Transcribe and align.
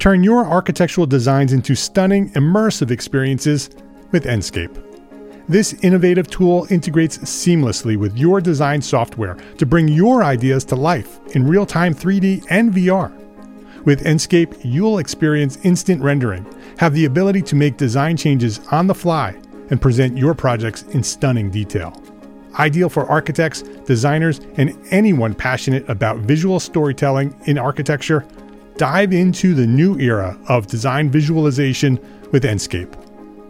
Turn 0.00 0.24
your 0.24 0.46
architectural 0.46 1.06
designs 1.06 1.52
into 1.52 1.74
stunning, 1.74 2.30
immersive 2.30 2.90
experiences 2.90 3.68
with 4.12 4.24
Enscape. 4.24 4.82
This 5.46 5.74
innovative 5.82 6.30
tool 6.30 6.66
integrates 6.70 7.18
seamlessly 7.18 7.98
with 7.98 8.16
your 8.16 8.40
design 8.40 8.80
software 8.80 9.36
to 9.58 9.66
bring 9.66 9.88
your 9.88 10.24
ideas 10.24 10.64
to 10.66 10.74
life 10.74 11.20
in 11.36 11.46
real 11.46 11.66
time 11.66 11.94
3D 11.94 12.46
and 12.48 12.72
VR. 12.72 13.12
With 13.84 14.04
Enscape, 14.06 14.58
you'll 14.64 15.00
experience 15.00 15.58
instant 15.64 16.02
rendering, 16.02 16.46
have 16.78 16.94
the 16.94 17.04
ability 17.04 17.42
to 17.42 17.54
make 17.54 17.76
design 17.76 18.16
changes 18.16 18.58
on 18.70 18.86
the 18.86 18.94
fly, 18.94 19.38
and 19.68 19.82
present 19.82 20.16
your 20.16 20.32
projects 20.32 20.82
in 20.94 21.02
stunning 21.02 21.50
detail. 21.50 22.02
Ideal 22.58 22.88
for 22.88 23.04
architects, 23.04 23.60
designers, 23.84 24.40
and 24.56 24.74
anyone 24.92 25.34
passionate 25.34 25.86
about 25.90 26.20
visual 26.20 26.58
storytelling 26.58 27.38
in 27.44 27.58
architecture, 27.58 28.26
dive 28.80 29.12
into 29.12 29.52
the 29.52 29.66
new 29.66 29.98
era 30.00 30.38
of 30.48 30.66
design 30.66 31.10
visualization 31.10 32.00
with 32.32 32.44
Enscape. 32.44 32.90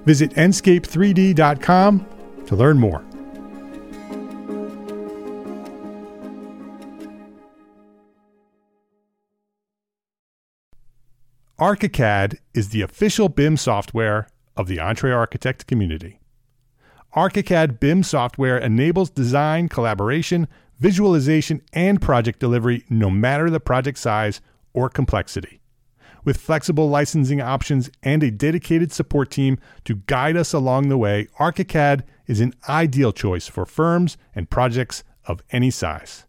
Visit 0.04 0.32
enscape3d.com 0.32 2.06
to 2.46 2.56
learn 2.56 2.80
more. 2.80 3.04
ArchiCAD 11.60 12.38
is 12.52 12.70
the 12.70 12.82
official 12.82 13.28
BIM 13.28 13.56
software 13.56 14.26
of 14.56 14.66
the 14.66 14.78
EntreArchitect 14.78 15.68
community. 15.68 16.18
ArchiCAD 17.14 17.78
BIM 17.78 18.02
software 18.02 18.58
enables 18.58 19.10
design, 19.10 19.68
collaboration, 19.68 20.48
visualization, 20.80 21.62
and 21.72 22.02
project 22.02 22.40
delivery 22.40 22.84
no 22.90 23.10
matter 23.10 23.48
the 23.48 23.60
project 23.60 23.98
size 23.98 24.40
or 24.72 24.88
complexity 24.88 25.60
with 26.24 26.36
flexible 26.36 26.88
licensing 26.88 27.40
options 27.40 27.90
and 28.02 28.22
a 28.22 28.30
dedicated 28.30 28.92
support 28.92 29.30
team 29.30 29.58
to 29.84 29.96
guide 30.06 30.36
us 30.36 30.52
along 30.52 30.88
the 30.88 30.98
way, 30.98 31.28
ArchiCAD 31.38 32.02
is 32.26 32.40
an 32.40 32.54
ideal 32.68 33.12
choice 33.12 33.46
for 33.46 33.64
firms 33.64 34.16
and 34.34 34.50
projects 34.50 35.02
of 35.24 35.42
any 35.50 35.70
size. 35.70 36.24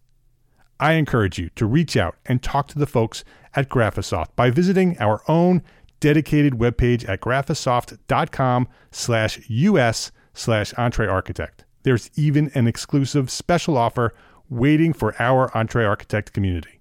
I 0.80 0.94
encourage 0.94 1.38
you 1.38 1.50
to 1.56 1.66
reach 1.66 1.96
out 1.96 2.16
and 2.26 2.42
talk 2.42 2.68
to 2.70 2.80
the 2.80 2.88
folks 2.88 3.24
at 3.56 3.70
Graphisoft 3.70 4.36
by 4.36 4.50
visiting 4.50 4.98
our 5.00 5.22
own 5.28 5.62
dedicated 6.00 6.54
webpage 6.54 7.08
at 7.08 7.22
graphisoft.com 7.22 8.68
slash 8.90 9.40
us 9.50 10.12
slash 10.34 10.74
entrearchitect. 10.74 11.66
There's 11.84 12.10
even 12.16 12.52
an 12.56 12.68
exclusive 12.68 13.30
special 13.30 13.78
offer 13.78 14.14
waiting 14.50 14.94
for 14.94 15.20
our 15.22 15.50
EntreArchitect 15.52 16.34
community. 16.34 16.81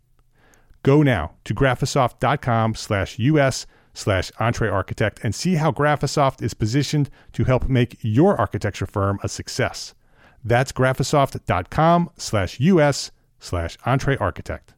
Go 0.83 1.03
now 1.03 1.33
to 1.45 1.55
graphisoft.com 1.55 2.75
slash 2.75 3.19
us 3.19 3.67
slash 3.93 4.31
entrearchitect 4.33 5.23
and 5.23 5.35
see 5.35 5.57
how 5.57 5.73
Graphisoft 5.73 6.43
is 6.43 6.55
positioned 6.55 7.11
to 7.33 7.45
help 7.45 7.69
make 7.69 7.99
your 8.01 8.41
architecture 8.41 8.87
firm 8.87 9.19
a 9.23 9.29
success. 9.29 9.95
That's 10.43 10.73
graphisoft.com 10.73 12.11
slash 12.17 12.61
us 12.61 13.11
slash 13.39 13.77
entrearchitect. 13.79 14.75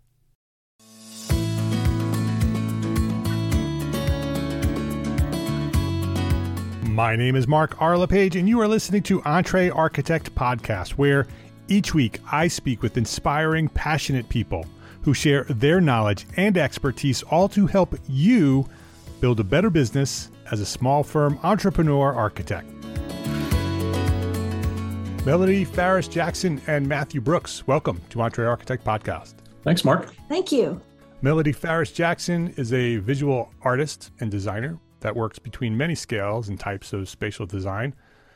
My 6.84 7.16
name 7.16 7.36
is 7.36 7.46
Mark 7.46 7.80
R. 7.80 7.96
LePage, 7.96 8.36
and 8.36 8.48
you 8.48 8.60
are 8.60 8.68
listening 8.68 9.02
to 9.04 9.22
Entre 9.22 9.70
Architect 9.70 10.34
Podcast, 10.34 10.90
where 10.90 11.26
each 11.68 11.94
week 11.94 12.18
I 12.30 12.48
speak 12.48 12.82
with 12.82 12.96
inspiring, 12.96 13.68
passionate 13.68 14.28
people– 14.28 14.66
who 15.02 15.14
share 15.14 15.44
their 15.44 15.80
knowledge 15.80 16.26
and 16.36 16.56
expertise, 16.56 17.22
all 17.24 17.48
to 17.48 17.66
help 17.66 17.94
you 18.08 18.66
build 19.20 19.40
a 19.40 19.44
better 19.44 19.70
business 19.70 20.30
as 20.50 20.60
a 20.60 20.66
small 20.66 21.02
firm 21.02 21.38
entrepreneur 21.42 22.12
architect. 22.12 22.68
Melody 25.24 25.64
Farris 25.64 26.08
Jackson 26.08 26.60
and 26.66 26.86
Matthew 26.86 27.20
Brooks, 27.20 27.66
welcome 27.66 28.00
to 28.10 28.20
Entre 28.20 28.44
Architect 28.44 28.84
Podcast. 28.84 29.34
Thanks, 29.62 29.84
Mark. 29.84 30.12
Thank 30.28 30.50
you. 30.50 30.80
Melody 31.20 31.52
Farris 31.52 31.92
Jackson 31.92 32.52
is 32.56 32.72
a 32.72 32.96
visual 32.96 33.52
artist 33.62 34.10
and 34.18 34.28
designer 34.28 34.78
that 34.98 35.14
works 35.14 35.38
between 35.38 35.76
many 35.76 35.94
scales 35.94 36.48
and 36.48 36.58
types 36.58 36.92
of 36.92 37.08
spatial 37.08 37.46
design. 37.46 37.94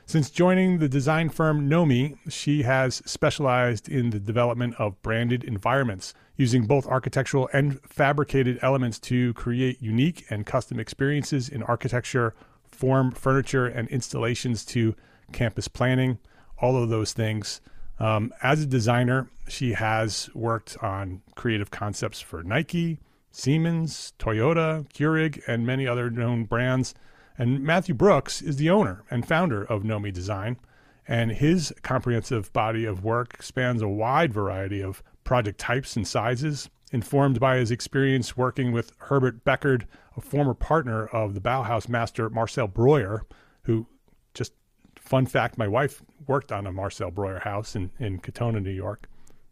Since 0.08 0.30
joining 0.30 0.78
the 0.78 0.88
design 0.88 1.30
firm 1.30 1.68
Nomi, 1.68 2.16
she 2.30 2.62
has 2.62 3.02
specialized 3.04 3.88
in 3.88 4.10
the 4.10 4.20
development 4.20 4.76
of 4.78 5.02
branded 5.02 5.42
environments, 5.42 6.14
using 6.36 6.64
both 6.64 6.86
architectural 6.86 7.50
and 7.52 7.80
fabricated 7.82 8.60
elements 8.62 9.00
to 9.00 9.34
create 9.34 9.82
unique 9.82 10.24
and 10.30 10.46
custom 10.46 10.78
experiences 10.78 11.48
in 11.48 11.64
architecture, 11.64 12.36
form, 12.70 13.10
furniture, 13.10 13.66
and 13.66 13.88
installations 13.88 14.64
to 14.66 14.94
campus 15.32 15.66
planning, 15.66 16.18
all 16.58 16.80
of 16.80 16.88
those 16.88 17.12
things. 17.12 17.60
Um, 17.98 18.32
as 18.44 18.62
a 18.62 18.66
designer, 18.66 19.28
she 19.48 19.72
has 19.72 20.30
worked 20.34 20.76
on 20.84 21.22
creative 21.34 21.72
concepts 21.72 22.20
for 22.20 22.44
Nike, 22.44 23.00
Siemens, 23.32 24.12
Toyota, 24.20 24.88
Keurig, 24.92 25.42
and 25.48 25.66
many 25.66 25.84
other 25.84 26.10
known 26.10 26.44
brands. 26.44 26.94
And 27.38 27.62
Matthew 27.62 27.94
Brooks 27.94 28.41
is 28.41 28.56
the 28.56 28.70
owner 28.70 29.04
and 29.10 29.26
founder 29.26 29.62
of 29.64 29.82
Nomi 29.82 30.12
Design, 30.12 30.56
and 31.06 31.32
his 31.32 31.72
comprehensive 31.82 32.52
body 32.52 32.84
of 32.84 33.04
work 33.04 33.42
spans 33.42 33.82
a 33.82 33.88
wide 33.88 34.32
variety 34.32 34.82
of 34.82 35.02
project 35.24 35.58
types 35.58 35.97
and 35.97 36.06
sizes, 36.06 36.70
informed 36.92 37.38
by 37.38 37.56
his 37.56 37.70
experience 37.70 38.36
working 38.36 38.72
with 38.72 38.92
Herbert 38.98 39.44
Beckhard, 39.44 39.84
a 40.16 40.20
former 40.20 40.54
partner 40.54 41.06
of 41.06 41.34
the 41.34 41.41
Bauhaus 41.41 41.88
master 41.88 42.30
Marcel 42.30 42.69
Breuer, 42.69 43.26
who 43.62 43.86
just 44.34 44.53
fun 44.97 45.26
fact, 45.26 45.58
my 45.58 45.68
wife 45.68 46.03
worked 46.26 46.50
on 46.50 46.66
a 46.66 46.72
Marcel 46.72 47.10
Breuer 47.10 47.41
house 47.41 47.76
in, 47.76 47.91
in 47.98 48.18
Katonah, 48.20 48.62
New 48.62 48.70
York. 48.70 49.08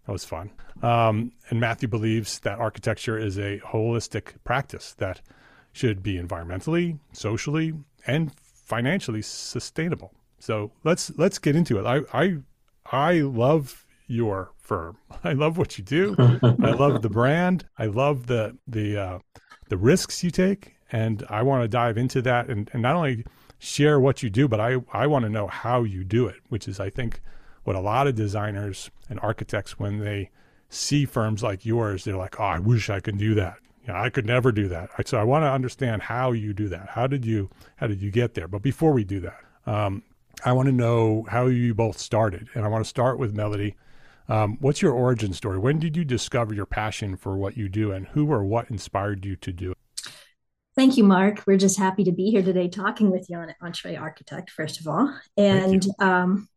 That 0.06 0.12
was 0.12 0.25
fun. 0.25 0.51
Um, 0.83 1.33
and 1.49 1.61
Matthew 1.61 1.89
believes 1.89 2.41
that 2.41 2.59
architecture 2.59 3.19
is 3.19 3.39
a 3.39 3.59
holistic 3.61 4.34
practice 4.45 4.95
that 4.95 5.21
should 5.75 6.03
be 6.03 6.15
environmentally, 6.19 6.99
socially, 7.12 7.75
and 8.07 8.33
financially 8.39 9.21
sustainable. 9.21 10.15
So 10.39 10.71
let's 10.85 11.11
let's 11.19 11.39
get 11.39 11.57
into 11.57 11.79
it. 11.79 11.85
I 11.85 12.01
I 12.19 12.37
I 12.91 13.21
love 13.21 13.84
your 14.07 14.53
firm. 14.57 14.99
I 15.25 15.33
love 15.33 15.59
what 15.59 15.77
you 15.77 15.84
do. 15.84 16.15
I 16.19 16.71
love 16.71 17.03
the 17.03 17.11
brand. 17.11 17.67
I 17.77 17.87
love 17.87 18.29
the 18.29 18.57
the 18.67 18.97
uh, 18.97 19.19
the 19.69 19.77
risks 19.77 20.23
you 20.23 20.31
take, 20.31 20.77
and 20.93 21.25
I 21.29 21.43
want 21.43 21.65
to 21.65 21.69
dive 21.69 21.99
into 21.99 22.23
that 22.23 22.49
and, 22.49 22.71
and 22.73 22.81
not 22.81 22.95
only 22.95 23.25
share 23.59 23.99
what 23.99 24.23
you 24.23 24.31
do, 24.31 24.47
but 24.47 24.61
I 24.61 24.77
I 24.93 25.09
want 25.09 25.25
to 25.25 25.29
know 25.29 25.49
how 25.49 25.83
you 25.83 26.05
do 26.05 26.27
it, 26.29 26.41
which 26.49 26.69
is 26.69 26.79
I 26.79 26.89
think 26.89 27.21
what 27.65 27.75
a 27.75 27.81
lot 27.81 28.07
of 28.07 28.15
designers 28.15 28.91
and 29.11 29.19
architects 29.21 29.79
when 29.79 29.99
they 29.99 30.31
see 30.69 31.05
firms 31.05 31.43
like 31.43 31.67
yours, 31.67 32.05
they're 32.05 32.17
like, 32.17 32.39
oh, 32.39 32.45
I 32.45 32.59
wish 32.59 32.91
I 32.91 33.01
could 33.01 33.19
do 33.19 33.34
that. 33.34 33.57
You 33.87 33.93
know, 33.93 33.99
I 33.99 34.09
could 34.09 34.25
never 34.25 34.50
do 34.50 34.69
that. 34.69 34.91
So 35.06 35.19
I 35.19 35.25
want 35.25 35.43
to 35.43 35.50
understand 35.50 36.03
how 36.03 36.33
you 36.33 36.55
do 36.55 36.69
that. 36.69 36.89
How 36.89 37.06
did 37.06 37.25
you 37.25 37.50
how 37.77 37.87
did 37.87 38.00
you 38.00 38.11
get 38.11 38.34
there? 38.34 38.49
But 38.49 38.62
before 38.62 38.93
we 38.93 39.05
do 39.05 39.21
that, 39.21 39.41
um, 39.67 40.03
I 40.45 40.53
want 40.53 40.67
to 40.67 40.72
know 40.72 41.27
how 41.28 41.47
you 41.47 41.75
both 41.75 41.99
started, 41.99 42.49
and 42.55 42.65
I 42.65 42.69
want 42.69 42.84
to 42.84 42.89
start 42.89 43.19
with 43.19 43.34
Melody. 43.34 43.77
Um, 44.27 44.56
what's 44.61 44.81
your 44.81 44.93
origin 44.93 45.34
story? 45.34 45.59
When 45.59 45.78
did 45.78 45.97
you 45.97 46.05
discover 46.05 46.55
your 46.55 46.65
passion 46.65 47.17
for 47.17 47.37
what 47.37 47.59
you 47.59 47.69
do, 47.69 47.93
and 47.93 48.06
who 48.09 48.33
or 48.33 48.43
what 48.43 48.71
inspired 48.71 49.25
you 49.25 49.37
to 49.37 49.53
do 49.53 49.72
it? 49.72 49.78
Thank 50.75 50.97
you, 50.97 51.05
Mark. 51.05 51.45
We're 51.47 51.59
just 51.59 51.78
happy 51.78 52.05
to 52.05 52.12
be 52.12 52.31
here 52.31 52.43
today 52.43 52.69
talking 52.69 53.11
with 53.11 53.28
you 53.28 53.37
on 53.37 53.55
Entre 53.61 53.97
Architect, 53.97 54.51
first 54.51 54.81
of 54.81 54.89
all. 54.89 55.15
And 55.37 55.87
um, 56.01 56.49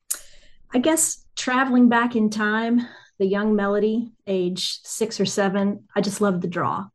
I 0.74 0.80
guess 0.80 1.24
traveling 1.36 1.88
back 1.88 2.16
in 2.16 2.30
time, 2.30 2.88
the 3.20 3.28
young 3.28 3.56
Melody, 3.56 4.12
age 4.26 4.80
six 4.84 5.20
or 5.20 5.26
seven, 5.26 5.84
I 5.96 6.02
just 6.02 6.22
loved 6.22 6.42
the 6.42 6.48
draw. 6.48 6.88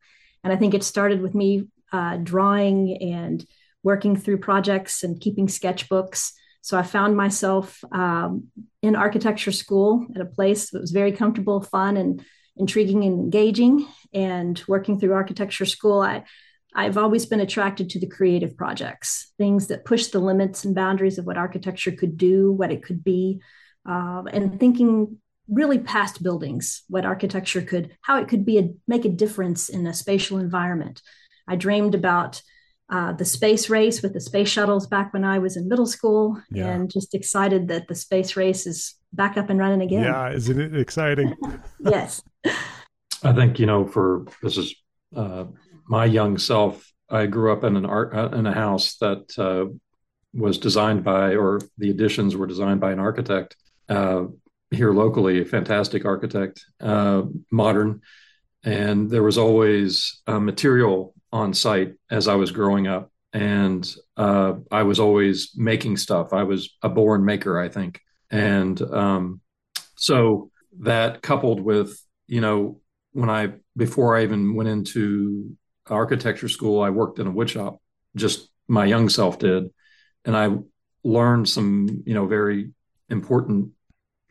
And 0.45 0.53
I 0.53 0.57
think 0.57 0.75
it 0.75 0.83
started 0.83 1.23
with 1.23 1.35
me 1.35 1.69
uh, 1.93 2.17
drawing 2.17 2.97
and 3.03 3.45
working 3.83 4.17
through 4.17 4.39
projects 4.39 5.03
and 5.03 5.21
keeping 5.21 5.47
sketchbooks. 5.47 6.33
So 6.61 6.79
I 6.79 6.83
found 6.83 7.17
myself 7.17 7.83
um, 7.93 8.49
in 8.83 8.95
architecture 8.95 9.53
school 9.53 10.07
at 10.15 10.23
a 10.23 10.27
place 10.27 10.71
that 10.71 10.81
was 10.81 10.93
very 10.93 11.13
comfortable, 11.13 11.61
fun, 11.61 11.97
and 11.97 12.25
intriguing 12.57 13.05
and 13.05 13.19
engaging. 13.19 13.87
And 14.15 14.63
working 14.69 14.99
through 14.99 15.15
architecture 15.15 15.65
school, 15.65 16.01
I 16.01 16.25
I've 16.75 16.97
always 16.97 17.27
been 17.27 17.41
attracted 17.41 17.91
to 17.91 18.01
the 18.01 18.07
creative 18.07 18.57
projects, 18.57 19.33
things 19.37 19.67
that 19.67 19.85
push 19.85 20.07
the 20.07 20.21
limits 20.21 20.65
and 20.65 20.75
boundaries 20.75 21.19
of 21.19 21.27
what 21.27 21.37
architecture 21.37 21.93
could 21.93 22.17
do, 22.17 22.51
what 22.51 22.73
it 22.73 22.83
could 22.83 23.05
be, 23.05 23.41
uh, 23.87 24.23
and 24.33 24.59
thinking 24.59 25.19
really 25.49 25.79
past 25.79 26.23
buildings, 26.23 26.83
what 26.89 27.05
architecture 27.05 27.63
could, 27.63 27.97
how 28.03 28.21
it 28.21 28.29
could 28.29 28.45
be 28.45 28.59
a, 28.59 28.71
make 28.87 29.05
a 29.05 29.11
difference 29.11 29.69
in 29.69 29.87
a 29.87 29.95
spatial 29.95 30.39
environment. 30.39 31.03
I 31.49 31.57
dreamed 31.57 31.95
about 31.95 32.43
uh, 32.91 33.13
the 33.13 33.25
space 33.25 33.71
race 33.71 34.03
with 34.03 34.13
the 34.13 34.21
space 34.21 34.49
shuttles 34.49 34.87
back 34.87 35.13
when 35.13 35.25
I 35.25 35.39
was 35.39 35.57
in 35.57 35.69
middle 35.69 35.87
school, 35.87 36.41
yeah. 36.51 36.69
and 36.69 36.91
just 36.91 37.15
excited 37.15 37.69
that 37.69 37.89
the 37.89 37.95
space 37.95 38.37
race 38.37 38.67
is 38.67 38.95
back 39.13 39.37
up 39.37 39.51
and 39.51 39.59
running 39.59 39.83
again. 39.83 40.05
Yeah, 40.05 40.31
isn't 40.31 40.61
it 40.61 40.77
exciting? 40.77 41.35
yes. 41.81 42.23
I 43.23 43.33
think 43.33 43.59
you 43.59 43.67
know, 43.67 43.87
for 43.87 44.27
this 44.43 44.59
is 44.59 44.75
uh, 45.15 45.45
my 45.87 46.05
young 46.05 46.39
self. 46.39 46.89
I 47.09 47.27
grew 47.27 47.53
up 47.53 47.65
in 47.65 47.77
an 47.77 47.87
art 47.87 48.15
uh, 48.15 48.31
in 48.37 48.47
a 48.47 48.55
house 48.55 48.97
that 48.97 49.39
uh, 49.39 49.73
was 50.35 50.59
designed 50.59 51.05
by, 51.05 51.35
or 51.35 51.61
the 51.79 51.91
additions 51.91 52.37
were 52.37 52.47
designed 52.47 52.81
by 52.81 52.93
an 52.93 52.99
architect 52.99 53.57
uh, 53.89 54.25
here 54.73 54.93
locally, 54.93 55.41
a 55.41 55.45
fantastic 55.45 56.05
architect, 56.05 56.65
uh, 56.81 57.23
modern, 57.51 58.01
and 58.65 59.11
there 59.11 59.23
was 59.23 59.39
always 59.39 60.23
material 60.27 61.15
on 61.33 61.55
site 61.55 61.95
as 62.11 62.29
I 62.29 62.35
was 62.35 62.51
growing 62.51 62.87
up, 62.87 63.11
and 63.33 63.89
uh, 64.17 64.55
I 64.71 64.83
was 64.83 65.01
always 65.01 65.53
making 65.57 65.97
stuff. 65.97 66.33
I 66.33 66.45
was 66.45 66.77
a 66.83 66.89
born 66.89 67.25
maker, 67.25 67.59
I 67.59 67.69
think, 67.69 68.01
and 68.31 68.81
um, 68.81 69.41
so 69.97 70.51
that 70.81 71.23
coupled 71.23 71.61
with 71.61 71.99
you 72.27 72.41
know 72.41 72.81
when 73.13 73.31
I 73.31 73.53
before 73.77 74.17
I 74.17 74.23
even 74.23 74.55
went 74.55 74.69
into 74.69 75.57
architecture 75.89 76.49
school, 76.49 76.83
I 76.83 76.91
worked 76.91 77.19
in 77.19 77.27
a 77.27 77.31
wood 77.31 77.51
shop. 77.51 77.81
Just 78.17 78.49
my 78.69 78.85
young 78.85 79.09
self 79.09 79.39
did, 79.39 79.71
and 80.25 80.37
I 80.37 80.51
learned 81.05 81.49
some 81.49 82.03
you 82.07 82.15
know 82.15 82.27
very 82.27 82.71
important 83.09 83.73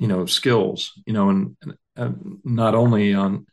you 0.01 0.07
know 0.07 0.25
skills 0.25 0.79
you 1.05 1.13
know 1.13 1.29
and, 1.29 1.55
and 1.95 2.39
not 2.43 2.73
only 2.75 3.13
on 3.13 3.45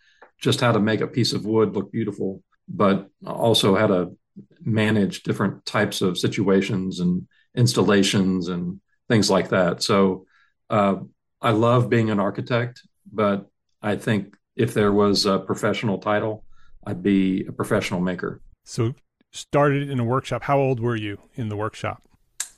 just 0.47 0.61
how 0.61 0.73
to 0.73 0.81
make 0.81 1.01
a 1.01 1.15
piece 1.17 1.33
of 1.33 1.45
wood 1.45 1.75
look 1.75 1.93
beautiful 1.93 2.43
but 2.69 3.09
also 3.27 3.75
how 3.75 3.87
to 3.87 4.17
manage 4.65 5.23
different 5.23 5.65
types 5.65 6.01
of 6.03 6.19
situations 6.19 7.01
and 7.01 7.27
installations 7.55 8.49
and 8.49 8.81
things 9.09 9.31
like 9.31 9.49
that. 9.49 9.83
So 9.83 10.27
uh, 10.71 10.97
I 11.41 11.51
love 11.51 11.89
being 11.89 12.11
an 12.11 12.21
architect, 12.21 12.83
but 13.11 13.47
I 13.83 13.97
think 13.97 14.37
if 14.57 14.75
there 14.75 14.93
was 14.93 15.27
a 15.27 15.39
professional 15.39 15.99
title, 15.99 16.45
I'd 16.87 17.03
be 17.03 17.47
a 17.47 17.53
professional 17.53 18.01
maker. 18.01 18.41
So 18.65 18.95
started 19.33 19.89
in 19.89 19.99
a 20.01 20.05
workshop. 20.05 20.43
How 20.43 20.59
old 20.59 20.81
were 20.81 20.97
you 20.97 21.19
in 21.35 21.49
the 21.49 21.57
workshop? 21.57 22.03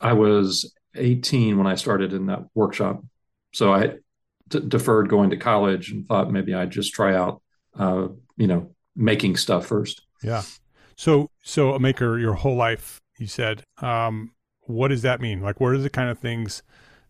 I 0.01 0.13
was 0.15 0.75
18 0.95 1.57
when 1.59 1.67
I 1.67 1.75
started 1.75 2.13
in 2.13 2.27
that 2.27 2.47
workshop. 2.55 3.05
So 3.53 3.73
I 3.73 3.95
d- 4.49 4.61
deferred 4.67 5.09
going 5.09 5.31
to 5.31 5.37
college 5.37 5.91
and 5.91 6.07
thought 6.07 6.31
maybe 6.31 6.55
I'd 6.55 6.71
just 6.71 6.93
try 6.93 7.15
out, 7.15 7.43
uh, 7.79 8.09
you 8.37 8.47
know, 8.47 8.75
making 8.97 9.37
stuff 9.37 9.67
first. 9.67 10.03
Yeah. 10.23 10.43
So, 10.97 11.31
so 11.43 11.75
a 11.75 11.81
maker 11.81 12.19
your 12.19 12.35
whole 12.35 12.57
life, 12.57 13.01
you 13.19 13.27
said. 13.27 13.63
Um, 13.79 14.33
what 14.63 14.89
does 14.89 15.03
that 15.03 15.21
mean? 15.21 15.41
Like, 15.41 15.61
what 15.61 15.73
are 15.73 15.79
the 15.79 15.91
kind 15.91 16.11
of 16.11 16.19
things 16.19 16.63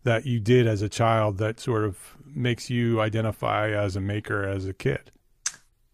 that 0.03 0.25
you 0.25 0.39
did 0.39 0.67
as 0.67 0.81
a 0.81 0.89
child 0.89 1.37
that 1.37 1.59
sort 1.59 1.83
of 1.83 1.97
makes 2.25 2.69
you 2.69 3.01
identify 3.01 3.69
as 3.71 3.95
a 3.95 4.01
maker 4.01 4.43
as 4.43 4.65
a 4.65 4.73
kid? 4.73 5.11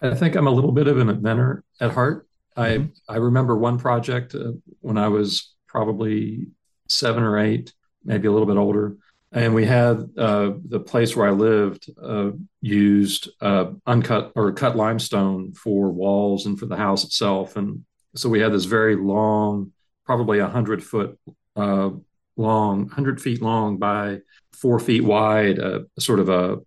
I 0.02 0.14
think 0.14 0.36
I'm 0.36 0.48
a 0.48 0.52
little 0.52 0.72
bit 0.72 0.88
of 0.88 1.00
an 1.00 1.10
inventor 1.10 1.64
at 1.82 1.92
heart. 1.92 2.28
Mm-hmm. 2.56 2.86
I 3.10 3.16
I 3.16 3.18
remember 3.18 3.58
one 3.58 3.78
project 3.78 4.36
uh, 4.36 4.52
when 4.82 4.98
I 4.98 5.08
was 5.08 5.54
probably 5.68 6.48
seven 6.88 7.24
or 7.24 7.38
eight, 7.38 7.74
maybe 8.04 8.28
a 8.28 8.32
little 8.32 8.48
bit 8.48 8.58
older, 8.58 8.98
and 9.38 9.54
we 9.54 9.66
had 9.66 10.10
uh, 10.18 10.54
the 10.68 10.80
place 10.80 11.16
where 11.16 11.28
I 11.28 11.32
lived 11.32 11.92
uh, 12.02 12.32
used 12.60 13.30
uh, 13.40 13.68
uncut 13.86 14.32
or 14.36 14.52
cut 14.52 14.76
limestone 14.76 15.54
for 15.54 15.92
walls 15.92 16.48
and 16.48 16.58
for 16.58 16.66
the 16.66 16.76
house 16.76 17.04
itself, 17.04 17.56
and 17.56 17.86
so 18.16 18.30
we 18.30 18.40
had 18.40 18.52
this 18.52 18.66
very 18.66 18.96
long, 18.96 19.74
probably 20.08 20.40
a 20.40 20.48
hundred 20.48 20.84
foot 20.84 21.20
uh, 21.56 21.92
long, 22.36 22.90
hundred 22.90 23.22
feet 23.22 23.40
long 23.40 23.78
by 23.78 24.22
four 24.54 24.80
feet 24.80 25.04
wide, 25.04 25.60
uh, 25.60 25.82
sort 26.00 26.20
of 26.20 26.30
a 26.30 26.58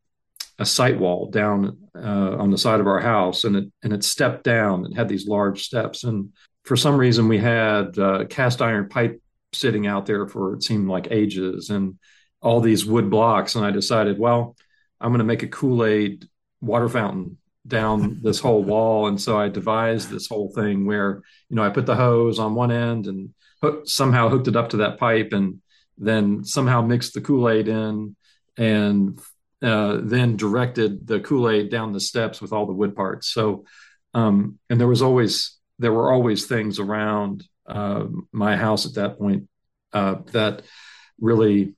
a 0.60 0.64
site 0.64 1.00
wall 1.00 1.28
down 1.28 1.76
uh, 1.96 2.36
on 2.36 2.50
the 2.50 2.58
side 2.58 2.78
of 2.78 2.86
our 2.86 3.00
house, 3.00 3.42
and 3.42 3.56
it 3.56 3.64
and 3.82 3.92
it 3.92 4.04
stepped 4.04 4.44
down 4.44 4.84
and 4.84 4.96
had 4.96 5.08
these 5.08 5.26
large 5.26 5.64
steps, 5.64 6.04
and 6.04 6.32
for 6.64 6.76
some 6.76 6.96
reason 6.96 7.26
we 7.26 7.38
had 7.38 7.96
cast 8.28 8.62
iron 8.62 8.88
pipe 8.88 9.20
sitting 9.52 9.88
out 9.88 10.06
there 10.06 10.28
for 10.28 10.54
it 10.54 10.62
seemed 10.62 10.88
like 10.88 11.08
ages. 11.10 11.70
And 11.70 11.98
all 12.42 12.60
these 12.60 12.86
wood 12.86 13.10
blocks 13.10 13.54
and 13.54 13.64
I 13.64 13.70
decided, 13.70 14.18
well, 14.18 14.56
I'm 15.00 15.10
going 15.10 15.18
to 15.18 15.24
make 15.24 15.42
a 15.42 15.48
Kool-Aid 15.48 16.26
water 16.60 16.88
fountain 16.88 17.38
down 17.66 18.20
this 18.22 18.40
whole 18.40 18.62
wall. 18.62 19.06
And 19.06 19.20
so 19.20 19.38
I 19.38 19.48
devised 19.48 20.10
this 20.10 20.26
whole 20.26 20.50
thing 20.52 20.86
where, 20.86 21.22
you 21.48 21.56
know, 21.56 21.62
I 21.62 21.70
put 21.70 21.86
the 21.86 21.96
hose 21.96 22.38
on 22.38 22.54
one 22.54 22.70
end 22.70 23.06
and 23.06 23.34
hook, 23.62 23.82
somehow 23.84 24.28
hooked 24.28 24.48
it 24.48 24.56
up 24.56 24.70
to 24.70 24.78
that 24.78 24.98
pipe 24.98 25.32
and 25.32 25.60
then 25.98 26.44
somehow 26.44 26.80
mixed 26.80 27.14
the 27.14 27.20
Kool-Aid 27.20 27.68
in 27.68 28.16
and 28.56 29.20
uh, 29.62 29.98
then 30.02 30.36
directed 30.36 31.06
the 31.06 31.20
Kool-Aid 31.20 31.70
down 31.70 31.92
the 31.92 32.00
steps 32.00 32.40
with 32.40 32.52
all 32.52 32.66
the 32.66 32.72
wood 32.72 32.96
parts. 32.96 33.28
So, 33.28 33.64
um, 34.14 34.58
and 34.70 34.80
there 34.80 34.88
was 34.88 35.02
always, 35.02 35.58
there 35.78 35.92
were 35.92 36.10
always 36.10 36.46
things 36.46 36.78
around 36.78 37.44
uh, 37.66 38.06
my 38.32 38.56
house 38.56 38.86
at 38.86 38.94
that 38.94 39.18
point 39.18 39.48
uh, 39.92 40.16
that 40.32 40.62
really 41.20 41.74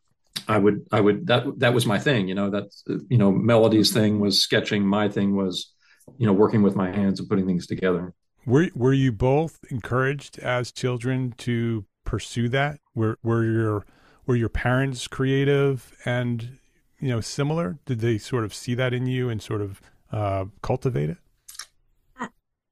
I 0.48 0.58
would 0.58 0.86
I 0.90 1.00
would 1.00 1.26
that 1.26 1.44
that 1.58 1.74
was 1.74 1.86
my 1.86 1.98
thing, 1.98 2.28
you 2.28 2.34
know, 2.34 2.50
that 2.50 2.64
you 3.08 3.18
know, 3.18 3.30
Melody's 3.30 3.92
thing 3.92 4.20
was 4.20 4.42
sketching, 4.42 4.84
my 4.84 5.08
thing 5.08 5.36
was, 5.36 5.72
you 6.18 6.26
know, 6.26 6.32
working 6.32 6.62
with 6.62 6.74
my 6.74 6.90
hands 6.90 7.20
and 7.20 7.28
putting 7.28 7.46
things 7.46 7.66
together. 7.66 8.14
Were 8.44 8.68
were 8.74 8.92
you 8.92 9.12
both 9.12 9.60
encouraged 9.70 10.38
as 10.38 10.72
children 10.72 11.34
to 11.38 11.84
pursue 12.04 12.48
that? 12.50 12.80
Were 12.94 13.18
were 13.22 13.44
your 13.44 13.86
were 14.26 14.36
your 14.36 14.48
parents 14.48 15.06
creative 15.06 15.92
and 16.04 16.58
you 16.98 17.08
know 17.08 17.20
similar? 17.20 17.78
Did 17.86 18.00
they 18.00 18.18
sort 18.18 18.44
of 18.44 18.54
see 18.54 18.74
that 18.74 18.92
in 18.92 19.06
you 19.06 19.28
and 19.28 19.40
sort 19.40 19.60
of 19.60 19.80
uh, 20.10 20.46
cultivate 20.62 21.10
it? 21.10 21.18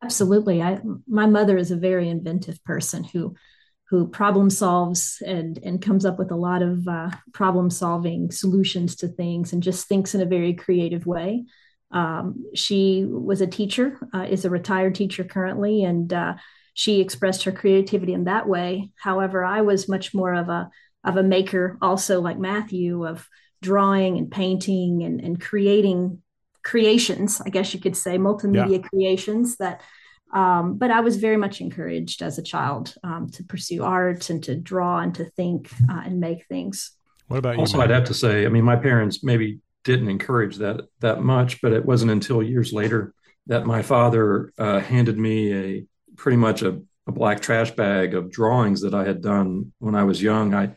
Absolutely. 0.03 0.63
I 0.63 0.81
my 1.07 1.27
mother 1.27 1.57
is 1.57 1.71
a 1.71 1.77
very 1.77 2.09
inventive 2.09 2.63
person 2.65 3.05
who 3.05 3.35
who 3.91 4.07
problem 4.07 4.49
solves 4.51 5.21
and 5.27 5.59
and 5.65 5.83
comes 5.83 6.07
up 6.07 6.19
with 6.19 6.31
a 6.31 6.37
lot 6.37 6.63
of 6.63 6.87
uh, 6.87 7.11
problem 7.35 7.69
solving 7.69 8.31
solutions 8.31 8.95
to 8.97 9.09
things 9.09 9.53
and 9.53 9.63
just 9.63 9.89
thinks 9.89 10.15
in 10.15 10.21
a 10.21 10.27
very 10.27 10.55
creative 10.55 11.07
way. 11.07 11.45
Um, 11.91 12.45
she 12.55 13.05
was 13.05 13.41
a 13.41 13.49
teacher, 13.49 13.99
uh, 14.15 14.27
is 14.31 14.45
a 14.45 14.51
retired 14.51 14.95
teacher 14.95 15.25
currently, 15.25 15.83
and 15.83 16.13
uh, 16.13 16.35
she 16.73 17.01
expressed 17.01 17.43
her 17.45 17.53
creativity 17.53 18.13
in 18.15 18.25
that 18.25 18.49
way. 18.49 18.93
However, 18.97 19.45
I 19.45 19.63
was 19.63 19.89
much 19.89 20.15
more 20.15 20.35
of 20.35 20.49
a 20.49 20.71
of 21.03 21.17
a 21.17 21.23
maker, 21.23 21.77
also 21.83 22.21
like 22.21 22.39
Matthew, 22.39 23.05
of 23.05 23.29
drawing 23.61 24.19
and 24.19 24.31
painting 24.31 25.03
and, 25.03 25.21
and 25.21 25.41
creating 25.41 26.23
creations, 26.63 27.41
I 27.45 27.51
guess 27.51 27.75
you 27.75 27.81
could 27.81 27.97
say, 27.97 28.19
multimedia 28.19 28.83
yeah. 28.83 28.89
creations 28.89 29.57
that 29.57 29.81
um, 30.33 30.77
but 30.77 30.91
I 30.91 31.01
was 31.01 31.17
very 31.17 31.37
much 31.37 31.61
encouraged 31.61 32.23
as 32.23 32.39
a 32.39 32.43
child 32.43 32.95
um, 33.03 33.29
to 33.31 33.45
pursue 33.45 33.83
art 33.83 34.31
and 34.31 34.43
to 34.45 34.55
draw 34.55 35.01
and 35.01 35.15
to 35.17 35.25
think 35.25 35.71
uh, 35.91 36.03
and 36.05 36.21
make 36.21 36.47
things. 36.47 36.93
What 37.29 37.39
about 37.39 37.55
you? 37.55 37.61
Also, 37.61 37.81
I'd 37.81 37.91
have 37.91 38.05
to 38.05 38.15
say, 38.15 38.47
I 38.47 38.49
mean, 38.49 38.65
my 38.65 38.77
parents 38.77 39.25
maybe 39.25 39.61
didn't 39.85 40.09
encourage 40.09 40.57
that 40.57 40.83
that 41.01 41.23
much, 41.23 41.61
but 41.61 41.73
it 41.73 41.85
wasn't 41.85 42.11
until 42.11 42.43
years 42.43 42.73
later 42.73 43.15
that 43.47 43.67
my 43.67 43.83
father 43.83 44.53
uh, 44.59 44.81
handed 44.81 45.19
me 45.19 45.53
a 45.53 45.85
pretty 46.17 46.37
much 46.37 46.63
a, 46.63 46.81
a, 47.07 47.13
black 47.13 47.41
trash 47.41 47.71
bag 47.73 48.15
of 48.15 48.31
drawings 48.31 48.83
that 48.83 48.95
I 48.95 49.05
had 49.05 49.23
done 49.23 49.73
when 49.79 49.95
I 49.95 50.05
was 50.05 50.23
young. 50.23 50.55
I 50.55 50.75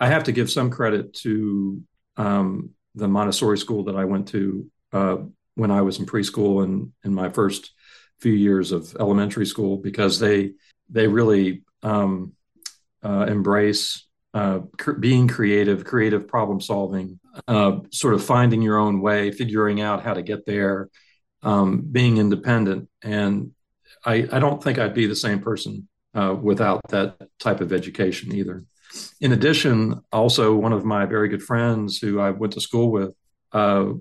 I 0.00 0.06
have 0.06 0.24
to 0.24 0.32
give 0.32 0.50
some 0.50 0.70
credit 0.70 1.14
to 1.14 1.82
um, 2.16 2.70
the 2.94 3.08
Montessori 3.08 3.58
school 3.58 3.84
that 3.84 3.96
I 3.96 4.04
went 4.04 4.28
to 4.28 4.70
uh, 4.92 5.16
when 5.56 5.70
I 5.70 5.82
was 5.82 5.98
in 5.98 6.06
preschool 6.06 6.64
and 6.64 6.92
in 7.04 7.12
my 7.12 7.28
first 7.28 7.73
few 8.20 8.32
years 8.32 8.72
of 8.72 8.94
elementary 8.98 9.46
school 9.46 9.76
because 9.76 10.18
they 10.18 10.52
they 10.88 11.06
really 11.06 11.62
um, 11.82 12.32
uh, 13.02 13.26
embrace 13.28 14.06
uh, 14.32 14.60
cr- 14.78 14.92
being 14.92 15.28
creative, 15.28 15.84
creative 15.84 16.26
problem 16.26 16.60
solving, 16.60 17.20
uh, 17.46 17.78
sort 17.90 18.14
of 18.14 18.24
finding 18.24 18.62
your 18.62 18.78
own 18.78 19.00
way, 19.00 19.30
figuring 19.30 19.80
out 19.80 20.02
how 20.02 20.14
to 20.14 20.22
get 20.22 20.44
there, 20.44 20.88
um, 21.42 21.82
being 21.92 22.18
independent. 22.18 22.88
And 23.02 23.52
I, 24.04 24.26
I, 24.32 24.38
don't 24.40 24.62
think 24.62 24.78
I'd 24.78 24.94
be 24.94 25.06
the 25.06 25.14
same 25.14 25.40
person 25.40 25.88
uh, 26.14 26.34
without 26.40 26.80
that 26.88 27.16
type 27.38 27.60
of 27.60 27.72
education 27.72 28.34
either. 28.34 28.64
In 29.20 29.32
addition, 29.32 30.00
also 30.12 30.54
one 30.54 30.72
of 30.72 30.84
my 30.84 31.06
very 31.06 31.28
good 31.28 31.42
friends 31.42 31.98
who 31.98 32.20
I 32.20 32.30
went 32.30 32.54
to 32.54 32.60
school 32.60 32.90
with 32.90 33.14
uh, 33.52 33.92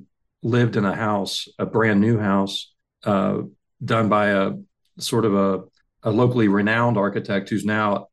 lived 0.41 0.75
in 0.77 0.85
a 0.85 0.95
house, 0.95 1.47
a 1.59 1.65
brand 1.65 2.01
new 2.01 2.17
house, 2.17 2.73
uh, 3.03 3.39
done 3.83 4.09
by 4.09 4.27
a 4.27 4.51
sort 4.99 5.25
of 5.25 5.35
a, 5.35 5.63
a 6.03 6.11
locally 6.11 6.47
renowned 6.47 6.97
architect 6.97 7.49
who's 7.49 7.65
now 7.65 8.07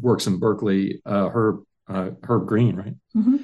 works 0.00 0.26
in 0.26 0.38
Berkeley, 0.38 1.00
uh, 1.04 1.28
Herb 1.28 1.62
uh, 1.88 2.10
Herb 2.22 2.46
Greene, 2.46 2.76
right? 2.76 2.94
Mm-hmm. 3.16 3.36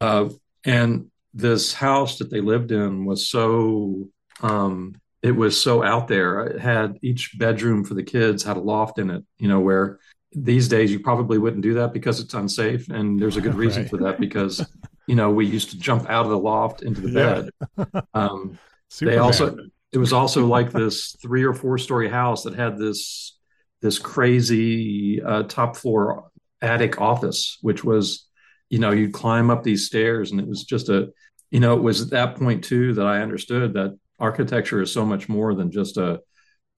Uh, 0.00 0.28
and 0.64 1.10
this 1.34 1.72
house 1.72 2.18
that 2.18 2.30
they 2.30 2.40
lived 2.40 2.72
in 2.72 3.04
was 3.04 3.28
so 3.28 4.08
um, 4.42 4.94
it 5.22 5.32
was 5.32 5.60
so 5.60 5.82
out 5.82 6.08
there. 6.08 6.46
It 6.46 6.60
had 6.60 6.98
each 7.02 7.38
bedroom 7.38 7.84
for 7.84 7.94
the 7.94 8.02
kids 8.02 8.42
had 8.42 8.56
a 8.56 8.60
loft 8.60 8.98
in 8.98 9.10
it, 9.10 9.24
you 9.38 9.48
know, 9.48 9.60
where 9.60 10.00
these 10.32 10.68
days 10.68 10.90
you 10.90 11.00
probably 11.00 11.38
wouldn't 11.38 11.62
do 11.62 11.74
that 11.74 11.92
because 11.92 12.20
it's 12.20 12.34
unsafe, 12.34 12.88
and 12.88 13.20
there's 13.20 13.36
a 13.36 13.40
good 13.40 13.54
reason 13.64 13.82
right. 13.82 13.90
for 13.90 13.96
that 13.98 14.20
because 14.20 14.64
you 15.06 15.14
know 15.14 15.30
we 15.30 15.46
used 15.46 15.70
to 15.70 15.78
jump 15.78 16.08
out 16.08 16.24
of 16.24 16.30
the 16.30 16.38
loft 16.38 16.82
into 16.82 17.00
the 17.00 17.12
bed. 17.12 17.50
Yeah. 17.76 18.00
Um, 18.14 18.58
they 19.00 19.16
also 19.16 19.56
it 19.92 19.98
was 19.98 20.12
also 20.12 20.46
like 20.46 20.72
this 20.72 21.16
three 21.20 21.44
or 21.44 21.52
four 21.52 21.78
story 21.78 22.08
house 22.08 22.44
that 22.44 22.54
had 22.54 22.78
this 22.78 23.38
this 23.82 23.98
crazy 23.98 25.20
uh, 25.20 25.42
top 25.42 25.76
floor 25.76 26.30
attic 26.60 27.00
office, 27.00 27.58
which 27.62 27.82
was, 27.82 28.28
you 28.70 28.78
know, 28.78 28.92
you'd 28.92 29.12
climb 29.12 29.50
up 29.50 29.64
these 29.64 29.86
stairs 29.86 30.30
and 30.30 30.40
it 30.40 30.46
was 30.46 30.64
just 30.64 30.88
a, 30.88 31.12
you 31.50 31.58
know, 31.58 31.74
it 31.74 31.82
was 31.82 32.00
at 32.00 32.10
that 32.10 32.36
point 32.36 32.62
too 32.62 32.94
that 32.94 33.06
I 33.06 33.20
understood 33.20 33.74
that 33.74 33.98
architecture 34.20 34.80
is 34.80 34.92
so 34.92 35.04
much 35.04 35.28
more 35.28 35.54
than 35.54 35.72
just 35.72 35.96
a, 35.96 36.20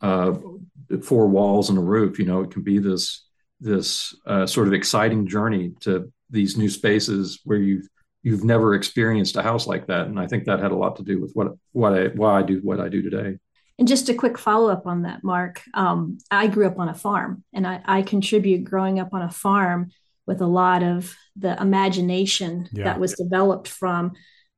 uh, 0.00 0.33
four 1.02 1.28
walls 1.28 1.68
and 1.68 1.78
a 1.78 1.83
roof. 1.83 2.18
You 2.18 2.25
know, 2.25 2.40
it 2.40 2.50
can 2.50 2.62
be 2.62 2.78
this 2.78 3.26
this 3.61 4.14
uh, 4.26 4.47
sort 4.47 4.66
of 4.66 4.75
exciting 4.75 5.26
journey 5.26 5.73
to 5.80 6.12
these 6.30 6.56
new 6.56 6.68
spaces 6.68 7.40
where 7.44 7.59
you've 7.59 7.88
you've 8.24 8.42
never 8.42 8.74
experienced 8.74 9.36
a 9.36 9.42
house 9.42 9.68
like 9.68 9.86
that, 9.86 10.06
and 10.06 10.18
I 10.18 10.26
think 10.26 10.46
that 10.46 10.58
had 10.58 10.72
a 10.72 10.76
lot 10.76 10.96
to 10.96 11.04
do 11.04 11.20
with 11.20 11.30
what 11.34 11.52
what 11.70 11.94
I 11.94 12.06
why 12.08 12.40
I 12.40 12.42
do 12.42 12.58
what 12.62 12.80
I 12.80 12.88
do 12.88 13.02
today. 13.02 13.38
And 13.78 13.86
just 13.86 14.08
a 14.08 14.14
quick 14.14 14.38
follow 14.38 14.70
up 14.70 14.86
on 14.86 15.02
that, 15.02 15.22
Mark. 15.22 15.62
Um, 15.74 16.18
I 16.30 16.46
grew 16.46 16.66
up 16.66 16.78
on 16.78 16.88
a 16.88 16.94
farm, 16.94 17.44
and 17.52 17.66
I, 17.66 17.80
I, 17.84 18.02
contribute 18.02 18.64
growing 18.64 19.00
up 19.00 19.12
on 19.12 19.22
a 19.22 19.30
farm 19.30 19.90
with 20.26 20.40
a 20.40 20.46
lot 20.46 20.82
of 20.82 21.14
the 21.36 21.60
imagination 21.60 22.68
yeah. 22.72 22.84
that 22.84 23.00
was 23.00 23.14
developed 23.14 23.66
from 23.66 24.12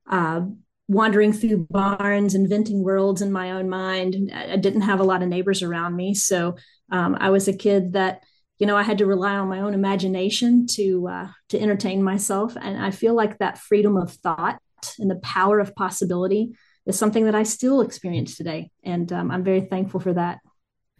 uh, 0.08 0.42
wandering 0.86 1.32
through 1.32 1.66
barns, 1.70 2.34
inventing 2.34 2.82
worlds 2.82 3.22
in 3.22 3.32
my 3.32 3.52
own 3.52 3.70
mind. 3.70 4.30
I 4.34 4.56
didn't 4.56 4.82
have 4.82 5.00
a 5.00 5.04
lot 5.04 5.22
of 5.22 5.28
neighbors 5.28 5.62
around 5.62 5.96
me, 5.96 6.14
so 6.14 6.56
um, 6.92 7.16
I 7.18 7.30
was 7.30 7.48
a 7.48 7.56
kid 7.56 7.94
that 7.94 8.22
you 8.58 8.66
know 8.66 8.76
I 8.76 8.82
had 8.82 8.98
to 8.98 9.06
rely 9.06 9.36
on 9.36 9.48
my 9.48 9.60
own 9.60 9.74
imagination 9.74 10.66
to 10.68 11.08
uh, 11.08 11.28
to 11.50 11.60
entertain 11.60 12.02
myself, 12.02 12.56
and 12.60 12.82
I 12.82 12.90
feel 12.90 13.14
like 13.14 13.38
that 13.38 13.58
freedom 13.58 13.96
of 13.96 14.12
thought 14.12 14.58
and 14.98 15.10
the 15.10 15.16
power 15.16 15.58
of 15.58 15.74
possibility 15.74 16.56
is 16.86 16.98
something 16.98 17.24
that 17.24 17.34
I 17.34 17.42
still 17.42 17.80
experience 17.80 18.36
today, 18.36 18.70
and 18.84 19.12
um, 19.12 19.30
I'm 19.30 19.44
very 19.44 19.62
thankful 19.62 20.00
for 20.00 20.12
that. 20.14 20.38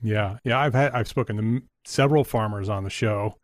Yeah, 0.02 0.38
yeah, 0.44 0.58
I've 0.58 0.74
had 0.74 0.92
I've 0.92 1.08
spoken 1.08 1.36
to 1.36 1.62
several 1.84 2.24
farmers 2.24 2.68
on 2.68 2.84
the 2.84 2.90
show, 2.90 3.38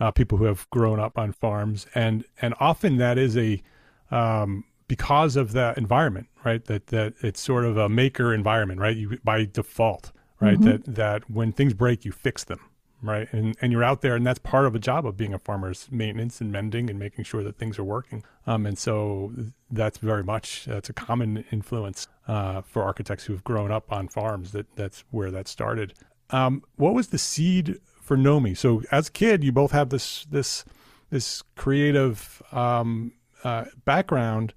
uh, 0.00 0.10
people 0.10 0.38
who 0.38 0.44
have 0.44 0.68
grown 0.70 1.00
up 1.00 1.18
on 1.18 1.32
farms, 1.32 1.86
and 1.94 2.24
and 2.40 2.54
often 2.60 2.98
that 2.98 3.18
is 3.18 3.36
a 3.36 3.62
um, 4.10 4.64
because 4.88 5.36
of 5.36 5.52
that 5.52 5.78
environment, 5.78 6.28
right? 6.44 6.64
That 6.64 6.86
that 6.88 7.14
it's 7.22 7.40
sort 7.40 7.64
of 7.64 7.76
a 7.76 7.88
maker 7.88 8.32
environment, 8.32 8.80
right? 8.80 8.96
You 8.96 9.18
by 9.24 9.46
default, 9.46 10.12
right? 10.40 10.58
Mm-hmm. 10.58 10.64
That 10.64 10.94
that 10.94 11.30
when 11.30 11.52
things 11.52 11.74
break, 11.74 12.04
you 12.04 12.12
fix 12.12 12.44
them, 12.44 12.60
right? 13.08 13.28
And 13.32 13.56
and 13.60 13.72
you're 13.72 13.84
out 13.84 14.00
there, 14.02 14.16
and 14.16 14.26
that's 14.26 14.38
part 14.38 14.66
of 14.66 14.74
a 14.74 14.78
job 14.78 15.06
of 15.06 15.16
being 15.16 15.34
a 15.34 15.38
farmer's 15.38 15.88
maintenance 15.90 16.40
and 16.40 16.52
mending 16.52 16.90
and 16.90 16.98
making 16.98 17.24
sure 17.24 17.42
that 17.42 17.58
things 17.58 17.78
are 17.78 17.84
working. 17.84 18.24
Um, 18.46 18.66
and 18.66 18.78
so 18.78 19.32
that's 19.70 19.98
very 19.98 20.24
much 20.24 20.64
that's 20.66 20.88
a 20.88 20.92
common 20.92 21.44
influence 21.50 22.08
uh, 22.28 22.62
for 22.62 22.82
architects 22.82 23.24
who've 23.24 23.44
grown 23.44 23.70
up 23.70 23.90
on 23.92 24.08
farms. 24.08 24.52
That 24.52 24.66
that's 24.76 25.04
where 25.10 25.30
that 25.30 25.48
started. 25.48 25.94
Um, 26.30 26.62
what 26.76 26.94
was 26.94 27.08
the 27.08 27.18
seed 27.18 27.78
for 28.00 28.16
Nomi? 28.16 28.56
So 28.56 28.82
as 28.90 29.08
a 29.08 29.12
kid, 29.12 29.44
you 29.44 29.52
both 29.52 29.72
have 29.72 29.90
this 29.90 30.26
this 30.30 30.64
this 31.10 31.42
creative 31.54 32.42
um, 32.52 33.12
uh, 33.44 33.66
background 33.84 34.54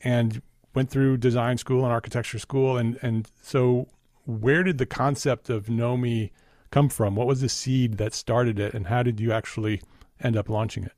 and 0.00 0.42
went 0.74 0.90
through 0.90 1.16
design 1.16 1.58
school 1.58 1.82
and 1.82 1.92
architecture 1.92 2.38
school. 2.38 2.76
And, 2.76 2.98
and 3.02 3.28
so, 3.42 3.88
where 4.26 4.62
did 4.62 4.78
the 4.78 4.86
concept 4.86 5.50
of 5.50 5.66
Nomi 5.66 6.30
come 6.70 6.88
from? 6.88 7.14
What 7.14 7.26
was 7.26 7.40
the 7.40 7.48
seed 7.48 7.98
that 7.98 8.14
started 8.14 8.58
it, 8.58 8.74
and 8.74 8.86
how 8.86 9.02
did 9.02 9.20
you 9.20 9.32
actually 9.32 9.82
end 10.20 10.36
up 10.36 10.48
launching 10.48 10.84
it? 10.84 10.92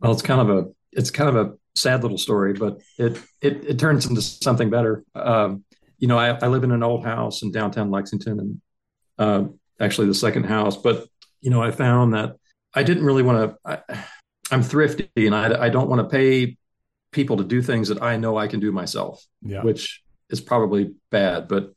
Well, 0.00 0.12
it's 0.12 0.22
kind 0.22 0.40
of 0.40 0.50
a 0.50 0.68
it's 0.92 1.10
kind 1.10 1.34
of 1.34 1.36
a 1.36 1.54
sad 1.74 2.02
little 2.02 2.18
story, 2.18 2.52
but 2.52 2.80
it 2.98 3.20
it, 3.40 3.64
it 3.64 3.78
turns 3.78 4.06
into 4.06 4.22
something 4.22 4.70
better. 4.70 5.04
Um, 5.14 5.64
you 5.98 6.08
know, 6.08 6.18
I, 6.18 6.30
I, 6.30 6.48
live 6.48 6.64
in 6.64 6.72
an 6.72 6.82
old 6.82 7.04
house 7.04 7.42
in 7.42 7.50
downtown 7.50 7.90
Lexington, 7.90 8.40
and 8.40 8.60
uh, 9.18 9.44
actually 9.80 10.06
the 10.08 10.14
second 10.14 10.44
house. 10.44 10.76
But 10.76 11.06
you 11.40 11.50
know, 11.50 11.62
I 11.62 11.70
found 11.70 12.14
that 12.14 12.36
I 12.74 12.82
didn't 12.82 13.04
really 13.04 13.22
want 13.22 13.56
to. 13.64 14.04
I'm 14.50 14.62
thrifty, 14.62 15.08
and 15.16 15.34
I, 15.34 15.64
I 15.64 15.68
don't 15.70 15.88
want 15.88 16.02
to 16.02 16.08
pay 16.08 16.56
people 17.12 17.38
to 17.38 17.44
do 17.44 17.62
things 17.62 17.88
that 17.88 18.02
I 18.02 18.16
know 18.16 18.36
I 18.36 18.48
can 18.48 18.60
do 18.60 18.72
myself, 18.72 19.24
yeah. 19.42 19.62
which 19.62 20.03
is 20.34 20.40
probably 20.40 20.94
bad, 21.10 21.48
but 21.48 21.72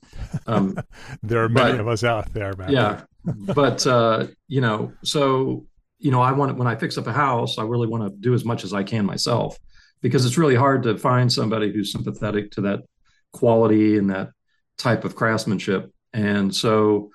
um, 0.45 0.77
there 1.23 1.43
are 1.43 1.49
many 1.49 1.71
but, 1.71 1.79
of 1.79 1.87
us 1.87 2.03
out 2.03 2.33
there, 2.33 2.53
man. 2.57 2.71
Yeah, 2.71 3.01
but 3.25 3.85
uh, 3.87 4.27
you 4.47 4.61
know, 4.61 4.91
so 5.03 5.65
you 5.99 6.11
know, 6.11 6.21
I 6.21 6.31
want 6.33 6.57
when 6.57 6.67
I 6.67 6.75
fix 6.75 6.97
up 6.97 7.07
a 7.07 7.13
house, 7.13 7.57
I 7.57 7.63
really 7.63 7.87
want 7.87 8.03
to 8.03 8.09
do 8.09 8.33
as 8.33 8.43
much 8.43 8.63
as 8.63 8.73
I 8.73 8.83
can 8.83 9.05
myself 9.05 9.57
because 10.01 10.25
it's 10.25 10.37
really 10.37 10.55
hard 10.55 10.83
to 10.83 10.97
find 10.97 11.31
somebody 11.31 11.71
who's 11.71 11.91
sympathetic 11.91 12.51
to 12.51 12.61
that 12.61 12.81
quality 13.31 13.97
and 13.97 14.09
that 14.09 14.29
type 14.77 15.05
of 15.05 15.15
craftsmanship. 15.15 15.91
And 16.13 16.53
so 16.53 17.09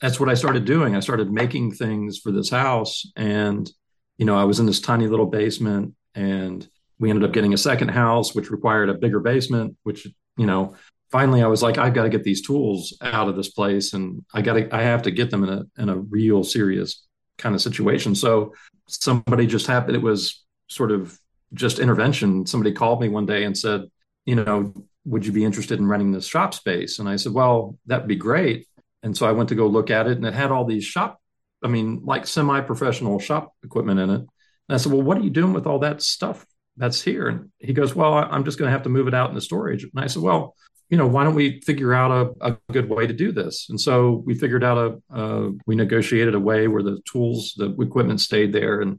that's 0.00 0.20
what 0.20 0.28
I 0.28 0.34
started 0.34 0.64
doing. 0.64 0.94
I 0.94 1.00
started 1.00 1.32
making 1.32 1.72
things 1.72 2.18
for 2.18 2.32
this 2.32 2.50
house, 2.50 3.04
and 3.16 3.70
you 4.16 4.24
know, 4.24 4.36
I 4.36 4.44
was 4.44 4.58
in 4.58 4.66
this 4.66 4.80
tiny 4.80 5.06
little 5.06 5.26
basement 5.26 5.94
and 6.14 6.66
we 6.98 7.10
ended 7.10 7.24
up 7.24 7.32
getting 7.32 7.54
a 7.54 7.58
second 7.58 7.88
house, 7.88 8.34
which 8.34 8.50
required 8.50 8.88
a 8.88 8.94
bigger 8.94 9.20
basement, 9.20 9.76
which, 9.84 10.06
you 10.38 10.46
know, 10.46 10.74
finally 11.10 11.42
I 11.42 11.46
was 11.48 11.62
like, 11.62 11.76
I've 11.76 11.94
got 11.94 12.04
to 12.04 12.08
get 12.08 12.24
these 12.24 12.40
tools 12.40 12.96
out 13.02 13.28
of 13.28 13.36
this 13.36 13.50
place 13.50 13.92
and 13.92 14.24
I 14.32 14.40
got 14.40 14.54
to, 14.54 14.74
I 14.74 14.82
have 14.82 15.02
to 15.02 15.10
get 15.10 15.30
them 15.30 15.44
in 15.44 15.50
a, 15.50 15.82
in 15.82 15.88
a 15.88 15.98
real 15.98 16.44
serious 16.44 17.04
kind 17.36 17.54
of 17.54 17.60
situation. 17.60 18.14
So 18.14 18.54
somebody 18.86 19.46
just 19.46 19.66
happened, 19.66 19.96
it 19.96 20.02
was 20.02 20.44
sort 20.68 20.92
of 20.92 21.18
just 21.52 21.78
intervention. 21.78 22.46
Somebody 22.46 22.72
called 22.72 23.00
me 23.00 23.08
one 23.08 23.26
day 23.26 23.44
and 23.44 23.56
said, 23.56 23.82
you 24.24 24.36
know, 24.36 24.72
would 25.04 25.24
you 25.24 25.32
be 25.32 25.44
interested 25.44 25.78
in 25.78 25.86
renting 25.86 26.12
this 26.12 26.26
shop 26.26 26.54
space? 26.54 26.98
And 26.98 27.08
I 27.08 27.16
said, 27.16 27.32
well, 27.32 27.78
that'd 27.86 28.08
be 28.08 28.16
great. 28.16 28.66
And 29.02 29.16
so 29.16 29.26
I 29.26 29.32
went 29.32 29.48
to 29.50 29.54
go 29.54 29.66
look 29.66 29.90
at 29.90 30.06
it 30.06 30.18
and 30.18 30.26
it 30.26 30.34
had 30.34 30.50
all 30.50 30.64
these 30.64 30.84
shop, 30.84 31.20
I 31.62 31.68
mean, 31.68 32.02
like 32.04 32.26
semi 32.26 32.60
professional 32.60 33.18
shop 33.18 33.54
equipment 33.64 34.00
in 34.00 34.10
it. 34.10 34.20
And 34.20 34.28
I 34.68 34.76
said, 34.76 34.92
well, 34.92 35.02
what 35.02 35.16
are 35.16 35.22
you 35.22 35.30
doing 35.30 35.52
with 35.52 35.66
all 35.66 35.78
that 35.80 36.02
stuff? 36.02 36.44
That's 36.78 37.02
here. 37.02 37.28
And 37.28 37.50
he 37.58 37.72
goes, 37.72 37.94
well, 37.94 38.14
I'm 38.14 38.44
just 38.44 38.58
going 38.58 38.68
to 38.68 38.72
have 38.72 38.84
to 38.84 38.88
move 38.88 39.08
it 39.08 39.14
out 39.14 39.28
into 39.28 39.40
storage. 39.40 39.82
And 39.82 39.92
I 39.96 40.06
said, 40.06 40.22
well, 40.22 40.54
you 40.88 40.96
know, 40.96 41.06
why 41.06 41.24
don't 41.24 41.34
we 41.34 41.60
figure 41.60 41.92
out 41.92 42.10
a, 42.40 42.52
a 42.52 42.58
good 42.72 42.88
way 42.88 43.06
to 43.06 43.12
do 43.12 43.30
this? 43.32 43.66
And 43.68 43.78
so 43.78 44.22
we 44.24 44.34
figured 44.34 44.64
out 44.64 45.00
a, 45.10 45.50
we 45.66 45.76
negotiated 45.76 46.34
a 46.34 46.40
way 46.40 46.66
where 46.68 46.82
the 46.82 47.00
tools, 47.04 47.54
the 47.56 47.74
equipment 47.80 48.20
stayed 48.20 48.52
there 48.52 48.80
and 48.80 48.98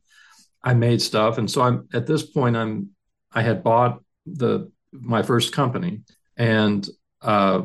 I 0.61 0.73
made 0.73 1.01
stuff. 1.01 1.37
And 1.37 1.49
so 1.49 1.61
I'm 1.61 1.87
at 1.93 2.05
this 2.05 2.23
point, 2.23 2.55
I'm, 2.55 2.89
I 3.31 3.41
had 3.41 3.63
bought 3.63 4.03
the, 4.25 4.71
my 4.91 5.23
first 5.23 5.53
company. 5.53 6.01
And 6.37 6.87
uh, 7.21 7.63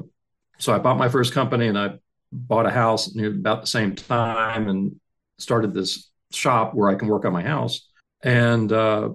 so 0.58 0.72
I 0.72 0.78
bought 0.78 0.96
my 0.96 1.08
first 1.08 1.34
company 1.34 1.66
and 1.66 1.78
I 1.78 1.94
bought 2.32 2.66
a 2.66 2.70
house 2.70 3.14
near 3.14 3.30
about 3.30 3.60
the 3.60 3.66
same 3.66 3.94
time 3.94 4.68
and 4.68 4.98
started 5.38 5.74
this 5.74 6.10
shop 6.32 6.72
where 6.72 6.88
I 6.88 6.94
can 6.94 7.08
work 7.08 7.24
on 7.24 7.32
my 7.32 7.42
house. 7.42 7.88
And, 8.22 8.72
uh, 8.72 9.10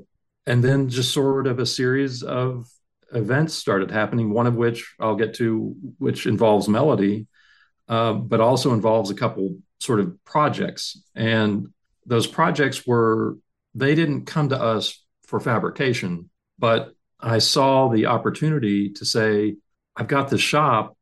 and 0.49 0.63
then 0.63 0.89
just 0.89 1.13
sort 1.13 1.47
of 1.47 1.59
a 1.59 1.65
series 1.65 2.23
of 2.23 2.67
events 3.13 3.53
started 3.53 3.89
happening 3.89 4.31
one 4.31 4.45
of 4.47 4.55
which 4.55 4.93
i'll 4.99 5.15
get 5.15 5.33
to 5.33 5.75
which 5.97 6.25
involves 6.25 6.67
melody 6.67 7.27
uh, 7.89 8.13
but 8.13 8.39
also 8.39 8.73
involves 8.73 9.09
a 9.09 9.15
couple 9.15 9.57
sort 9.79 9.99
of 9.99 10.23
projects. 10.23 11.01
And 11.15 11.69
those 12.05 12.27
projects 12.27 12.85
were 12.85 13.37
they 13.73 13.95
didn't 13.95 14.25
come 14.25 14.49
to 14.49 14.59
us 14.61 15.03
for 15.27 15.39
fabrication 15.39 16.29
but 16.57 16.91
i 17.19 17.37
saw 17.37 17.87
the 17.87 18.07
opportunity 18.07 18.89
to 18.89 19.05
say 19.05 19.55
i've 19.95 20.07
got 20.07 20.29
this 20.29 20.41
shop. 20.41 20.95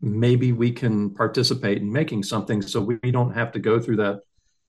Maybe 0.00 0.50
we 0.50 0.72
can 0.72 1.14
participate 1.14 1.78
in 1.78 1.92
making 1.92 2.24
something. 2.24 2.60
So 2.60 2.80
we 2.80 2.98
don't 3.12 3.34
have 3.34 3.52
to 3.52 3.60
go 3.60 3.78
through 3.78 3.98
that 3.98 4.22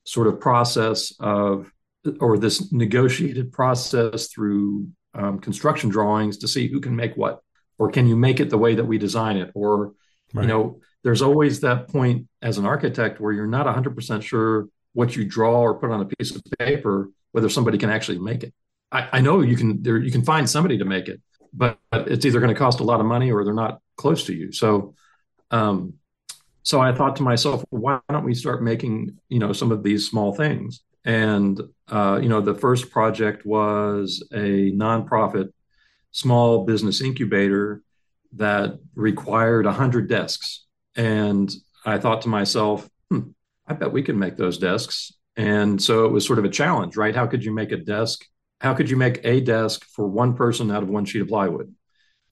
sort 0.03 0.27
of 0.27 0.39
process 0.39 1.11
of 1.19 1.71
or 2.19 2.37
this 2.37 2.71
negotiated 2.71 3.51
process 3.51 4.27
through 4.27 4.87
um, 5.13 5.39
construction 5.39 5.89
drawings 5.89 6.37
to 6.39 6.47
see 6.47 6.67
who 6.67 6.81
can 6.81 6.95
make 6.95 7.15
what 7.15 7.41
or 7.77 7.89
can 7.89 8.07
you 8.07 8.15
make 8.15 8.39
it 8.39 8.49
the 8.49 8.57
way 8.57 8.75
that 8.75 8.85
we 8.85 8.97
design 8.97 9.37
it? 9.37 9.51
Or 9.53 9.93
right. 10.33 10.43
you 10.43 10.47
know 10.47 10.79
there's 11.03 11.21
always 11.21 11.59
that 11.61 11.87
point 11.87 12.27
as 12.41 12.57
an 12.57 12.65
architect 12.65 13.19
where 13.19 13.33
you're 13.33 13.45
not 13.45 13.65
100% 13.65 14.21
sure 14.21 14.69
what 14.93 15.15
you 15.15 15.25
draw 15.25 15.59
or 15.59 15.75
put 15.75 15.91
on 15.91 16.01
a 16.01 16.05
piece 16.05 16.35
of 16.35 16.41
paper 16.59 17.09
whether 17.31 17.49
somebody 17.49 17.77
can 17.77 17.89
actually 17.89 18.19
make 18.19 18.43
it. 18.43 18.53
I, 18.91 19.09
I 19.13 19.21
know 19.21 19.41
you 19.41 19.55
can 19.55 19.81
there 19.81 19.97
you 19.97 20.11
can 20.11 20.23
find 20.23 20.49
somebody 20.49 20.77
to 20.77 20.85
make 20.85 21.07
it 21.07 21.21
but 21.55 21.77
it's 21.93 22.25
either 22.25 22.39
going 22.39 22.53
to 22.53 22.59
cost 22.59 22.79
a 22.79 22.83
lot 22.83 22.99
of 22.99 23.05
money 23.05 23.31
or 23.31 23.43
they're 23.43 23.53
not 23.53 23.79
close 23.95 24.25
to 24.25 24.33
you. 24.33 24.51
So 24.51 24.95
um, 25.51 25.95
so 26.63 26.79
i 26.81 26.93
thought 26.93 27.17
to 27.17 27.23
myself 27.23 27.63
why 27.69 27.99
don't 28.09 28.23
we 28.23 28.33
start 28.33 28.63
making 28.63 29.17
you 29.29 29.37
know 29.37 29.53
some 29.53 29.71
of 29.71 29.83
these 29.83 30.07
small 30.07 30.33
things 30.33 30.81
and, 31.05 31.61
uh, 31.87 32.19
you 32.21 32.29
know, 32.29 32.41
the 32.41 32.55
first 32.55 32.89
project 32.89 33.45
was 33.45 34.25
a 34.31 34.71
nonprofit 34.71 35.49
small 36.11 36.65
business 36.65 37.01
incubator 37.01 37.81
that 38.33 38.79
required 38.95 39.65
100 39.65 40.07
desks. 40.07 40.65
And 40.95 41.53
I 41.85 41.97
thought 41.97 42.21
to 42.23 42.29
myself, 42.29 42.87
hmm, 43.09 43.31
I 43.67 43.73
bet 43.73 43.91
we 43.91 44.03
can 44.03 44.17
make 44.17 44.37
those 44.37 44.57
desks. 44.57 45.13
And 45.35 45.81
so 45.81 46.05
it 46.05 46.11
was 46.11 46.25
sort 46.25 46.39
of 46.39 46.45
a 46.45 46.49
challenge, 46.49 46.95
right? 46.95 47.15
How 47.15 47.27
could 47.27 47.43
you 47.43 47.53
make 47.53 47.71
a 47.71 47.77
desk? 47.77 48.25
How 48.61 48.73
could 48.73 48.89
you 48.89 48.95
make 48.95 49.19
a 49.23 49.41
desk 49.41 49.85
for 49.85 50.07
one 50.07 50.35
person 50.35 50.71
out 50.71 50.83
of 50.83 50.89
one 50.89 51.05
sheet 51.05 51.21
of 51.21 51.27
plywood? 51.27 51.73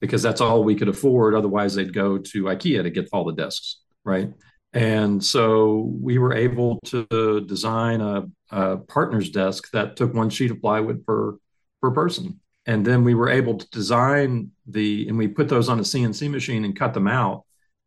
Because 0.00 0.22
that's 0.22 0.40
all 0.40 0.64
we 0.64 0.74
could 0.74 0.88
afford. 0.88 1.34
Otherwise, 1.34 1.74
they'd 1.74 1.92
go 1.92 2.18
to 2.18 2.44
IKEA 2.44 2.82
to 2.82 2.90
get 2.90 3.08
all 3.12 3.24
the 3.24 3.34
desks, 3.34 3.80
right? 4.04 4.32
And 4.72 5.22
so 5.22 5.92
we 6.00 6.18
were 6.18 6.34
able 6.34 6.80
to 6.86 7.44
design 7.46 8.00
a, 8.00 8.26
a 8.50 8.78
partner's 8.78 9.30
desk 9.30 9.70
that 9.72 9.96
took 9.96 10.14
one 10.14 10.30
sheet 10.30 10.50
of 10.50 10.60
plywood 10.60 11.04
per 11.06 11.36
per 11.80 11.90
person. 11.90 12.40
And 12.64 12.84
then 12.84 13.04
we 13.04 13.14
were 13.14 13.28
able 13.28 13.58
to 13.58 13.68
design 13.70 14.52
the 14.66 15.08
and 15.08 15.18
we 15.18 15.28
put 15.28 15.48
those 15.48 15.68
on 15.68 15.78
a 15.78 15.82
CNC 15.82 16.30
machine 16.30 16.64
and 16.64 16.78
cut 16.78 16.94
them 16.94 17.08
out, 17.08 17.44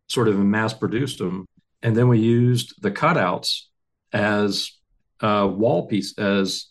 sort 0.10 0.28
of 0.28 0.36
and 0.36 0.52
mass 0.52 0.74
produced 0.74 1.18
them. 1.18 1.46
And 1.82 1.96
then 1.96 2.08
we 2.08 2.20
used 2.20 2.82
the 2.82 2.92
cutouts 2.92 3.62
as 4.14 4.72
uh, 5.22 5.50
wall 5.52 5.88
piece 5.88 6.18
as 6.20 6.68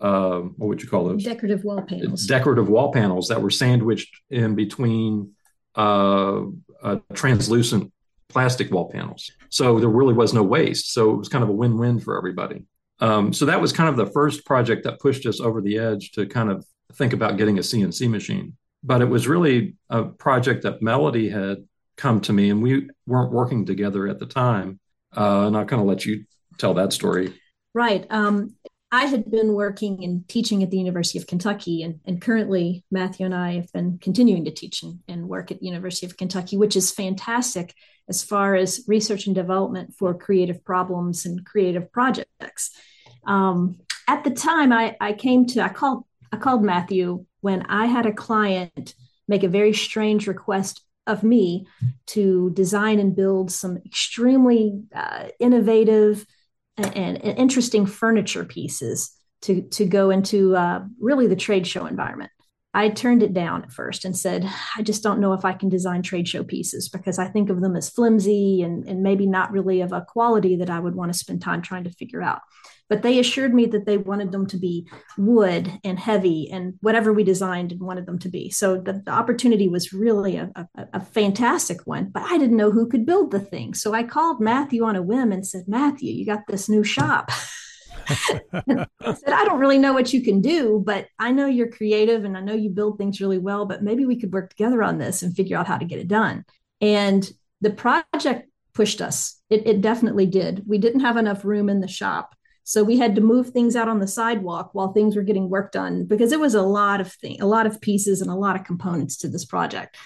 uh, 0.00 0.40
what 0.40 0.68
would 0.68 0.82
you 0.82 0.88
call 0.88 1.08
those? 1.08 1.24
Decorative 1.24 1.64
wall 1.64 1.82
panels. 1.82 2.26
Decorative 2.26 2.68
wall 2.68 2.92
panels 2.92 3.28
that 3.28 3.40
were 3.40 3.50
sandwiched 3.50 4.20
in 4.30 4.54
between 4.54 5.32
uh, 5.74 6.44
translucent 7.14 7.92
plastic 8.28 8.70
wall 8.70 8.90
panels. 8.90 9.30
So 9.50 9.78
there 9.78 9.88
really 9.88 10.14
was 10.14 10.34
no 10.34 10.42
waste. 10.42 10.92
So 10.92 11.12
it 11.12 11.16
was 11.16 11.28
kind 11.28 11.44
of 11.44 11.50
a 11.50 11.52
win-win 11.52 12.00
for 12.00 12.16
everybody. 12.16 12.64
Um, 13.00 13.32
so 13.32 13.46
that 13.46 13.60
was 13.60 13.72
kind 13.72 13.88
of 13.88 13.96
the 13.96 14.10
first 14.12 14.44
project 14.44 14.84
that 14.84 15.00
pushed 15.00 15.26
us 15.26 15.40
over 15.40 15.60
the 15.60 15.78
edge 15.78 16.12
to 16.12 16.26
kind 16.26 16.50
of 16.50 16.64
think 16.94 17.12
about 17.12 17.36
getting 17.36 17.58
a 17.58 17.62
CNC 17.62 18.08
machine. 18.10 18.56
But 18.82 19.02
it 19.02 19.08
was 19.08 19.28
really 19.28 19.74
a 19.90 20.04
project 20.04 20.62
that 20.62 20.82
Melody 20.82 21.28
had 21.28 21.64
come 21.96 22.20
to 22.22 22.32
me, 22.32 22.50
and 22.50 22.62
we 22.62 22.88
weren't 23.06 23.32
working 23.32 23.64
together 23.66 24.06
at 24.06 24.18
the 24.18 24.26
time. 24.26 24.78
Uh, 25.16 25.46
and 25.46 25.56
I'll 25.56 25.64
kind 25.64 25.80
of 25.80 25.88
let 25.88 26.04
you 26.04 26.24
tell 26.58 26.74
that 26.74 26.92
story. 26.92 27.34
Right. 27.74 28.06
Um, 28.10 28.54
I 28.92 29.06
had 29.06 29.30
been 29.30 29.54
working 29.54 30.04
and 30.04 30.26
teaching 30.28 30.62
at 30.62 30.70
the 30.70 30.78
University 30.78 31.18
of 31.18 31.26
Kentucky, 31.26 31.82
and, 31.82 32.00
and 32.04 32.22
currently 32.22 32.84
Matthew 32.90 33.26
and 33.26 33.34
I 33.34 33.54
have 33.54 33.72
been 33.72 33.98
continuing 33.98 34.44
to 34.44 34.50
teach 34.52 34.82
and, 34.82 35.00
and 35.08 35.28
work 35.28 35.50
at 35.50 35.58
the 35.60 35.66
University 35.66 36.06
of 36.06 36.16
Kentucky, 36.16 36.56
which 36.56 36.76
is 36.76 36.92
fantastic 36.92 37.74
as 38.08 38.22
far 38.22 38.54
as 38.54 38.84
research 38.86 39.26
and 39.26 39.34
development 39.34 39.94
for 39.98 40.14
creative 40.14 40.64
problems 40.64 41.26
and 41.26 41.44
creative 41.44 41.90
projects. 41.90 42.70
Um, 43.26 43.78
at 44.06 44.22
the 44.22 44.30
time, 44.30 44.72
I, 44.72 44.96
I 45.00 45.12
came 45.12 45.46
to 45.46 45.60
I 45.62 45.68
called 45.68 46.04
I 46.32 46.36
called 46.36 46.62
Matthew 46.62 47.24
when 47.40 47.62
I 47.62 47.86
had 47.86 48.06
a 48.06 48.12
client 48.12 48.94
make 49.28 49.42
a 49.42 49.48
very 49.48 49.72
strange 49.72 50.26
request 50.26 50.82
of 51.06 51.22
me 51.22 51.66
to 52.06 52.50
design 52.50 52.98
and 52.98 53.14
build 53.14 53.50
some 53.50 53.78
extremely 53.84 54.82
uh, 54.94 55.28
innovative 55.38 56.26
and, 56.76 56.96
and, 56.96 57.38
interesting 57.38 57.86
furniture 57.86 58.44
pieces 58.44 59.12
to 59.42 59.62
to 59.62 59.84
go 59.86 60.10
into 60.10 60.56
uh, 60.56 60.84
really 61.00 61.26
the 61.26 61.36
trade 61.36 61.66
show 61.66 61.86
environment. 61.86 62.30
I 62.76 62.90
turned 62.90 63.22
it 63.22 63.32
down 63.32 63.62
at 63.62 63.72
first 63.72 64.04
and 64.04 64.14
said, 64.14 64.46
I 64.76 64.82
just 64.82 65.02
don't 65.02 65.18
know 65.18 65.32
if 65.32 65.46
I 65.46 65.54
can 65.54 65.70
design 65.70 66.02
trade 66.02 66.28
show 66.28 66.44
pieces 66.44 66.90
because 66.90 67.18
I 67.18 67.26
think 67.26 67.48
of 67.48 67.62
them 67.62 67.74
as 67.74 67.88
flimsy 67.88 68.60
and, 68.60 68.86
and 68.86 69.02
maybe 69.02 69.26
not 69.26 69.50
really 69.50 69.80
of 69.80 69.92
a 69.92 70.04
quality 70.06 70.56
that 70.56 70.68
I 70.68 70.78
would 70.78 70.94
want 70.94 71.10
to 71.10 71.18
spend 71.18 71.40
time 71.40 71.62
trying 71.62 71.84
to 71.84 71.90
figure 71.90 72.22
out. 72.22 72.42
But 72.88 73.02
they 73.02 73.18
assured 73.18 73.52
me 73.52 73.66
that 73.66 73.84
they 73.84 73.96
wanted 73.98 74.30
them 74.30 74.46
to 74.46 74.56
be 74.56 74.88
wood 75.18 75.80
and 75.82 75.98
heavy 75.98 76.48
and 76.52 76.74
whatever 76.80 77.12
we 77.12 77.24
designed 77.24 77.72
and 77.72 77.80
wanted 77.80 78.06
them 78.06 78.18
to 78.20 78.28
be. 78.28 78.50
So 78.50 78.76
the, 78.76 79.02
the 79.04 79.10
opportunity 79.10 79.68
was 79.68 79.92
really 79.92 80.36
a, 80.36 80.50
a, 80.54 80.86
a 80.94 81.00
fantastic 81.00 81.84
one, 81.84 82.10
but 82.10 82.22
I 82.22 82.38
didn't 82.38 82.56
know 82.56 82.70
who 82.70 82.88
could 82.88 83.04
build 83.04 83.32
the 83.32 83.40
thing. 83.40 83.74
So 83.74 83.92
I 83.92 84.04
called 84.04 84.40
Matthew 84.40 84.84
on 84.84 84.94
a 84.94 85.02
whim 85.02 85.32
and 85.32 85.46
said, 85.46 85.64
Matthew, 85.66 86.12
you 86.12 86.24
got 86.24 86.46
this 86.46 86.68
new 86.68 86.84
shop. 86.84 87.30
I 88.08 88.86
said, 89.14 89.32
I 89.32 89.44
don't 89.44 89.58
really 89.58 89.78
know 89.78 89.92
what 89.92 90.12
you 90.12 90.22
can 90.22 90.40
do, 90.40 90.82
but 90.84 91.08
I 91.18 91.32
know 91.32 91.46
you're 91.46 91.70
creative 91.70 92.24
and 92.24 92.36
I 92.36 92.40
know 92.40 92.54
you 92.54 92.70
build 92.70 92.98
things 92.98 93.20
really 93.20 93.38
well, 93.38 93.66
but 93.66 93.82
maybe 93.82 94.06
we 94.06 94.20
could 94.20 94.32
work 94.32 94.50
together 94.50 94.82
on 94.82 94.98
this 94.98 95.22
and 95.22 95.34
figure 95.34 95.56
out 95.56 95.66
how 95.66 95.78
to 95.78 95.84
get 95.84 95.98
it 95.98 96.08
done. 96.08 96.44
And 96.80 97.28
the 97.60 97.70
project 97.70 98.48
pushed 98.74 99.00
us. 99.00 99.40
It, 99.50 99.66
it 99.66 99.80
definitely 99.80 100.26
did. 100.26 100.62
We 100.66 100.78
didn't 100.78 101.00
have 101.00 101.16
enough 101.16 101.44
room 101.44 101.68
in 101.68 101.80
the 101.80 101.88
shop. 101.88 102.35
So 102.66 102.82
we 102.82 102.98
had 102.98 103.14
to 103.14 103.20
move 103.20 103.50
things 103.50 103.76
out 103.76 103.86
on 103.86 104.00
the 104.00 104.08
sidewalk 104.08 104.70
while 104.72 104.92
things 104.92 105.14
were 105.14 105.22
getting 105.22 105.48
work 105.48 105.70
done 105.70 106.04
because 106.04 106.32
it 106.32 106.40
was 106.40 106.56
a 106.56 106.62
lot 106.62 107.00
of 107.00 107.12
things, 107.12 107.40
a 107.40 107.46
lot 107.46 107.64
of 107.64 107.80
pieces 107.80 108.20
and 108.20 108.28
a 108.28 108.34
lot 108.34 108.56
of 108.56 108.64
components 108.64 109.18
to 109.18 109.28
this 109.28 109.44
project. 109.44 109.96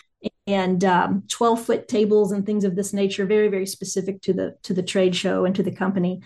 And 0.46 0.84
um, 0.84 1.22
12 1.28 1.64
foot 1.64 1.88
tables 1.88 2.32
and 2.32 2.44
things 2.44 2.64
of 2.64 2.76
this 2.76 2.92
nature, 2.92 3.24
very, 3.24 3.48
very 3.48 3.64
specific 3.64 4.20
to 4.22 4.34
the 4.34 4.56
to 4.64 4.74
the 4.74 4.82
trade 4.82 5.16
show 5.16 5.46
and 5.46 5.54
to 5.56 5.62
the 5.62 5.72
company. 5.72 6.20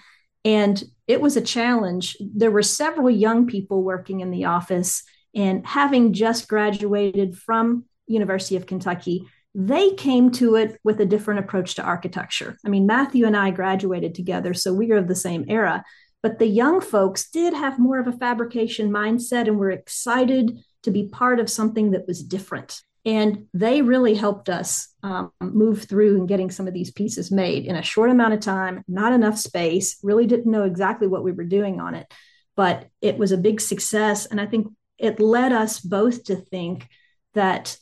And 0.44 0.82
it 1.06 1.20
was 1.20 1.36
a 1.36 1.40
challenge. 1.40 2.16
There 2.18 2.50
were 2.50 2.64
several 2.64 3.10
young 3.10 3.46
people 3.46 3.84
working 3.84 4.18
in 4.18 4.32
the 4.32 4.46
office, 4.46 5.04
and 5.36 5.64
having 5.64 6.12
just 6.12 6.48
graduated 6.48 7.38
from 7.38 7.84
University 8.08 8.56
of 8.56 8.66
Kentucky, 8.66 9.24
they 9.54 9.92
came 9.92 10.32
to 10.32 10.56
it 10.56 10.80
with 10.82 11.00
a 11.00 11.06
different 11.06 11.40
approach 11.40 11.76
to 11.76 11.82
architecture. 11.82 12.58
I 12.66 12.70
mean, 12.70 12.86
Matthew 12.86 13.24
and 13.24 13.36
I 13.36 13.52
graduated 13.52 14.16
together, 14.16 14.52
so 14.52 14.74
we 14.74 14.90
are 14.90 14.96
of 14.96 15.06
the 15.06 15.14
same 15.14 15.44
era. 15.48 15.84
But 16.24 16.38
the 16.38 16.46
young 16.46 16.80
folks 16.80 17.28
did 17.28 17.52
have 17.52 17.78
more 17.78 17.98
of 17.98 18.06
a 18.06 18.12
fabrication 18.12 18.90
mindset 18.90 19.46
and 19.46 19.58
were 19.58 19.70
excited 19.70 20.58
to 20.84 20.90
be 20.90 21.08
part 21.08 21.38
of 21.38 21.50
something 21.50 21.90
that 21.90 22.08
was 22.08 22.22
different. 22.22 22.80
And 23.04 23.44
they 23.52 23.82
really 23.82 24.14
helped 24.14 24.48
us 24.48 24.88
um, 25.02 25.32
move 25.38 25.82
through 25.82 26.16
and 26.16 26.26
getting 26.26 26.50
some 26.50 26.66
of 26.66 26.72
these 26.72 26.90
pieces 26.90 27.30
made 27.30 27.66
in 27.66 27.76
a 27.76 27.82
short 27.82 28.08
amount 28.08 28.32
of 28.32 28.40
time, 28.40 28.82
not 28.88 29.12
enough 29.12 29.36
space, 29.36 29.98
really 30.02 30.26
didn't 30.26 30.50
know 30.50 30.62
exactly 30.62 31.06
what 31.06 31.24
we 31.24 31.32
were 31.32 31.44
doing 31.44 31.78
on 31.78 31.94
it. 31.94 32.10
But 32.56 32.86
it 33.02 33.18
was 33.18 33.32
a 33.32 33.36
big 33.36 33.60
success. 33.60 34.24
And 34.24 34.40
I 34.40 34.46
think 34.46 34.68
it 34.96 35.20
led 35.20 35.52
us 35.52 35.78
both 35.78 36.24
to 36.24 36.36
think 36.36 36.88
that 37.34 37.76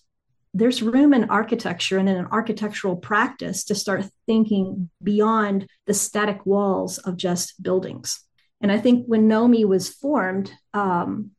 there's 0.53 0.83
room 0.83 1.15
in 1.15 1.31
architecture 1.31 1.99
and 1.99 2.09
in 2.09 2.17
an 2.17 2.27
architectural 2.33 2.97
practice 2.97 3.63
to 3.67 3.77
start 3.77 4.05
thinking 4.27 4.91
beyond 5.01 5.69
the 5.87 5.95
static 5.95 6.45
walls 6.45 6.99
of 6.99 7.17
just 7.17 7.63
buildings. 7.63 8.19
And 8.62 8.72
I 8.72 8.79
think 8.79 9.07
when 9.07 9.29
NOMI 9.29 9.66
was 9.66 9.88
formed, 9.88 10.53
um, 10.72 11.33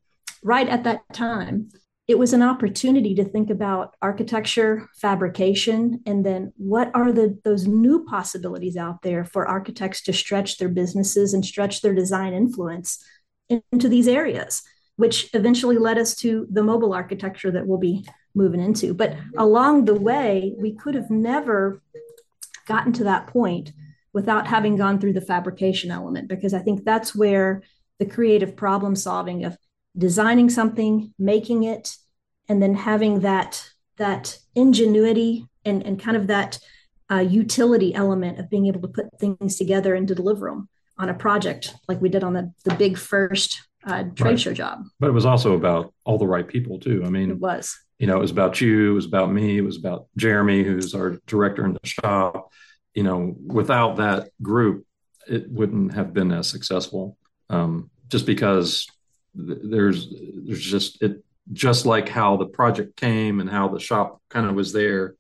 right 0.44 0.68
at 0.68 0.84
that 0.84 1.02
time, 1.14 1.70
it 2.08 2.20
was 2.20 2.34
an 2.34 2.42
opportunity 2.42 3.16
to 3.16 3.24
think 3.24 3.50
about 3.50 3.96
architecture 4.02 4.90
fabrication 4.98 6.02
and 6.06 6.26
then 6.26 6.52
what 6.58 6.92
are 6.94 7.14
the 7.14 7.40
those 7.46 7.66
new 7.66 8.04
possibilities 8.04 8.76
out 8.76 9.02
there 9.04 9.24
for 9.24 9.48
architects 9.48 10.02
to 10.02 10.12
stretch 10.12 10.58
their 10.58 10.68
businesses 10.68 11.34
and 11.34 11.46
stretch 11.46 11.82
their 11.82 11.96
design 11.96 12.34
influence 12.34 13.02
into 13.50 13.88
these 13.88 14.10
areas 14.10 14.64
which 14.96 15.30
eventually 15.34 15.78
led 15.78 15.98
us 15.98 16.16
to 16.16 16.48
the 16.52 16.64
mobile 16.64 16.94
architecture 16.94 17.52
that 17.52 17.66
we'll 17.66 17.80
be 17.80 18.06
moving 18.36 18.62
into. 18.62 18.94
But 18.94 19.16
along 19.38 19.86
the 19.86 20.00
way 20.00 20.54
we 20.58 20.74
could 20.74 20.96
have 20.96 21.10
never 21.10 21.82
gotten 22.68 22.94
to 22.94 23.04
that 23.06 23.28
point 23.28 23.72
without 24.14 24.48
having 24.48 24.76
gone 24.76 25.00
through 25.00 25.14
the 25.14 25.22
fabrication 25.22 25.92
element 25.92 26.28
because 26.28 26.54
i 26.54 26.60
think 26.60 26.84
that's 26.84 27.16
where 27.16 27.62
the 28.00 28.06
creative 28.06 28.56
problem 28.56 28.96
solving 28.96 29.46
of 29.46 29.58
designing 29.98 30.50
something, 30.50 31.14
making 31.20 31.64
it, 31.64 31.96
and 32.50 32.62
then 32.62 32.76
having 32.76 33.22
that 33.22 33.70
that 33.98 34.40
ingenuity 34.56 35.46
and, 35.64 35.86
and 35.86 36.00
kind 36.00 36.18
of 36.18 36.28
that 36.28 36.60
uh, 37.12 37.20
utility 37.20 37.94
element 37.94 38.40
of 38.40 38.50
being 38.50 38.66
able 38.66 38.82
to 38.82 38.88
put 38.88 39.06
things 39.20 39.56
together 39.56 39.94
and 39.94 40.08
to 40.08 40.16
deliver 40.16 40.50
them 40.50 40.68
on 40.98 41.10
a 41.10 41.14
project 41.14 41.76
like 41.88 42.02
we 42.02 42.10
did 42.10 42.24
on 42.24 42.34
the, 42.34 42.52
the 42.66 42.74
big 42.74 42.98
first 42.98 43.62
uh, 43.86 44.04
trade 44.16 44.32
right. 44.32 44.40
show 44.40 44.54
job. 44.54 44.84
But 45.00 45.10
it 45.10 45.14
was 45.14 45.28
also 45.28 45.54
about 45.54 45.94
all 46.06 46.18
the 46.18 46.28
right 46.28 46.48
people 46.48 46.80
too. 46.80 47.04
I 47.06 47.10
mean, 47.10 47.30
it 47.30 47.40
was. 47.40 47.78
You 48.00 48.08
know, 48.08 48.18
it 48.18 48.22
was 48.22 48.32
about 48.32 48.60
you. 48.60 48.92
It 48.92 48.96
was 48.96 49.06
about 49.06 49.32
me. 49.32 49.58
It 49.58 49.62
was 49.62 49.78
about 49.78 50.08
Jeremy, 50.18 50.64
who's 50.64 50.96
our 50.96 51.20
director 51.28 51.64
in 51.66 51.74
the 51.74 51.80
shop. 51.84 52.52
You 52.94 53.04
know, 53.04 53.36
without 53.46 53.98
that 53.98 54.30
group, 54.42 54.86
it 55.28 55.50
wouldn't 55.50 55.94
have 55.94 56.14
been 56.14 56.32
as 56.32 56.48
successful. 56.48 57.18
Um, 57.50 57.90
just 58.10 58.26
because 58.26 58.88
there's 59.36 60.14
there's 60.46 60.64
just 60.64 61.02
it 61.02 61.24
just 61.52 61.86
like 61.86 62.08
how 62.08 62.38
the 62.38 62.46
project 62.46 62.96
came 62.96 63.40
and 63.40 63.50
how 63.50 63.68
the 63.68 63.80
shop 63.80 64.22
kind 64.30 64.46
of 64.48 64.56
was 64.56 64.72
there 64.72 65.16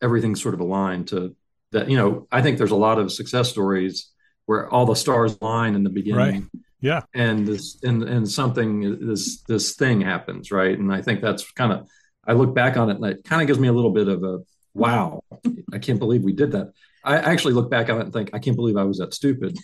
everything 0.00 0.34
sort 0.34 0.54
of 0.54 0.60
aligned 0.60 1.08
to 1.08 1.34
that 1.72 1.90
you 1.90 1.96
know 1.96 2.26
i 2.30 2.40
think 2.40 2.58
there's 2.58 2.70
a 2.70 2.76
lot 2.76 2.98
of 2.98 3.12
success 3.12 3.50
stories 3.50 4.12
where 4.46 4.70
all 4.70 4.86
the 4.86 4.94
stars 4.94 5.40
line 5.42 5.74
in 5.74 5.82
the 5.82 5.90
beginning 5.90 6.42
right. 6.42 6.62
yeah 6.80 7.02
and 7.14 7.46
this 7.46 7.78
and 7.82 8.02
and 8.04 8.30
something 8.30 9.06
this 9.06 9.42
this 9.42 9.74
thing 9.74 10.00
happens 10.00 10.52
right 10.52 10.78
and 10.78 10.92
i 10.92 11.02
think 11.02 11.20
that's 11.20 11.50
kind 11.52 11.72
of 11.72 11.88
i 12.26 12.32
look 12.32 12.54
back 12.54 12.76
on 12.76 12.90
it 12.90 12.96
and 12.96 13.04
it 13.04 13.24
kind 13.24 13.42
of 13.42 13.48
gives 13.48 13.58
me 13.58 13.68
a 13.68 13.72
little 13.72 13.92
bit 13.92 14.08
of 14.08 14.22
a 14.22 14.38
wow 14.74 15.20
i 15.72 15.78
can't 15.78 15.98
believe 15.98 16.22
we 16.22 16.32
did 16.32 16.52
that 16.52 16.72
i 17.06 17.16
actually 17.16 17.54
look 17.54 17.70
back 17.70 17.88
on 17.88 17.98
it 17.98 18.04
and 18.04 18.12
think 18.12 18.30
i 18.34 18.38
can't 18.38 18.56
believe 18.56 18.76
i 18.76 18.84
was 18.84 18.98
that 18.98 19.14
stupid 19.14 19.56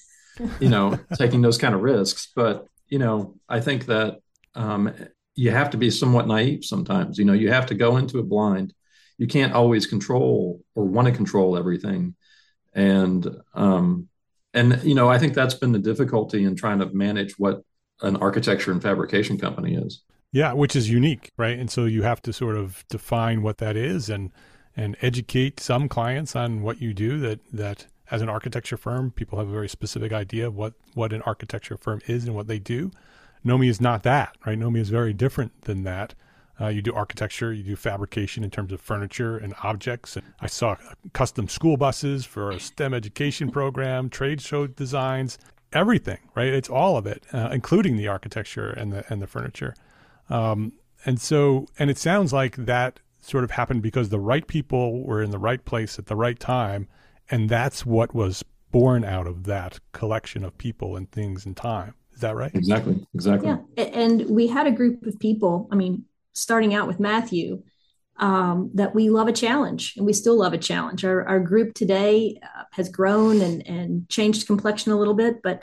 you 0.61 0.69
know 0.69 0.99
taking 1.15 1.43
those 1.43 1.59
kind 1.59 1.75
of 1.75 1.83
risks 1.83 2.33
but 2.35 2.67
you 2.93 2.99
know, 2.99 3.37
I 3.49 3.61
think 3.61 3.87
that 3.87 4.19
um, 4.55 4.93
you 5.35 5.51
have 5.51 5.71
to 5.71 5.79
be 5.79 5.91
somewhat 5.91 6.29
naive 6.29 6.63
sometimes. 6.63 7.17
You 7.17 7.25
know, 7.25 7.33
you 7.33 7.51
have 7.51 7.65
to 7.67 7.75
go 7.75 7.97
into 7.97 8.19
it 8.19 8.29
blind. 8.29 8.75
You 9.17 9.27
can't 9.27 9.55
always 9.55 9.87
control 9.87 10.61
or 10.75 10.85
want 10.85 11.09
to 11.09 11.15
control 11.15 11.57
everything, 11.57 12.15
and 12.75 13.27
um, 13.55 14.09
and 14.53 14.79
you 14.85 14.95
know, 14.95 15.09
I 15.09 15.17
think 15.17 15.33
that's 15.33 15.55
been 15.55 15.73
the 15.73 15.79
difficulty 15.79 16.45
in 16.45 16.55
trying 16.55 16.81
to 16.81 16.87
manage 16.93 17.39
what 17.39 17.63
an 18.03 18.17
architecture 18.17 18.73
and 18.73 18.83
fabrication 18.83 19.39
company 19.39 19.75
is. 19.75 20.03
Yeah, 20.31 20.53
which 20.53 20.77
is 20.77 20.91
unique, 20.91 21.31
right? 21.39 21.59
And 21.59 21.71
so 21.71 21.87
you 21.87 22.03
have 22.03 22.21
to 22.23 22.33
sort 22.35 22.57
of 22.57 22.85
define 22.91 23.41
what 23.41 23.57
that 23.59 23.75
is 23.75 24.11
and 24.11 24.31
and 24.77 24.97
educate 25.01 25.61
some 25.61 25.89
clients 25.89 26.35
on 26.35 26.63
what 26.63 26.81
you 26.81 26.95
do 26.95 27.19
that 27.21 27.41
that 27.53 27.87
as 28.11 28.21
an 28.23 28.29
architecture 28.29 28.77
firm. 28.77 29.11
People 29.11 29.39
have 29.39 29.49
a 29.49 29.53
very 29.53 29.69
specific 29.69 30.13
idea 30.13 30.47
of 30.47 30.55
what, 30.55 30.75
what 30.95 31.13
an 31.13 31.23
architecture 31.23 31.79
firm 31.79 32.01
is 32.07 32.27
and 32.27 32.35
what 32.35 32.47
they 32.47 32.59
do. 32.59 32.91
Nomi 33.45 33.69
is 33.69 33.81
not 33.81 34.03
that, 34.05 34.37
right? 34.47 34.59
Nomi 34.59 34.79
is 34.79 34.91
very 34.91 35.13
different 35.15 35.63
than 35.63 35.83
that. 35.85 36.15
Uh, 36.61 36.69
you 36.69 36.83
do 36.83 36.93
architecture, 36.93 37.53
you 37.53 37.63
do 37.63 37.75
fabrication 37.75 38.45
in 38.45 38.51
terms 38.51 38.71
of 38.71 38.81
furniture 38.81 39.39
and 39.39 39.55
objects. 39.63 40.17
And 40.17 40.27
I 40.41 40.47
saw 40.47 40.77
custom 41.15 41.49
school 41.49 41.79
buses 41.79 42.27
for 42.27 42.51
a 42.51 42.61
STEM 42.61 42.93
education 42.93 43.51
program, 43.51 44.11
trade 44.11 44.43
show 44.43 44.67
designs, 44.67 45.39
everything, 45.73 46.19
right? 46.35 46.49
It's 46.49 46.69
all 46.69 46.99
of 46.99 47.07
it, 47.07 47.25
uh, 47.33 47.49
including 47.51 47.97
the 47.97 48.09
architecture 48.09 48.69
and 48.69 48.93
the 48.93 49.05
and 49.09 49.23
the 49.23 49.27
furniture. 49.27 49.75
Um, 50.29 50.75
and 51.05 51.21
so, 51.21 51.67
and 51.79 51.91
it 51.91 51.99
sounds 51.99 52.33
like 52.33 52.57
that 52.57 53.01
sort 53.23 53.45
of 53.45 53.53
happened 53.53 53.83
because 53.83 54.11
the 54.11 54.21
right 54.21 54.47
people 54.47 55.03
were 55.05 55.23
in 55.23 55.31
the 55.31 55.39
right 55.39 55.65
place 55.65 55.99
at 55.99 56.07
the 56.07 56.17
right 56.17 56.39
time, 56.39 56.89
and 57.31 57.49
that's 57.49 57.87
what 57.87 58.15
was 58.15 58.45
born 58.71 59.05
out 59.05 59.27
of 59.27 59.45
that 59.45 59.81
collection 59.93 60.45
of 60.45 60.59
people 60.59 60.97
and 60.97 61.11
things 61.11 61.47
and 61.47 61.57
time. 61.57 61.95
Is 62.15 62.21
that 62.21 62.37
right? 62.37 62.55
Exactly. 62.55 63.07
Exactly. 63.15 63.49
Yeah. 63.49 63.85
And 63.85 64.29
we 64.29 64.47
had 64.49 64.67
a 64.67 64.73
group 64.73 65.07
of 65.07 65.19
people. 65.19 65.69
I 65.73 65.77
mean, 65.77 66.05
starting 66.35 66.75
out 66.75 66.87
with 66.87 67.01
Matthew, 67.01 67.63
um, 68.19 68.71
that 68.75 68.95
we 68.95 69.09
love 69.09 69.29
a 69.29 69.33
challenge 69.33 69.95
and 69.97 70.05
we 70.05 70.13
still 70.13 70.37
love 70.37 70.53
a 70.53 70.59
challenge. 70.59 71.05
Our, 71.05 71.27
our 71.27 71.41
group 71.41 71.75
today 71.75 72.39
uh, 72.43 72.65
has 72.73 72.89
grown 72.89 73.41
and, 73.41 73.67
and 73.67 74.09
changed 74.09 74.47
complexion 74.47 74.93
a 74.93 74.99
little 74.99 75.15
bit, 75.15 75.43
but 75.43 75.63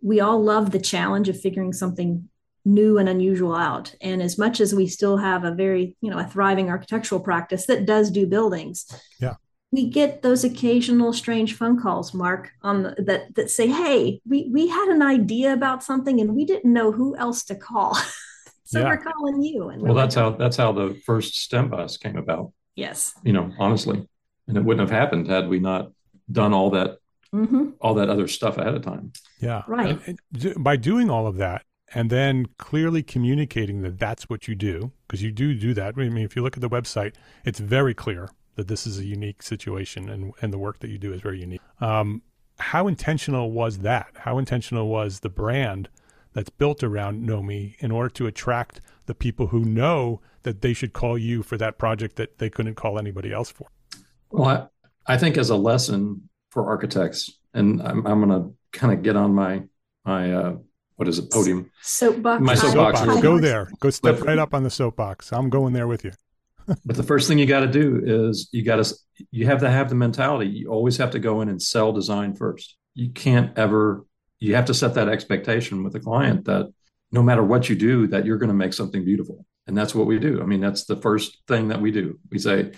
we 0.00 0.20
all 0.20 0.42
love 0.42 0.70
the 0.70 0.80
challenge 0.80 1.28
of 1.28 1.40
figuring 1.40 1.72
something 1.72 2.28
new 2.64 2.98
and 2.98 3.08
unusual 3.08 3.54
out. 3.54 3.94
And 4.00 4.22
as 4.22 4.38
much 4.38 4.60
as 4.60 4.74
we 4.74 4.86
still 4.86 5.16
have 5.16 5.44
a 5.44 5.52
very, 5.52 5.96
you 6.00 6.10
know, 6.10 6.18
a 6.18 6.24
thriving 6.24 6.68
architectural 6.68 7.20
practice 7.20 7.66
that 7.66 7.86
does 7.86 8.10
do 8.10 8.26
buildings, 8.26 8.86
yeah, 9.20 9.34
we 9.70 9.88
get 9.88 10.22
those 10.22 10.44
occasional 10.44 11.12
strange 11.12 11.54
phone 11.54 11.80
calls, 11.80 12.14
Mark, 12.14 12.50
on 12.62 12.82
the, 12.84 12.94
that 13.06 13.34
that 13.34 13.50
say, 13.50 13.68
"Hey, 13.68 14.20
we 14.26 14.48
we 14.52 14.68
had 14.68 14.88
an 14.88 15.02
idea 15.02 15.52
about 15.52 15.82
something 15.82 16.20
and 16.20 16.34
we 16.34 16.44
didn't 16.44 16.72
know 16.72 16.92
who 16.92 17.16
else 17.16 17.44
to 17.44 17.54
call." 17.54 17.94
so 18.64 18.80
yeah. 18.80 18.86
we're 18.86 18.98
calling 18.98 19.42
you. 19.42 19.68
And 19.68 19.82
well, 19.82 19.94
that's 19.94 20.16
like, 20.16 20.22
how 20.24 20.30
that's 20.30 20.56
how 20.56 20.72
the 20.72 21.00
first 21.04 21.36
STEM 21.42 21.70
bus 21.70 21.96
came 21.96 22.16
about. 22.16 22.52
Yes. 22.74 23.14
You 23.24 23.32
know, 23.32 23.52
honestly, 23.58 24.06
and 24.46 24.56
it 24.56 24.64
wouldn't 24.64 24.88
have 24.88 24.96
happened 24.96 25.26
had 25.26 25.48
we 25.48 25.58
not 25.58 25.92
done 26.30 26.52
all 26.52 26.70
that 26.70 26.98
mm-hmm. 27.34 27.70
all 27.80 27.94
that 27.94 28.08
other 28.08 28.28
stuff 28.28 28.58
ahead 28.58 28.74
of 28.74 28.82
time. 28.82 29.12
Yeah. 29.40 29.62
Right. 29.66 30.00
And, 30.06 30.18
and 30.32 30.64
by 30.64 30.76
doing 30.76 31.10
all 31.10 31.26
of 31.26 31.36
that, 31.36 31.62
and 31.94 32.10
then 32.10 32.46
clearly 32.58 33.02
communicating 33.02 33.82
that 33.82 33.98
that's 33.98 34.28
what 34.28 34.48
you 34.48 34.54
do, 34.54 34.92
because 35.06 35.22
you 35.22 35.30
do 35.30 35.54
do 35.54 35.74
that. 35.74 35.94
I 35.96 36.08
mean, 36.08 36.24
if 36.24 36.36
you 36.36 36.42
look 36.42 36.56
at 36.56 36.60
the 36.60 36.68
website, 36.68 37.14
it's 37.44 37.58
very 37.58 37.94
clear 37.94 38.30
that 38.56 38.68
this 38.68 38.86
is 38.86 38.98
a 38.98 39.04
unique 39.04 39.42
situation, 39.42 40.08
and 40.08 40.32
and 40.42 40.52
the 40.52 40.58
work 40.58 40.80
that 40.80 40.90
you 40.90 40.98
do 40.98 41.12
is 41.12 41.20
very 41.20 41.40
unique. 41.40 41.60
Um, 41.80 42.22
how 42.58 42.88
intentional 42.88 43.52
was 43.52 43.78
that? 43.78 44.08
How 44.16 44.38
intentional 44.38 44.88
was 44.88 45.20
the 45.20 45.28
brand 45.28 45.88
that's 46.32 46.50
built 46.50 46.82
around 46.82 47.26
Nomi 47.26 47.76
in 47.78 47.90
order 47.90 48.10
to 48.10 48.26
attract 48.26 48.80
the 49.06 49.14
people 49.14 49.48
who 49.48 49.64
know 49.64 50.20
that 50.42 50.60
they 50.60 50.72
should 50.72 50.92
call 50.92 51.16
you 51.16 51.42
for 51.42 51.56
that 51.56 51.78
project 51.78 52.16
that 52.16 52.38
they 52.38 52.50
couldn't 52.50 52.74
call 52.74 52.98
anybody 52.98 53.32
else 53.32 53.50
for? 53.50 53.68
Well, 54.30 54.70
I, 55.06 55.14
I 55.14 55.16
think 55.16 55.38
as 55.38 55.50
a 55.50 55.56
lesson 55.56 56.28
for 56.50 56.66
architects, 56.66 57.38
and 57.54 57.80
I'm, 57.82 58.06
I'm 58.06 58.24
going 58.24 58.42
to 58.42 58.78
kind 58.78 58.92
of 58.92 59.02
get 59.02 59.16
on 59.16 59.34
my 59.34 59.62
my 60.04 60.32
uh, 60.32 60.56
what 60.98 61.06
is 61.08 61.18
it 61.18 61.30
podium 61.30 61.70
soapbox. 61.80 62.42
My 62.42 62.54
soapbox. 62.54 62.98
soapbox. 62.98 63.22
Go 63.22 63.38
there. 63.38 63.70
Go 63.78 63.88
step 63.90 64.18
but, 64.18 64.26
right 64.26 64.38
up 64.38 64.52
on 64.52 64.64
the 64.64 64.70
soapbox. 64.70 65.32
I'm 65.32 65.48
going 65.48 65.72
there 65.72 65.86
with 65.86 66.04
you. 66.04 66.10
but 66.84 66.96
the 66.96 67.04
first 67.04 67.28
thing 67.28 67.38
you 67.38 67.46
got 67.46 67.60
to 67.60 67.68
do 67.68 68.02
is 68.04 68.48
you 68.52 68.64
got 68.64 68.84
to 68.84 68.94
you 69.30 69.46
have 69.46 69.60
to 69.60 69.70
have 69.70 69.88
the 69.88 69.94
mentality. 69.94 70.50
You 70.50 70.70
always 70.70 70.96
have 70.96 71.12
to 71.12 71.20
go 71.20 71.40
in 71.40 71.48
and 71.48 71.62
sell 71.62 71.92
design 71.92 72.34
first. 72.34 72.76
You 72.94 73.10
can't 73.10 73.56
ever 73.56 74.04
you 74.40 74.56
have 74.56 74.66
to 74.66 74.74
set 74.74 74.94
that 74.94 75.08
expectation 75.08 75.84
with 75.84 75.92
the 75.92 76.00
client 76.00 76.44
that 76.46 76.72
no 77.12 77.22
matter 77.22 77.44
what 77.44 77.68
you 77.68 77.76
do, 77.76 78.08
that 78.08 78.26
you're 78.26 78.38
going 78.38 78.48
to 78.48 78.54
make 78.54 78.72
something 78.72 79.04
beautiful. 79.04 79.46
And 79.66 79.76
that's 79.76 79.94
what 79.94 80.06
we 80.06 80.18
do. 80.18 80.42
I 80.42 80.46
mean, 80.46 80.60
that's 80.60 80.84
the 80.84 80.96
first 80.96 81.38
thing 81.46 81.68
that 81.68 81.80
we 81.80 81.90
do. 81.90 82.18
We 82.30 82.38
say, 82.38 82.72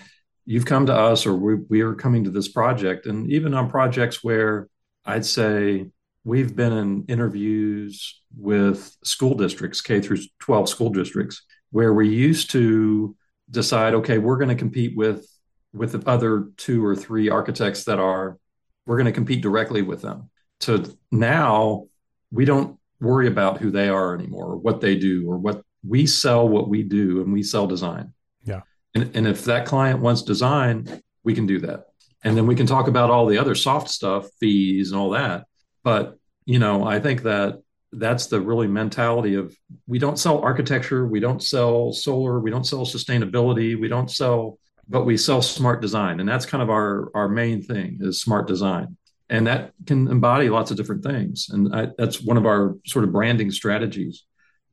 you've 0.44 0.66
come 0.66 0.86
to 0.86 0.94
us 0.94 1.26
or 1.26 1.34
we, 1.34 1.54
we 1.68 1.80
are 1.82 1.94
coming 1.94 2.24
to 2.24 2.30
this 2.30 2.48
project. 2.48 3.06
And 3.06 3.30
even 3.30 3.54
on 3.54 3.70
projects 3.70 4.22
where 4.22 4.68
I'd 5.04 5.24
say 5.24 5.86
we've 6.24 6.54
been 6.54 6.72
in 6.72 7.04
interviews 7.08 8.20
with 8.36 8.96
school 9.04 9.34
districts, 9.34 9.80
K 9.80 10.00
through 10.00 10.18
12 10.40 10.68
school 10.68 10.90
districts, 10.90 11.42
where 11.70 11.94
we 11.94 12.08
used 12.08 12.50
to 12.50 13.16
decide, 13.50 13.94
okay, 13.94 14.18
we're 14.18 14.36
going 14.36 14.48
to 14.48 14.54
compete 14.54 14.96
with 14.96 15.26
with 15.72 15.92
the 15.92 16.10
other 16.10 16.48
two 16.56 16.84
or 16.84 16.96
three 16.96 17.30
architects 17.30 17.84
that 17.84 18.00
are 18.00 18.38
we're 18.86 18.96
going 18.96 19.06
to 19.06 19.12
compete 19.12 19.40
directly 19.40 19.82
with 19.82 20.02
them. 20.02 20.30
To 20.60 20.96
now 21.10 21.86
we 22.30 22.44
don't 22.44 22.76
worry 23.00 23.28
about 23.28 23.58
who 23.58 23.70
they 23.70 23.88
are 23.88 24.14
anymore 24.14 24.52
or 24.52 24.56
what 24.56 24.80
they 24.80 24.96
do 24.96 25.30
or 25.30 25.38
what 25.38 25.62
we 25.86 26.06
sell 26.06 26.48
what 26.48 26.68
we 26.68 26.82
do 26.82 27.22
and 27.22 27.32
we 27.32 27.42
sell 27.42 27.66
design. 27.66 28.12
Yeah. 28.44 28.60
And, 28.94 29.14
and 29.14 29.26
if 29.26 29.44
that 29.44 29.64
client 29.66 30.00
wants 30.00 30.22
design 30.22 31.02
we 31.22 31.34
can 31.34 31.46
do 31.46 31.60
that. 31.60 31.84
And 32.24 32.36
then 32.36 32.46
we 32.46 32.54
can 32.54 32.66
talk 32.66 32.88
about 32.88 33.10
all 33.10 33.26
the 33.26 33.38
other 33.38 33.54
soft 33.54 33.88
stuff 33.88 34.28
fees 34.40 34.90
and 34.90 35.00
all 35.00 35.10
that 35.10 35.44
but 35.82 36.18
you 36.44 36.58
know 36.58 36.84
i 36.84 36.98
think 36.98 37.22
that 37.22 37.60
that's 37.92 38.26
the 38.26 38.40
really 38.40 38.68
mentality 38.68 39.34
of 39.34 39.54
we 39.86 39.98
don't 39.98 40.18
sell 40.18 40.40
architecture 40.40 41.06
we 41.06 41.20
don't 41.20 41.42
sell 41.42 41.92
solar 41.92 42.38
we 42.38 42.50
don't 42.50 42.66
sell 42.66 42.86
sustainability 42.86 43.78
we 43.78 43.88
don't 43.88 44.10
sell 44.10 44.58
but 44.90 45.04
we 45.04 45.16
sell 45.16 45.40
smart 45.40 45.80
design. 45.80 46.18
And 46.20 46.28
that's 46.28 46.44
kind 46.44 46.62
of 46.62 46.68
our 46.68 47.10
our 47.14 47.28
main 47.28 47.62
thing 47.62 47.98
is 48.00 48.20
smart 48.20 48.48
design. 48.48 48.96
And 49.30 49.46
that 49.46 49.72
can 49.86 50.08
embody 50.08 50.50
lots 50.50 50.72
of 50.72 50.76
different 50.76 51.04
things. 51.04 51.48
And 51.50 51.72
I, 51.74 51.88
that's 51.96 52.20
one 52.20 52.36
of 52.36 52.44
our 52.44 52.76
sort 52.84 53.04
of 53.04 53.12
branding 53.12 53.52
strategies 53.52 54.24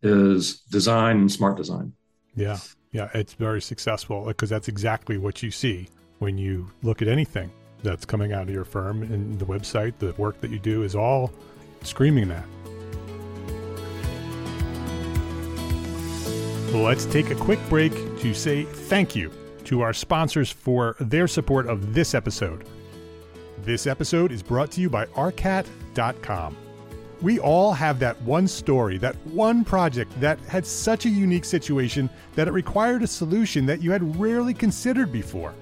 is 0.02 0.62
design 0.62 1.17
and 1.17 1.32
smart 1.32 1.56
design. 1.56 1.93
Yeah. 2.36 2.58
Yeah. 2.91 3.10
It's 3.13 3.34
very 3.34 3.62
successful 3.62 4.26
because 4.26 4.50
that's 4.50 4.67
exactly 4.67 5.20
what 5.20 5.43
you 5.43 5.52
see 5.52 5.88
when 6.17 6.39
you 6.39 6.72
look 6.82 7.04
at 7.04 7.08
anything 7.08 7.52
that's 7.83 8.05
coming 8.05 8.33
out 8.33 8.43
of 8.43 8.49
your 8.49 8.65
firm 8.65 9.03
and 9.03 9.39
the 9.39 9.45
website 9.45 9.93
the 9.99 10.13
work 10.13 10.39
that 10.41 10.51
you 10.51 10.59
do 10.59 10.83
is 10.83 10.95
all 10.95 11.31
screaming 11.83 12.27
that 12.27 12.45
let's 16.73 17.05
take 17.05 17.29
a 17.29 17.35
quick 17.35 17.59
break 17.69 17.93
to 18.19 18.33
say 18.33 18.63
thank 18.63 19.15
you 19.15 19.31
to 19.63 19.81
our 19.81 19.93
sponsors 19.93 20.51
for 20.51 20.95
their 20.99 21.27
support 21.27 21.67
of 21.67 21.93
this 21.93 22.13
episode 22.13 22.67
this 23.67 23.85
episode 23.85 24.31
is 24.31 24.41
brought 24.41 24.71
to 24.71 24.81
you 24.81 24.89
by 24.89 25.07
ARCAT.com. 25.07 26.55
We 27.21 27.37
all 27.37 27.73
have 27.73 27.99
that 27.99 28.21
one 28.21 28.47
story, 28.47 28.97
that 28.99 29.17
one 29.25 29.65
project 29.65 30.17
that 30.21 30.39
had 30.41 30.65
such 30.65 31.05
a 31.05 31.09
unique 31.09 31.43
situation 31.43 32.09
that 32.35 32.47
it 32.47 32.51
required 32.51 33.03
a 33.03 33.07
solution 33.07 33.65
that 33.65 33.81
you 33.81 33.91
had 33.91 34.17
rarely 34.17 34.53
considered 34.53 35.11
before. 35.11 35.53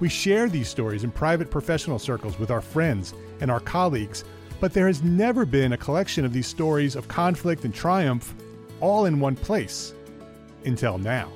We 0.00 0.08
share 0.08 0.48
these 0.48 0.68
stories 0.68 1.04
in 1.04 1.10
private 1.10 1.50
professional 1.50 1.98
circles 1.98 2.38
with 2.38 2.50
our 2.50 2.60
friends 2.60 3.14
and 3.40 3.50
our 3.50 3.60
colleagues, 3.60 4.24
but 4.60 4.72
there 4.72 4.86
has 4.86 5.02
never 5.02 5.44
been 5.44 5.72
a 5.72 5.76
collection 5.76 6.24
of 6.24 6.32
these 6.32 6.46
stories 6.46 6.94
of 6.94 7.08
conflict 7.08 7.64
and 7.64 7.74
triumph 7.74 8.34
all 8.80 9.06
in 9.06 9.18
one 9.18 9.34
place 9.34 9.94
until 10.64 10.98
now. 10.98 11.32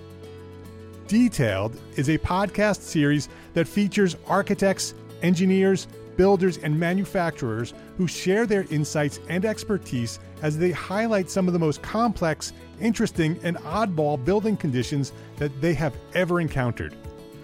Detailed 1.08 1.78
is 1.96 2.08
a 2.08 2.18
podcast 2.18 2.82
series 2.82 3.28
that 3.54 3.66
features 3.66 4.16
architects 4.26 4.94
engineers, 5.22 5.86
builders, 6.16 6.58
and 6.58 6.78
manufacturers 6.78 7.74
who 7.96 8.06
share 8.06 8.46
their 8.46 8.66
insights 8.70 9.20
and 9.28 9.44
expertise 9.44 10.18
as 10.42 10.58
they 10.58 10.70
highlight 10.70 11.30
some 11.30 11.46
of 11.46 11.52
the 11.52 11.58
most 11.58 11.82
complex, 11.82 12.52
interesting, 12.80 13.38
and 13.42 13.56
oddball 13.58 14.22
building 14.24 14.56
conditions 14.56 15.12
that 15.36 15.60
they 15.60 15.74
have 15.74 15.94
ever 16.14 16.40
encountered, 16.40 16.94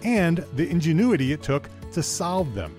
and 0.02 0.44
the 0.56 0.68
ingenuity 0.68 1.32
it 1.32 1.42
took 1.42 1.68
to 1.92 2.02
solve 2.02 2.54
them. 2.54 2.74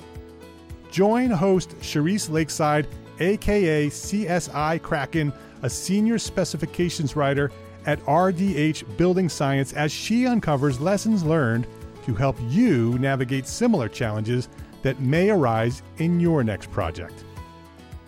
Join 0.92 1.30
host 1.30 1.78
Charisse 1.80 2.30
Lakeside, 2.30 2.88
aka 3.20 3.88
CSI 3.88 4.82
Kraken, 4.82 5.34
a 5.62 5.70
senior 5.70 6.18
specifications 6.18 7.16
writer 7.16 7.52
at 7.86 8.00
RDH 8.06 8.98
Building 8.98 9.30
Science, 9.30 9.74
as 9.74 9.92
she 9.92 10.28
uncovers 10.28 10.80
lessons 10.80 11.24
learned 11.24 11.68
to 12.06 12.14
help 12.14 12.38
you 12.48 12.98
navigate 13.00 13.48
similar 13.48 13.88
challenges 13.88 14.50
that 14.82 15.00
may 15.00 15.30
arise 15.30 15.84
in 15.98 16.20
your 16.20 16.44
next 16.44 16.72
project. 16.72 17.24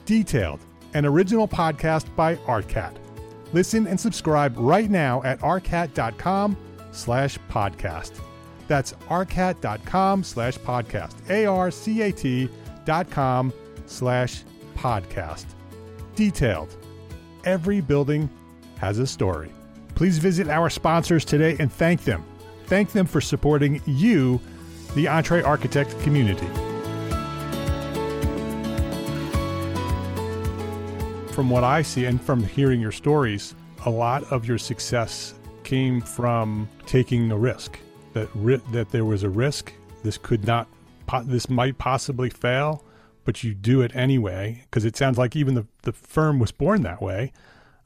Detailed, 0.06 0.60
an 0.93 1.06
original 1.06 1.47
podcast 1.47 2.13
by 2.15 2.36
ARCAT. 2.47 2.95
Listen 3.54 3.88
and 3.88 4.00
subscribe 4.00 4.56
right 4.58 4.89
now 4.89 5.21
at 5.24 5.39
arcat.com 5.39 6.58
slash 6.91 7.38
podcast. 7.50 8.12
That's 8.71 8.93
arcat.com 9.10 10.23
slash 10.23 10.57
podcast. 10.60 11.29
A-R-C-A-T 11.29 12.47
dot 12.86 13.12
com 13.12 13.51
slash 13.86 14.45
podcast. 14.77 15.43
Detailed. 16.15 16.73
Every 17.43 17.81
building 17.81 18.29
has 18.77 18.97
a 18.97 19.05
story. 19.05 19.51
Please 19.93 20.19
visit 20.19 20.47
our 20.47 20.69
sponsors 20.69 21.25
today 21.25 21.57
and 21.60 21.69
thank 21.69 22.05
them. 22.05 22.23
Thank 22.67 22.93
them 22.93 23.07
for 23.07 23.19
supporting 23.19 23.81
you 23.86 24.39
the 24.95 25.03
EntreArchitect 25.03 26.01
community. 26.03 26.47
from 31.34 31.49
what 31.49 31.65
I 31.65 31.81
see 31.81 32.05
and 32.05 32.21
from 32.21 32.43
hearing 32.43 32.79
your 32.79 32.91
stories, 32.93 33.53
a 33.86 33.89
lot 33.89 34.23
of 34.31 34.45
your 34.45 34.57
success 34.57 35.34
came 35.63 35.99
from 35.99 36.69
taking 36.86 37.31
a 37.31 37.38
risk. 37.38 37.77
That 38.13 38.30
ri- 38.36 38.62
that 38.71 38.91
there 38.91 39.06
was 39.06 39.24
a 39.24 39.30
risk. 39.30 39.74
This 40.04 40.17
could 40.17 40.45
not. 40.45 40.67
Po- 41.08 41.24
this 41.24 41.50
might 41.50 41.78
possibly 41.78 42.30
fail, 42.30 42.84
but 43.24 43.43
you 43.43 43.54
do 43.54 43.82
it 43.82 43.95
anyway 43.95 44.63
because 44.63 44.86
it 44.86 44.97
sounds 44.97 45.17
like 45.17 45.36
even 45.36 45.56
the 45.56 45.65
the 45.84 45.93
firm 45.93 46.39
was 46.39 46.52
born 46.52 46.82
that 46.84 47.02
way. 47.02 47.32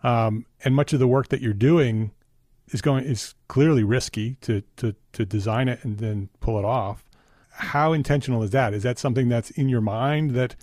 Um, 0.03 0.45
and 0.63 0.75
much 0.75 0.93
of 0.93 0.99
the 0.99 1.07
work 1.07 1.29
that 1.29 1.41
you're 1.41 1.53
doing 1.53 2.11
is 2.69 2.81
going 2.81 3.05
is 3.05 3.35
clearly 3.47 3.83
risky 3.83 4.35
to 4.41 4.61
to 4.77 4.95
to 5.13 5.25
design 5.25 5.67
it 5.67 5.83
and 5.83 5.97
then 5.97 6.29
pull 6.39 6.57
it 6.57 6.65
off. 6.65 7.03
How 7.49 7.93
intentional 7.93 8.43
is 8.43 8.51
that? 8.51 8.73
Is 8.73 8.83
that 8.83 8.99
something 8.99 9.29
that's 9.29 9.51
in 9.51 9.69
your 9.69 9.81
mind 9.81 10.31
that 10.31 10.55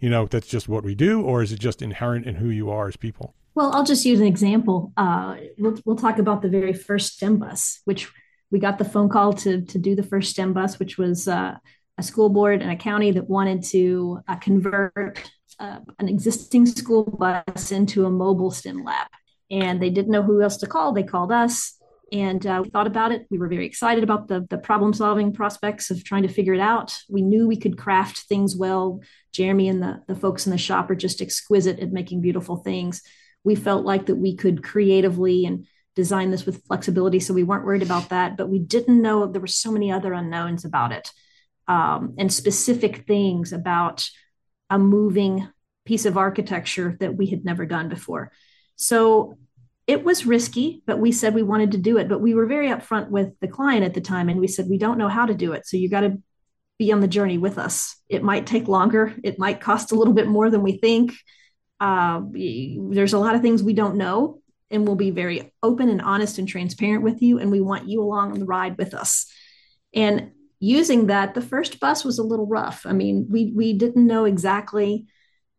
you 0.00 0.08
know 0.08 0.26
that's 0.26 0.46
just 0.46 0.68
what 0.68 0.84
we 0.84 0.94
do, 0.94 1.22
or 1.22 1.42
is 1.42 1.52
it 1.52 1.60
just 1.60 1.82
inherent 1.82 2.26
in 2.26 2.36
who 2.36 2.48
you 2.48 2.70
are 2.70 2.88
as 2.88 2.96
people? 2.96 3.34
Well, 3.54 3.72
I'll 3.72 3.84
just 3.84 4.04
use 4.04 4.20
an 4.20 4.26
example. 4.26 4.92
Uh, 4.96 5.36
we'll, 5.58 5.76
we'll 5.84 5.96
talk 5.96 6.18
about 6.18 6.42
the 6.42 6.48
very 6.48 6.72
first 6.72 7.14
STEM 7.14 7.38
bus, 7.38 7.80
which 7.86 8.08
we 8.50 8.58
got 8.58 8.78
the 8.78 8.84
phone 8.84 9.08
call 9.08 9.32
to, 9.34 9.62
to 9.62 9.78
do 9.78 9.94
the 9.94 10.02
first 10.02 10.30
STEM 10.30 10.52
bus, 10.52 10.78
which 10.78 10.98
was 10.98 11.28
uh, 11.28 11.54
a 11.98 12.02
school 12.02 12.28
board 12.28 12.62
and 12.62 12.70
a 12.70 12.76
county 12.76 13.10
that 13.12 13.28
wanted 13.28 13.62
to 13.64 14.20
uh, 14.28 14.36
convert 14.36 15.30
uh, 15.58 15.80
an 15.98 16.08
existing 16.08 16.66
school 16.66 17.04
bus 17.04 17.72
into 17.72 18.06
a 18.06 18.10
mobile 18.10 18.50
STEM 18.50 18.84
lab. 18.84 19.08
And 19.50 19.80
they 19.82 19.90
didn't 19.90 20.12
know 20.12 20.22
who 20.22 20.42
else 20.42 20.58
to 20.58 20.66
call. 20.66 20.92
They 20.92 21.02
called 21.02 21.32
us 21.32 21.74
and 22.10 22.46
uh, 22.46 22.60
we 22.64 22.70
thought 22.70 22.86
about 22.86 23.12
it. 23.12 23.26
We 23.30 23.38
were 23.38 23.48
very 23.48 23.66
excited 23.66 24.02
about 24.02 24.28
the, 24.28 24.46
the 24.48 24.56
problem 24.56 24.94
solving 24.94 25.32
prospects 25.32 25.90
of 25.90 26.04
trying 26.04 26.22
to 26.22 26.28
figure 26.28 26.54
it 26.54 26.60
out. 26.60 26.96
We 27.08 27.20
knew 27.20 27.46
we 27.46 27.58
could 27.58 27.76
craft 27.76 28.20
things 28.20 28.56
well. 28.56 29.00
Jeremy 29.32 29.68
and 29.68 29.82
the, 29.82 30.02
the 30.06 30.14
folks 30.14 30.46
in 30.46 30.52
the 30.52 30.58
shop 30.58 30.90
are 30.90 30.94
just 30.94 31.20
exquisite 31.20 31.80
at 31.80 31.92
making 31.92 32.22
beautiful 32.22 32.56
things 32.56 33.02
we 33.44 33.54
felt 33.54 33.84
like 33.84 34.06
that 34.06 34.16
we 34.16 34.36
could 34.36 34.62
creatively 34.62 35.46
and 35.46 35.66
design 35.94 36.30
this 36.30 36.46
with 36.46 36.64
flexibility. 36.66 37.20
So 37.20 37.34
we 37.34 37.44
weren't 37.44 37.64
worried 37.64 37.82
about 37.82 38.10
that, 38.10 38.36
but 38.36 38.48
we 38.48 38.58
didn't 38.58 39.02
know 39.02 39.26
there 39.26 39.40
were 39.40 39.46
so 39.46 39.72
many 39.72 39.90
other 39.90 40.12
unknowns 40.12 40.64
about 40.64 40.92
it 40.92 41.10
um, 41.66 42.14
and 42.18 42.32
specific 42.32 43.06
things 43.06 43.52
about 43.52 44.08
a 44.70 44.78
moving 44.78 45.48
piece 45.84 46.04
of 46.04 46.16
architecture 46.16 46.96
that 47.00 47.16
we 47.16 47.26
had 47.26 47.44
never 47.44 47.66
done 47.66 47.88
before. 47.88 48.30
So 48.76 49.38
it 49.86 50.04
was 50.04 50.26
risky, 50.26 50.82
but 50.86 50.98
we 50.98 51.12
said 51.12 51.34
we 51.34 51.42
wanted 51.42 51.72
to 51.72 51.78
do 51.78 51.96
it. 51.96 52.08
But 52.08 52.20
we 52.20 52.34
were 52.34 52.46
very 52.46 52.68
upfront 52.68 53.08
with 53.08 53.32
the 53.40 53.48
client 53.48 53.84
at 53.84 53.94
the 53.94 54.02
time, 54.02 54.28
and 54.28 54.38
we 54.38 54.46
said, 54.46 54.66
we 54.68 54.76
don't 54.76 54.98
know 54.98 55.08
how 55.08 55.24
to 55.24 55.34
do 55.34 55.52
it. 55.52 55.66
So 55.66 55.78
you 55.78 55.88
got 55.88 56.02
to 56.02 56.22
be 56.78 56.92
on 56.92 57.00
the 57.00 57.08
journey 57.08 57.38
with 57.38 57.58
us. 57.58 57.96
It 58.08 58.22
might 58.22 58.46
take 58.46 58.68
longer, 58.68 59.14
it 59.24 59.38
might 59.38 59.60
cost 59.60 59.90
a 59.90 59.94
little 59.94 60.14
bit 60.14 60.28
more 60.28 60.50
than 60.50 60.62
we 60.62 60.78
think. 60.78 61.14
Uh, 61.80 62.20
there's 62.32 63.14
a 63.14 63.18
lot 63.18 63.34
of 63.34 63.40
things 63.40 63.62
we 63.62 63.72
don't 63.72 63.96
know, 63.96 64.42
and 64.70 64.86
we'll 64.86 64.96
be 64.96 65.10
very 65.10 65.52
open 65.62 65.88
and 65.88 66.02
honest 66.02 66.38
and 66.38 66.48
transparent 66.48 67.02
with 67.02 67.22
you. 67.22 67.38
And 67.38 67.50
we 67.50 67.60
want 67.60 67.88
you 67.88 68.02
along 68.02 68.32
on 68.32 68.38
the 68.38 68.44
ride 68.44 68.76
with 68.76 68.94
us. 68.94 69.26
And 69.94 70.32
using 70.60 71.06
that, 71.06 71.34
the 71.34 71.40
first 71.40 71.80
bus 71.80 72.04
was 72.04 72.18
a 72.18 72.24
little 72.24 72.46
rough. 72.46 72.84
I 72.86 72.92
mean, 72.92 73.26
we 73.30 73.52
we 73.54 73.72
didn't 73.72 74.06
know 74.06 74.24
exactly 74.24 75.06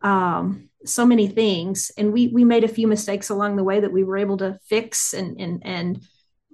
um, 0.02 0.70
so 0.86 1.06
many 1.06 1.28
things, 1.28 1.92
and 1.98 2.14
we 2.14 2.28
we 2.28 2.44
made 2.44 2.64
a 2.64 2.70
few 2.70 2.88
mistakes 2.88 3.30
along 3.30 3.56
the 3.56 3.64
way 3.64 3.80
that 3.80 3.92
we 3.92 4.04
were 4.04 4.18
able 4.18 4.38
to 4.38 4.60
fix 4.66 5.14
and 5.14 5.40
and 5.40 5.62
and 5.66 6.02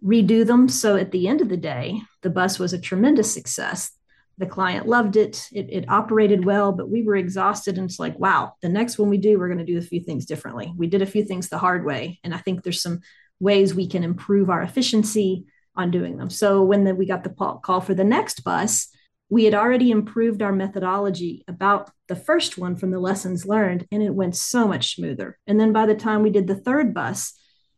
redo 0.04 0.46
them. 0.46 0.70
So 0.70 0.96
at 0.96 1.12
the 1.12 1.28
end 1.28 1.42
of 1.42 1.50
the 1.50 1.58
day, 1.58 2.02
the 2.22 2.30
bus 2.30 2.60
was 2.60 2.74
a 2.74 2.80
tremendous 2.80 3.34
success 3.34 3.92
the 4.38 4.46
client 4.46 4.88
loved 4.88 5.16
it. 5.16 5.48
it. 5.52 5.68
it 5.70 5.90
operated 5.90 6.46
well 6.46 6.72
but 6.72 6.90
we 6.90 7.04
were 7.04 7.16
exhausted 7.16 7.78
and 7.78 7.90
it's 7.90 8.00
like 8.00 8.18
wow 8.20 8.54
the 8.62 8.70
next 8.70 8.98
one 8.98 9.10
we 9.10 9.18
do 9.18 9.38
we're 9.38 9.48
going 9.48 9.58
to 9.60 9.66
do 9.66 9.78
a 9.78 9.82
few 9.82 10.02
things 10.02 10.26
differently 10.26 10.74
we 10.78 10.88
did 10.88 11.02
a 11.02 11.08
few 11.08 11.24
things 11.24 11.50
the 11.50 11.58
hard 11.58 11.86
way 11.86 12.20
and 12.24 12.34
i 12.34 12.38
think 12.38 12.64
there's 12.64 12.82
some 12.82 13.00
ways 13.40 13.74
we 13.74 13.88
can 13.88 14.04
improve 14.04 14.50
our 14.50 14.62
efficiency 14.62 15.46
on 15.76 15.92
doing 15.92 16.18
them 16.18 16.30
so 16.30 16.64
when 16.64 16.84
the, 16.84 16.96
we 16.96 17.06
got 17.06 17.24
the 17.24 17.60
call 17.64 17.82
for 17.82 17.94
the 17.94 18.04
next 18.04 18.44
bus 18.44 18.90
we 19.30 19.46
had 19.46 19.56
already 19.56 19.90
improved 19.90 20.44
our 20.44 20.52
methodology 20.52 21.44
about 21.48 21.90
the 22.08 22.16
first 22.16 22.58
one 22.58 22.76
from 22.76 22.92
the 22.92 23.00
lessons 23.00 23.46
learned 23.46 23.88
and 23.92 24.04
it 24.04 24.14
went 24.14 24.36
so 24.36 24.68
much 24.68 24.96
smoother 24.96 25.38
and 25.48 25.60
then 25.60 25.74
by 25.74 25.86
the 25.86 25.96
time 25.96 26.22
we 26.22 26.30
did 26.30 26.48
the 26.48 26.56
third 26.56 26.94
bus 26.94 27.34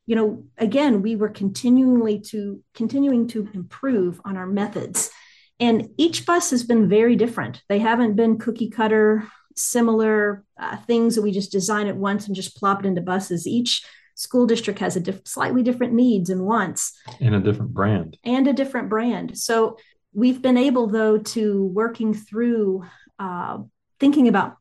you 0.06 0.16
know 0.16 0.44
again 0.58 1.02
we 1.02 1.16
were 1.16 1.30
continually 1.30 2.20
to 2.20 2.64
continuing 2.74 3.28
to 3.28 3.48
improve 3.54 4.20
on 4.26 4.38
our 4.38 4.48
methods 4.48 5.12
and 5.60 5.90
each 5.98 6.26
bus 6.26 6.52
has 6.52 6.64
been 6.64 6.88
very 6.88 7.16
different. 7.16 7.62
They 7.68 7.80
haven't 7.80 8.16
been 8.16 8.38
cookie 8.38 8.70
cutter, 8.70 9.28
similar 9.56 10.44
uh, 10.60 10.78
things 10.78 11.16
that 11.16 11.22
we 11.22 11.32
just 11.32 11.52
design 11.52 11.88
at 11.88 11.98
once 11.98 12.28
and 12.28 12.36
just 12.36 12.58
plop 12.58 12.80
it 12.80 12.86
into 12.86 13.02
buses. 13.02 13.48
Each 13.48 13.84
school 14.16 14.46
district 14.46 14.80
has 14.80 14.96
a 14.96 15.00
diff- 15.00 15.28
slightly 15.28 15.64
different 15.64 15.94
needs 15.94 16.30
and 16.30 16.46
wants, 16.46 16.94
and 17.20 17.36
a 17.36 17.40
different 17.40 17.74
brand, 17.74 18.18
and 18.24 18.48
a 18.48 18.54
different 18.54 18.90
brand. 18.90 19.38
So 19.38 19.78
we've 20.14 20.42
been 20.42 20.58
able, 20.58 20.88
though, 20.88 21.18
to 21.18 21.66
working 21.66 22.14
through 22.14 22.86
uh, 23.20 23.60
thinking 24.00 24.28
about 24.28 24.58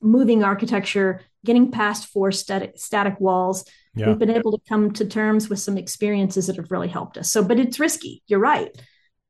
moving 0.00 0.42
architecture, 0.42 1.22
getting 1.44 1.70
past 1.70 2.06
four 2.06 2.32
static, 2.32 2.72
static 2.76 3.20
walls. 3.20 3.64
Yeah. 3.94 4.08
We've 4.08 4.18
been 4.18 4.30
able 4.30 4.52
to 4.52 4.62
come 4.68 4.92
to 4.92 5.04
terms 5.04 5.48
with 5.48 5.58
some 5.58 5.76
experiences 5.76 6.46
that 6.46 6.56
have 6.56 6.70
really 6.70 6.88
helped 6.88 7.18
us. 7.18 7.30
So, 7.30 7.42
but 7.42 7.58
it's 7.58 7.80
risky. 7.80 8.22
You're 8.26 8.40
right. 8.40 8.70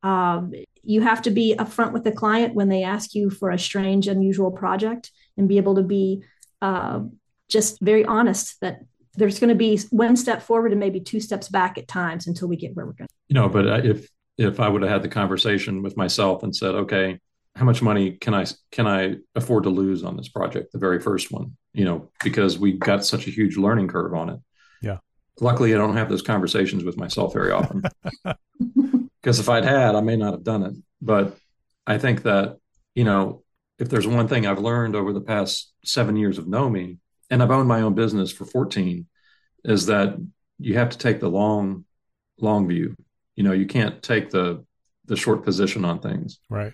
Um, 0.02 0.52
you 0.82 1.00
have 1.00 1.22
to 1.22 1.30
be 1.30 1.54
upfront 1.58 1.92
with 1.92 2.04
the 2.04 2.12
client 2.12 2.54
when 2.54 2.68
they 2.68 2.82
ask 2.82 3.14
you 3.14 3.30
for 3.30 3.50
a 3.50 3.58
strange, 3.58 4.08
unusual 4.08 4.50
project 4.50 5.10
and 5.36 5.48
be 5.48 5.56
able 5.56 5.74
to 5.74 5.82
be 5.82 6.22
uh, 6.62 7.00
just 7.48 7.80
very 7.80 8.04
honest 8.04 8.60
that 8.60 8.80
there's 9.14 9.40
going 9.40 9.48
to 9.48 9.56
be 9.56 9.78
one 9.90 10.16
step 10.16 10.42
forward 10.42 10.72
and 10.72 10.80
maybe 10.80 11.00
two 11.00 11.20
steps 11.20 11.48
back 11.48 11.76
at 11.78 11.88
times 11.88 12.26
until 12.26 12.48
we 12.48 12.56
get 12.56 12.74
where 12.74 12.86
we're 12.86 12.92
going. 12.92 13.08
You 13.28 13.34
know, 13.34 13.48
but 13.48 13.84
if 13.84 14.08
if 14.38 14.60
I 14.60 14.68
would 14.68 14.82
have 14.82 14.90
had 14.90 15.02
the 15.02 15.08
conversation 15.08 15.82
with 15.82 15.96
myself 15.96 16.42
and 16.42 16.54
said, 16.54 16.74
okay, 16.74 17.18
how 17.56 17.64
much 17.64 17.82
money 17.82 18.12
can 18.12 18.34
I 18.34 18.46
can 18.70 18.86
I 18.86 19.16
afford 19.34 19.64
to 19.64 19.70
lose 19.70 20.04
on 20.04 20.16
this 20.16 20.28
project, 20.28 20.72
the 20.72 20.78
very 20.78 21.00
first 21.00 21.30
one? 21.32 21.56
You 21.74 21.84
know, 21.84 22.10
because 22.22 22.58
we 22.58 22.72
got 22.72 23.04
such 23.04 23.26
a 23.26 23.30
huge 23.30 23.56
learning 23.56 23.88
curve 23.88 24.14
on 24.14 24.30
it. 24.30 24.40
Yeah. 24.80 24.98
Luckily, 25.40 25.74
I 25.74 25.78
don't 25.78 25.96
have 25.96 26.08
those 26.08 26.22
conversations 26.22 26.84
with 26.84 26.96
myself 26.96 27.32
very 27.32 27.50
often. 27.50 27.82
because 29.20 29.38
if 29.38 29.48
I'd 29.48 29.64
had, 29.64 29.94
I 29.94 30.00
may 30.00 30.16
not 30.16 30.32
have 30.32 30.44
done 30.44 30.62
it. 30.62 30.74
But 31.00 31.36
I 31.86 31.98
think 31.98 32.22
that, 32.22 32.58
you 32.94 33.04
know, 33.04 33.42
if 33.78 33.88
there's 33.88 34.06
one 34.06 34.28
thing 34.28 34.46
I've 34.46 34.58
learned 34.58 34.94
over 34.94 35.12
the 35.12 35.20
past 35.20 35.72
seven 35.84 36.16
years 36.16 36.38
of 36.38 36.46
Nomi, 36.46 36.98
and 37.30 37.42
I've 37.42 37.50
owned 37.50 37.68
my 37.68 37.82
own 37.82 37.94
business 37.94 38.32
for 38.32 38.44
14, 38.44 39.06
is 39.64 39.86
that 39.86 40.16
you 40.58 40.74
have 40.74 40.90
to 40.90 40.98
take 40.98 41.20
the 41.20 41.28
long, 41.28 41.84
long 42.38 42.68
view. 42.68 42.94
You 43.36 43.44
know, 43.44 43.52
you 43.52 43.66
can't 43.66 44.02
take 44.02 44.30
the 44.30 44.64
the 45.06 45.16
short 45.16 45.44
position 45.44 45.84
on 45.84 45.98
things. 45.98 46.38
Right. 46.48 46.72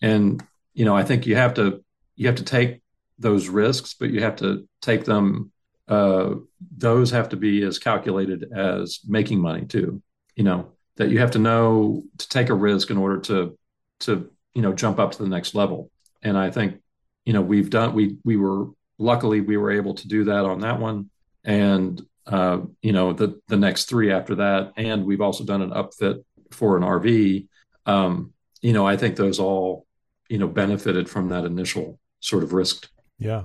And, 0.00 0.42
you 0.72 0.86
know, 0.86 0.96
I 0.96 1.02
think 1.02 1.26
you 1.26 1.36
have 1.36 1.54
to 1.54 1.84
you 2.16 2.28
have 2.28 2.36
to 2.36 2.44
take 2.44 2.82
those 3.18 3.48
risks, 3.48 3.94
but 3.94 4.10
you 4.10 4.20
have 4.20 4.36
to 4.36 4.68
take 4.80 5.04
them 5.04 5.52
uh, 5.88 6.36
those 6.76 7.10
have 7.10 7.28
to 7.30 7.36
be 7.36 7.62
as 7.62 7.78
calculated 7.78 8.50
as 8.54 9.00
making 9.06 9.40
money 9.40 9.66
too. 9.66 10.02
You 10.34 10.44
know, 10.44 10.72
that 10.96 11.10
you 11.10 11.18
have 11.18 11.32
to 11.32 11.38
know 11.38 12.02
to 12.18 12.28
take 12.28 12.48
a 12.48 12.54
risk 12.54 12.90
in 12.90 12.96
order 12.96 13.20
to 13.20 13.58
to 14.00 14.30
you 14.54 14.62
know 14.62 14.72
jump 14.72 14.98
up 14.98 15.12
to 15.12 15.22
the 15.22 15.28
next 15.28 15.54
level. 15.54 15.90
And 16.22 16.38
i 16.38 16.50
think 16.50 16.80
you 17.24 17.32
know 17.32 17.42
we've 17.42 17.70
done 17.70 17.94
we 17.94 18.16
we 18.24 18.36
were 18.36 18.66
luckily 18.98 19.40
we 19.40 19.56
were 19.56 19.70
able 19.70 19.94
to 19.94 20.08
do 20.08 20.24
that 20.24 20.44
on 20.44 20.60
that 20.60 20.80
one. 20.80 21.10
And 21.44 22.00
uh, 22.26 22.60
you 22.80 22.92
know 22.92 23.12
the 23.12 23.40
the 23.48 23.56
next 23.56 23.84
three 23.84 24.10
after 24.10 24.36
that 24.36 24.72
and 24.76 25.04
we've 25.04 25.20
also 25.20 25.44
done 25.44 25.60
an 25.60 25.70
upfit 25.70 26.24
for 26.50 26.74
an 26.78 26.82
rv 26.82 27.46
um, 27.84 28.32
you 28.62 28.72
know 28.72 28.86
i 28.86 28.96
think 28.96 29.16
those 29.16 29.38
all 29.38 29.86
you 30.28 30.38
know 30.38 30.48
benefited 30.48 31.08
from 31.08 31.28
that 31.28 31.44
initial 31.44 31.98
sort 32.20 32.42
of 32.42 32.52
risk. 32.52 32.88
Yeah. 33.18 33.44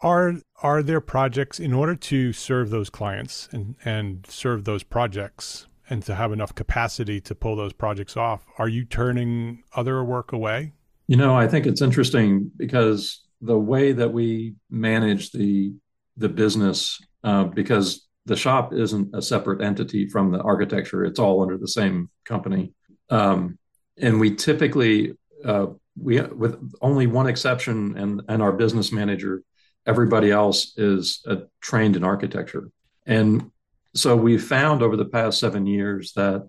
Are 0.00 0.34
are 0.62 0.82
there 0.82 1.00
projects 1.00 1.60
in 1.60 1.72
order 1.72 1.94
to 1.94 2.32
serve 2.32 2.70
those 2.70 2.90
clients 2.90 3.48
and 3.52 3.76
and 3.84 4.26
serve 4.28 4.64
those 4.64 4.82
projects 4.82 5.66
and 5.92 6.02
to 6.02 6.14
have 6.14 6.32
enough 6.32 6.54
capacity 6.54 7.20
to 7.20 7.34
pull 7.34 7.54
those 7.54 7.74
projects 7.74 8.16
off, 8.16 8.46
are 8.56 8.68
you 8.68 8.82
turning 8.82 9.62
other 9.76 10.02
work 10.02 10.32
away? 10.32 10.72
You 11.06 11.18
know, 11.18 11.36
I 11.36 11.46
think 11.46 11.66
it's 11.66 11.82
interesting 11.82 12.50
because 12.56 13.22
the 13.42 13.58
way 13.58 13.92
that 13.92 14.10
we 14.10 14.54
manage 14.70 15.32
the 15.32 15.74
the 16.16 16.28
business, 16.28 16.98
uh, 17.24 17.44
because 17.44 18.06
the 18.24 18.36
shop 18.36 18.72
isn't 18.72 19.14
a 19.14 19.20
separate 19.20 19.60
entity 19.60 20.08
from 20.08 20.32
the 20.32 20.40
architecture; 20.40 21.04
it's 21.04 21.18
all 21.18 21.42
under 21.42 21.58
the 21.58 21.68
same 21.68 22.08
company, 22.24 22.72
um, 23.10 23.58
and 23.98 24.18
we 24.18 24.34
typically 24.34 25.12
uh, 25.44 25.66
we 26.00 26.20
with 26.22 26.56
only 26.80 27.06
one 27.06 27.26
exception, 27.26 27.98
and 27.98 28.22
and 28.28 28.40
our 28.40 28.52
business 28.52 28.92
manager, 28.92 29.42
everybody 29.86 30.30
else 30.30 30.72
is 30.78 31.20
uh, 31.26 31.36
trained 31.60 31.96
in 31.96 32.04
architecture, 32.04 32.70
and 33.04 33.50
so 33.94 34.16
we've 34.16 34.42
found 34.42 34.82
over 34.82 34.96
the 34.96 35.04
past 35.04 35.38
seven 35.38 35.66
years 35.66 36.12
that 36.14 36.48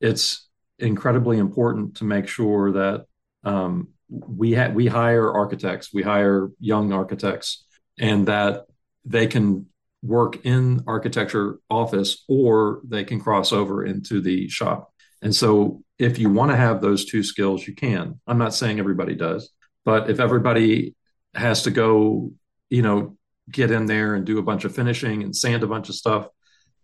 it's 0.00 0.48
incredibly 0.78 1.38
important 1.38 1.96
to 1.96 2.04
make 2.04 2.28
sure 2.28 2.72
that 2.72 3.06
um, 3.44 3.88
we 4.08 4.54
ha- 4.54 4.68
we 4.68 4.86
hire 4.86 5.32
architects, 5.32 5.92
we 5.92 6.02
hire 6.02 6.50
young 6.60 6.92
architects, 6.92 7.64
and 7.98 8.26
that 8.26 8.66
they 9.04 9.26
can 9.26 9.66
work 10.02 10.44
in 10.44 10.82
architecture 10.86 11.58
office 11.70 12.24
or 12.28 12.80
they 12.84 13.04
can 13.04 13.20
cross 13.20 13.52
over 13.52 13.84
into 13.84 14.20
the 14.20 14.48
shop. 14.48 14.92
And 15.22 15.34
so 15.34 15.82
if 15.98 16.18
you 16.18 16.28
want 16.28 16.50
to 16.50 16.56
have 16.56 16.80
those 16.80 17.04
two 17.04 17.22
skills, 17.22 17.66
you 17.66 17.74
can. 17.74 18.20
I'm 18.26 18.38
not 18.38 18.54
saying 18.54 18.80
everybody 18.80 19.14
does, 19.14 19.50
but 19.84 20.10
if 20.10 20.18
everybody 20.18 20.96
has 21.34 21.62
to 21.62 21.70
go, 21.70 22.32
you 22.68 22.82
know, 22.82 23.16
get 23.50 23.70
in 23.70 23.86
there 23.86 24.14
and 24.14 24.24
do 24.24 24.38
a 24.38 24.42
bunch 24.42 24.64
of 24.64 24.74
finishing 24.74 25.22
and 25.22 25.34
sand 25.34 25.62
a 25.62 25.68
bunch 25.68 25.88
of 25.88 25.94
stuff, 25.94 26.26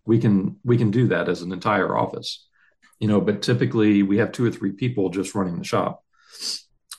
we 0.09 0.19
can 0.19 0.57
we 0.65 0.79
can 0.79 0.91
do 0.91 1.09
that 1.09 1.29
as 1.29 1.43
an 1.43 1.53
entire 1.53 1.95
office. 1.97 2.47
You 2.99 3.09
know, 3.09 3.21
but 3.21 3.43
typically 3.43 4.03
we 4.03 4.17
have 4.19 4.33
two 4.33 4.47
or 4.47 4.51
three 4.51 4.73
people 4.73 5.11
just 5.11 5.35
running 5.35 5.59
the 5.59 5.65
shop. 5.65 6.03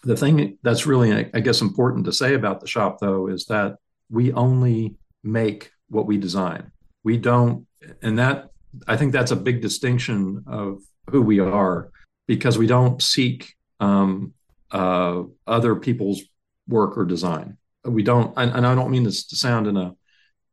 The 0.04 0.16
thing 0.16 0.60
that's 0.62 0.86
really 0.86 1.30
I 1.34 1.40
guess 1.40 1.62
important 1.62 2.06
to 2.06 2.14
say 2.14 2.36
about 2.36 2.62
the 2.62 2.68
shop 2.68 3.00
though 3.02 3.28
is 3.28 3.48
that 3.48 3.78
we 4.12 4.32
only 4.32 4.96
make 5.24 5.72
what 5.90 6.06
we 6.06 6.18
design. 6.18 6.72
We 7.04 7.18
don't 7.18 7.66
and 8.04 8.20
that 8.20 8.52
I 8.88 8.96
think 8.96 9.12
that's 9.12 9.32
a 9.32 9.46
big 9.48 9.60
distinction 9.62 10.44
of 10.46 10.82
who 11.10 11.24
we 11.24 11.40
are 11.40 11.90
because 12.28 12.60
we 12.60 12.68
don't 12.68 13.02
seek 13.02 13.56
um, 13.80 14.34
uh, 14.70 15.24
other 15.48 15.76
people's 15.76 16.22
work 16.68 16.96
or 16.96 17.06
design. 17.06 17.58
We 17.84 18.04
don't, 18.04 18.34
and, 18.38 18.52
and 18.52 18.68
I 18.68 18.76
don't 18.76 18.92
mean 18.92 19.04
this 19.04 19.26
to 19.28 19.36
sound 19.36 19.66
in 19.66 19.78
a 19.78 19.96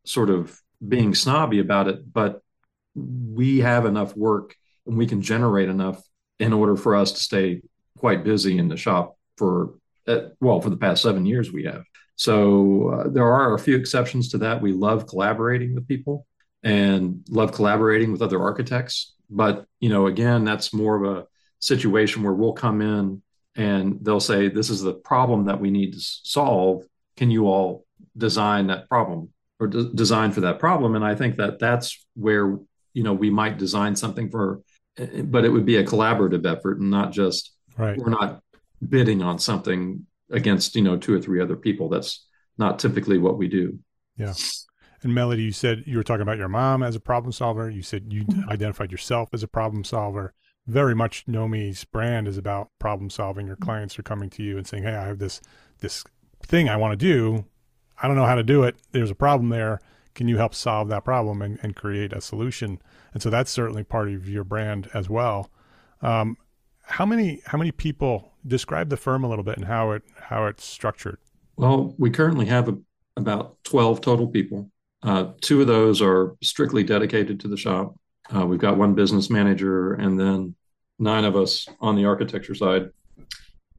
sort 0.04 0.30
of 0.30 0.58
being 0.80 1.14
snobby 1.14 1.58
about 1.58 1.88
it, 1.88 2.10
but 2.10 2.40
we 2.96 3.61
have 3.61 3.85
enough 3.85 4.16
work 4.16 4.56
and 4.87 4.96
we 4.96 5.06
can 5.06 5.20
generate 5.20 5.68
enough 5.68 6.02
in 6.38 6.52
order 6.52 6.76
for 6.76 6.96
us 6.96 7.12
to 7.12 7.20
stay 7.20 7.62
quite 7.98 8.24
busy 8.24 8.59
in 8.59 8.68
the 8.68 8.76
shop 8.76 9.16
for 9.37 9.74
uh, 10.06 10.28
well 10.40 10.61
for 10.61 10.70
the 10.70 10.76
past 10.76 11.02
seven 11.02 11.26
years 11.26 11.52
we 11.52 11.64
have. 11.64 11.85
So 12.16 12.88
uh, 12.88 13.09
there 13.09 13.30
are 13.30 13.54
a 13.54 13.59
few 13.59 13.76
exceptions 13.76 14.30
to 14.30 14.38
that. 14.38 14.62
We 14.62 14.72
love 14.72 15.06
collaborating 15.06 15.74
with 15.74 15.88
people 15.88 16.26
and 16.62 17.24
love 17.28 17.52
collaborating 17.52 18.12
with 18.12 18.22
other 18.22 18.40
architects. 18.40 19.14
But 19.28 19.66
you 19.80 19.88
know 19.88 20.06
again 20.06 20.44
that's 20.44 20.72
more 20.72 20.96
of 20.96 21.16
a 21.16 21.26
situation 21.59 22.22
where 22.22 22.35
we'll 22.35 22.52
come 22.52 22.80
in 22.80 23.22
and 23.56 23.98
they'll 24.02 24.20
say 24.20 24.48
this 24.48 24.70
is 24.70 24.82
the 24.82 24.94
problem 24.94 25.46
that 25.46 25.61
we 25.61 25.70
need 25.70 25.94
to 25.94 26.00
solve. 26.00 26.85
Can 27.16 27.30
you 27.30 27.46
all 27.46 27.87
design 28.16 28.68
that 28.68 28.88
problem 28.88 29.30
or 29.59 29.66
de- 29.66 29.92
design 29.92 30.32
for 30.32 30.42
that 30.42 30.59
problem? 30.59 30.94
And 30.94 31.04
i 31.04 31.14
think 31.14 31.37
that 31.37 31.59
that's 31.59 32.06
where 32.14 32.59
you 32.96 33.02
know 33.02 33.12
we 33.12 33.30
might 33.30 33.59
design 33.59 33.94
something 33.94 34.30
for 34.30 34.62
but 35.24 35.44
it 35.44 35.50
would 35.50 35.66
be 35.66 35.76
a 35.76 35.85
collaborative 35.85 36.46
effort 36.46 36.80
and 36.80 36.90
not 36.90 37.12
just 37.12 37.52
right 37.76 37.98
we're 37.98 38.09
not 38.09 38.40
bidding 38.88 39.22
on 39.22 39.38
something 39.38 40.06
against 40.30 40.74
you 40.74 40.82
know 40.82 40.96
two 40.96 41.14
or 41.14 41.20
three 41.20 41.40
other 41.40 41.56
people 41.56 41.88
that's 41.88 42.26
not 42.56 42.78
typically 42.78 43.18
what 43.18 43.37
we 43.37 43.48
do 43.48 43.78
yeah 44.16 44.32
and 45.02 45.14
Melody, 45.14 45.42
you 45.42 45.52
said 45.52 45.85
you 45.87 45.98
were 45.98 46.02
talking 46.02 46.22
about 46.22 46.38
your 46.38 46.48
mom 46.48 46.82
as 46.82 46.96
a 46.96 47.00
problem 47.00 47.30
solver. 47.30 47.70
You 47.70 47.82
said 47.82 48.12
you 48.12 48.24
mm-hmm. 48.24 48.48
identified 48.48 48.90
yourself 48.90 49.28
as 49.35 49.42
a 49.42 49.46
problem 49.46 49.85
solver. 49.85 50.32
Very 50.66 50.94
much 50.96 51.26
Nomi's 51.28 51.85
brand 51.85 52.26
is 52.26 52.38
about 52.38 52.70
problem 52.80 53.11
solving. 53.11 53.46
Your 53.46 53.56
clients 53.56 53.98
are 53.98 54.02
coming 54.02 54.30
to 54.30 54.42
you 54.42 54.56
and 54.56 54.66
saying, 54.66 54.82
"Hey, 54.82 54.96
I 54.96 55.06
have 55.06 55.18
this 55.18 55.40
this 55.78 56.02
thing 56.42 56.68
I 56.68 56.76
want 56.76 56.92
to 56.92 56.96
do. 56.96 57.44
I 58.02 58.09
don't 58.09 58.16
know 58.16 58.24
how 58.24 58.35
to 58.35 58.42
do 58.42 58.64
it. 58.64 58.76
There's 58.92 59.11
a 59.11 59.14
problem 59.14 59.50
there. 59.50 59.80
Can 60.16 60.26
you 60.26 60.37
help 60.37 60.52
solve 60.52 60.88
that 60.88 61.05
problem 61.05 61.40
and, 61.42 61.61
and 61.62 61.76
create 61.76 62.12
a 62.12 62.20
solution?" 62.20 62.81
And 63.14 63.22
so 63.22 63.31
that's 63.31 63.52
certainly 63.52 63.85
part 63.85 64.09
of 64.09 64.29
your 64.29 64.42
brand 64.42 64.90
as 64.92 65.09
well. 65.09 65.50
Um, 66.02 66.37
how 66.83 67.07
many 67.07 67.42
how 67.46 67.59
many 67.59 67.70
people 67.70 68.33
describe 68.44 68.88
the 68.88 68.96
firm 68.96 69.22
a 69.22 69.29
little 69.29 69.44
bit 69.44 69.57
and 69.57 69.66
how 69.66 69.92
it 69.92 70.02
how 70.18 70.46
it's 70.46 70.64
structured? 70.64 71.18
Well, 71.57 71.94
we 71.98 72.11
currently 72.11 72.46
have 72.46 72.68
a, 72.68 72.76
about 73.16 73.62
twelve 73.62 74.00
total 74.00 74.26
people. 74.26 74.70
Uh, 75.02 75.33
two 75.40 75.61
of 75.61 75.68
those 75.68 76.02
are 76.02 76.35
strictly 76.42 76.83
dedicated 76.83 77.38
to 77.40 77.48
the 77.48 77.57
shop. 77.57 77.94
Uh, 78.35 78.44
we've 78.44 78.59
got 78.59 78.76
one 78.76 78.94
business 78.94 79.31
manager 79.31 79.94
and 79.94 80.18
then 80.18 80.55
nine 80.98 81.24
of 81.24 81.37
us 81.37 81.68
on 81.81 81.94
the 81.94 82.05
architecture 82.05 82.55
side 82.55 82.90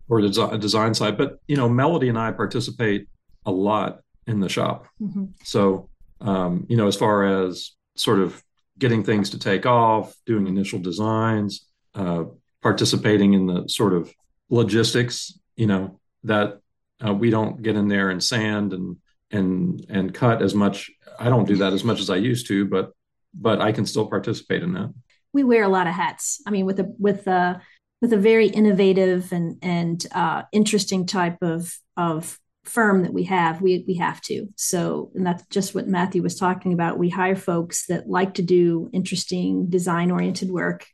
or 0.08 0.22
the 0.22 0.30
des- 0.30 0.58
design 0.58 0.94
side. 0.94 1.18
But, 1.18 1.40
you 1.48 1.58
know, 1.58 1.68
Melody 1.68 2.08
and 2.08 2.18
I 2.18 2.32
participate 2.32 3.10
a 3.46 3.52
lot 3.52 4.00
in 4.26 4.40
the 4.40 4.48
shop. 4.48 4.88
Mm-hmm. 5.02 5.26
So, 5.44 5.90
um, 6.22 6.66
you 6.70 6.78
know, 6.78 6.88
as 6.88 6.96
far 6.96 7.44
as 7.44 7.72
sort 7.96 8.20
of 8.20 8.44
getting 8.78 9.04
things 9.04 9.32
to 9.32 9.40
take 9.40 9.66
off, 9.66 10.16
doing 10.26 10.48
initial 10.48 10.80
designs, 10.80 11.66
uh, 11.96 12.26
participating 12.62 13.34
in 13.34 13.48
the 13.48 13.68
sort 13.68 13.94
of 13.94 14.14
logistics, 14.50 15.38
you 15.56 15.68
know, 15.68 16.00
that 16.24 16.60
uh, 17.06 17.14
we 17.14 17.30
don't 17.30 17.62
get 17.62 17.76
in 17.76 17.88
there 17.88 18.10
and 18.10 18.24
sand 18.24 18.74
and 18.74 18.98
and 19.30 19.86
and 19.90 20.14
cut 20.14 20.42
as 20.42 20.56
much 20.56 20.90
I 21.20 21.30
don't 21.30 21.48
do 21.48 21.58
that 21.58 21.74
as 21.74 21.84
much 21.84 22.00
as 22.00 22.10
I 22.10 22.16
used 22.16 22.48
to, 22.48 22.66
but 22.66 22.92
but 23.34 23.62
I 23.62 23.72
can 23.72 23.86
still 23.86 24.08
participate 24.08 24.64
in 24.64 24.74
that. 24.74 24.94
We 25.34 25.44
wear 25.44 25.64
a 25.64 25.70
lot 25.70 25.88
of 25.88 25.94
hats. 25.94 26.42
I 26.48 26.52
mean, 26.52 26.66
with 26.66 26.80
a 26.80 26.94
with 26.98 27.28
a 27.28 27.62
with 28.02 28.14
a 28.14 28.18
very 28.18 28.48
innovative 28.48 29.32
and 29.32 29.58
and 29.62 30.06
uh, 30.12 30.44
interesting 30.52 31.06
type 31.06 31.38
of 31.42 31.74
of 31.96 32.40
firm 32.68 33.04
that 33.04 33.14
we 33.14 33.24
have, 33.24 33.62
we 33.62 33.84
we 33.88 33.96
have 33.96 34.22
to. 34.22 34.48
So, 34.56 35.12
and 35.16 35.26
that's 35.26 35.46
just 35.48 35.76
what 35.76 35.88
Matthew 35.88 36.22
was 36.22 36.38
talking 36.38 36.74
about. 36.74 36.98
We 36.98 37.10
hire 37.10 37.36
folks 37.36 37.88
that 37.88 38.08
like 38.08 38.36
to 38.36 38.42
do 38.42 38.90
interesting 38.94 39.70
design 39.70 40.12
oriented 40.12 40.50
work, 40.50 40.86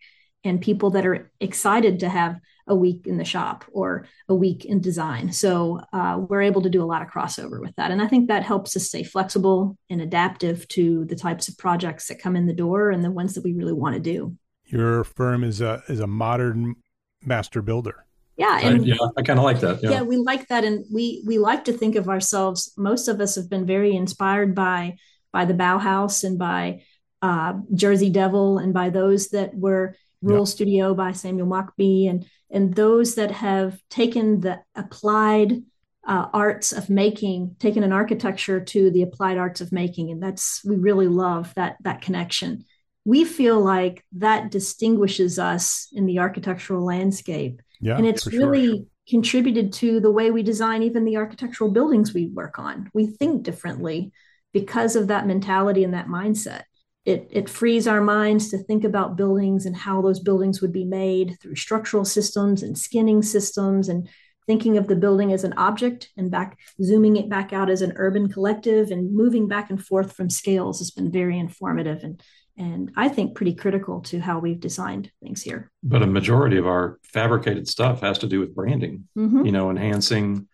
and 0.44 0.62
people 0.62 0.92
that 0.92 1.06
are 1.06 1.32
excited 1.40 2.00
to 2.00 2.10
have 2.10 2.40
a 2.68 2.76
week 2.76 3.08
in 3.08 3.18
the 3.18 3.26
shop 3.26 3.66
or 3.72 4.08
a 4.30 4.36
week 4.36 4.66
in 4.66 4.80
design. 4.80 5.32
So 5.34 5.82
uh, 5.92 6.18
we're 6.18 6.44
able 6.44 6.62
to 6.62 6.70
do 6.70 6.82
a 6.82 6.86
lot 6.86 7.02
of 7.02 7.10
crossover 7.10 7.60
with 7.60 7.76
that. 7.76 7.92
And 7.92 8.02
I 8.02 8.08
think 8.08 8.28
that 8.28 8.44
helps 8.44 8.76
us 8.78 8.88
stay 8.88 9.04
flexible 9.04 9.78
and 9.90 10.02
adaptive 10.02 10.66
to 10.70 11.04
the 11.06 11.16
types 11.16 11.50
of 11.50 11.58
projects 11.58 12.08
that 12.08 12.20
come 12.20 12.36
in 12.36 12.46
the 12.46 12.54
door 12.54 12.90
and 12.90 13.04
the 13.04 13.12
ones 13.12 13.34
that 13.34 13.44
we 13.44 13.54
really 13.54 13.74
want 13.74 13.96
to 13.96 14.00
do. 14.00 14.38
Your 14.66 15.04
firm 15.04 15.44
is 15.44 15.60
a 15.62 15.84
is 15.90 16.00
a 16.00 16.08
modern 16.08 16.76
master 17.22 17.62
builder. 17.62 18.06
Yeah, 18.36 18.60
and 18.62 18.82
I, 18.82 18.86
yeah, 18.86 18.96
I 19.18 19.22
kind 19.22 19.40
of 19.40 19.46
like 19.46 19.60
that. 19.60 19.84
Yeah. 19.84 19.92
yeah, 19.92 20.02
we 20.02 20.18
like 20.18 20.48
that, 20.48 20.64
and 20.64 20.86
we 20.92 21.24
we 21.26 21.38
like 21.38 21.66
to 21.66 21.74
think 21.74 21.96
of 21.96 22.10
ourselves. 22.10 22.74
Most 22.78 23.08
of 23.08 23.22
us 23.22 23.36
have 23.36 23.50
been 23.50 23.66
very 23.66 23.96
inspired 23.96 24.56
by 24.56 24.98
by 25.32 25.46
the 25.46 25.54
Bauhaus 25.54 26.24
and 26.24 26.38
by 26.40 26.84
uh, 27.22 27.54
Jersey 27.74 28.10
Devil 28.10 28.58
and 28.58 28.74
by 28.74 28.90
those 28.90 29.30
that 29.30 29.56
were 29.56 29.96
Rural 30.22 30.46
Studio 30.46 30.94
by 30.94 31.12
Samuel 31.12 31.48
Mockbee 31.48 32.10
and 32.10 32.26
and 32.50 32.74
those 32.74 33.16
that 33.16 33.32
have 33.32 33.80
taken 33.90 34.42
the 34.42 34.60
applied 34.76 35.64
uh, 36.08 36.28
arts 36.34 36.72
of 36.72 36.90
making, 36.90 37.56
taken 37.60 37.84
an 37.84 37.94
architecture 37.94 38.60
to 38.60 38.92
the 38.92 39.02
applied 39.04 39.38
arts 39.38 39.62
of 39.62 39.72
making, 39.72 40.12
and 40.12 40.22
that's 40.22 40.64
we 40.66 40.76
really 40.76 41.08
love 41.08 41.54
that 41.56 41.78
that 41.82 42.02
connection. 42.02 42.66
We 43.06 43.26
feel 43.26 43.60
like 43.60 44.06
that 44.14 44.50
distinguishes 44.52 45.40
us 45.40 45.88
in 45.92 46.06
the 46.06 46.20
architectural 46.20 46.86
landscape, 46.86 47.62
yeah, 47.84 47.98
and 47.98 48.06
it's 48.08 48.28
really 48.28 48.68
sure. 48.68 48.86
contributed 49.10 49.74
to 49.74 50.00
the 50.00 50.12
way 50.12 50.32
we 50.32 50.44
design 50.44 50.84
even 50.84 51.06
the 51.06 51.18
architectural 51.18 51.72
buildings 51.72 52.14
we 52.14 52.28
work 52.28 52.58
on. 52.60 52.90
We 52.94 53.08
think 53.08 53.44
differently 53.44 54.12
because 54.54 54.96
of 54.96 55.08
that 55.08 55.28
mentality 55.28 55.84
and 55.84 55.94
that 55.94 56.08
mindset 56.08 56.64
it, 57.06 57.28
it 57.32 57.50
frees 57.50 57.88
our 57.88 58.02
minds 58.02 58.50
to 58.50 58.58
think 58.58 58.84
about 58.84 59.18
buildings 59.18 59.66
and 59.66 59.76
how 59.76 60.02
those 60.02 60.20
buildings 60.20 60.62
would 60.62 60.72
be 60.72 60.86
made 60.86 61.38
through 61.42 61.56
structural 61.56 62.06
systems 62.06 62.64
and 62.64 62.78
skinning 62.78 63.22
systems 63.22 63.90
and 63.90 64.08
thinking 64.48 64.78
of 64.78 64.88
the 64.88 64.96
building 64.96 65.34
as 65.34 65.44
an 65.44 65.54
object 65.54 66.10
and 66.18 66.32
back 66.32 66.58
zooming 66.82 67.18
it 67.18 67.30
back 67.30 67.52
out 67.52 67.70
as 67.70 67.82
an 67.82 67.94
urban 67.96 68.30
collective 68.30 68.90
and 68.90 69.14
moving 69.14 69.48
back 69.48 69.70
and 69.70 69.84
forth 69.86 70.14
from 70.14 70.30
scales 70.30 70.80
has 70.80 70.92
been 70.92 71.12
very 71.12 71.38
informative 71.38 72.04
and 72.04 72.22
and 72.58 72.92
I 72.96 73.10
think 73.10 73.36
pretty 73.36 73.56
critical 73.56 74.02
to 74.02 74.20
how 74.20 74.40
we've 74.40 74.60
designed 74.60 75.12
things 75.22 75.42
here. 75.42 75.72
But 75.82 76.04
a 76.04 76.08
majority 76.08 76.58
of 76.58 76.68
our 76.68 77.00
fabricated 77.04 77.68
stuff 77.68 78.02
has 78.02 78.20
to 78.20 78.28
do 78.28 78.40
with 78.40 78.54
branding, 78.54 79.08
mm-hmm. 79.18 79.46
you 79.46 79.52
know, 79.52 79.70
enhancing 79.70 80.48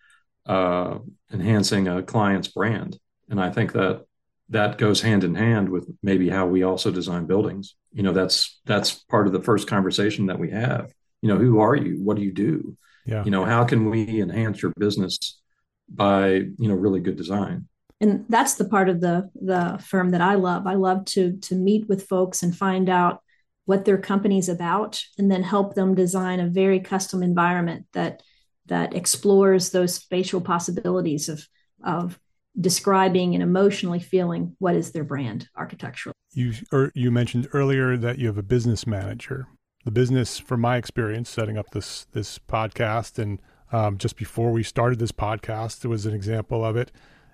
uh, 0.45 0.99
enhancing 1.31 1.87
a 1.87 2.01
client's 2.01 2.47
brand, 2.47 2.99
and 3.29 3.39
I 3.39 3.51
think 3.51 3.73
that 3.73 4.05
that 4.49 4.79
goes 4.79 5.01
hand 5.01 5.23
in 5.23 5.35
hand 5.35 5.69
with 5.69 5.87
maybe 6.01 6.29
how 6.29 6.47
we 6.47 6.63
also 6.63 6.89
design 6.89 7.25
buildings. 7.25 7.75
You 7.91 8.03
know 8.03 8.13
that's 8.13 8.59
that's 8.65 8.93
part 8.93 9.27
of 9.27 9.33
the 9.33 9.43
first 9.43 9.67
conversation 9.67 10.27
that 10.27 10.39
we 10.39 10.51
have. 10.51 10.91
You 11.21 11.29
know 11.29 11.37
who 11.37 11.59
are 11.59 11.75
you? 11.75 12.01
What 12.01 12.17
do 12.17 12.23
you 12.23 12.31
do? 12.31 12.77
Yeah. 13.05 13.23
You 13.23 13.31
know 13.31 13.45
how 13.45 13.63
can 13.65 13.89
we 13.89 14.21
enhance 14.21 14.61
your 14.61 14.73
business 14.77 15.39
by 15.87 16.29
you 16.29 16.67
know 16.67 16.75
really 16.75 16.99
good 16.99 17.15
design 17.15 17.67
and 18.01 18.25
that's 18.29 18.55
the 18.55 18.65
part 18.65 18.89
of 18.89 19.01
the 19.01 19.29
the 19.35 19.81
firm 19.85 20.11
that 20.11 20.21
i 20.21 20.35
love 20.35 20.67
i 20.67 20.73
love 20.73 21.03
to 21.05 21.37
to 21.37 21.55
meet 21.55 21.87
with 21.87 22.07
folks 22.07 22.43
and 22.43 22.55
find 22.55 22.89
out 22.89 23.21
what 23.65 23.85
their 23.85 23.97
company's 23.97 24.49
about 24.49 25.03
and 25.17 25.31
then 25.31 25.43
help 25.43 25.75
them 25.75 25.93
design 25.93 26.39
a 26.39 26.47
very 26.47 26.79
custom 26.79 27.21
environment 27.21 27.85
that 27.93 28.21
that 28.65 28.95
explores 28.95 29.71
those 29.71 29.93
spatial 29.93 30.41
possibilities 30.41 31.29
of 31.29 31.47
of 31.83 32.19
describing 32.59 33.33
and 33.35 33.43
emotionally 33.43 33.99
feeling 33.99 34.55
what 34.59 34.75
is 34.75 34.91
their 34.91 35.03
brand 35.03 35.47
architectural. 35.55 36.13
You 36.33 36.53
or 36.71 36.91
you 36.95 37.11
mentioned 37.11 37.47
earlier 37.53 37.97
that 37.97 38.17
you 38.17 38.27
have 38.27 38.37
a 38.37 38.43
business 38.43 38.85
manager. 38.85 39.47
The 39.85 39.91
business, 39.91 40.37
from 40.37 40.61
my 40.61 40.77
experience, 40.77 41.29
setting 41.29 41.57
up 41.57 41.71
this 41.71 42.05
this 42.11 42.37
podcast, 42.37 43.17
and 43.17 43.39
um, 43.71 43.97
just 43.97 44.17
before 44.17 44.51
we 44.51 44.63
started 44.63 44.99
this 44.99 45.11
podcast, 45.11 45.79
there 45.79 45.89
was 45.89 46.05
an 46.05 46.13
example 46.13 46.63
of 46.65 46.75
it. 46.75 46.91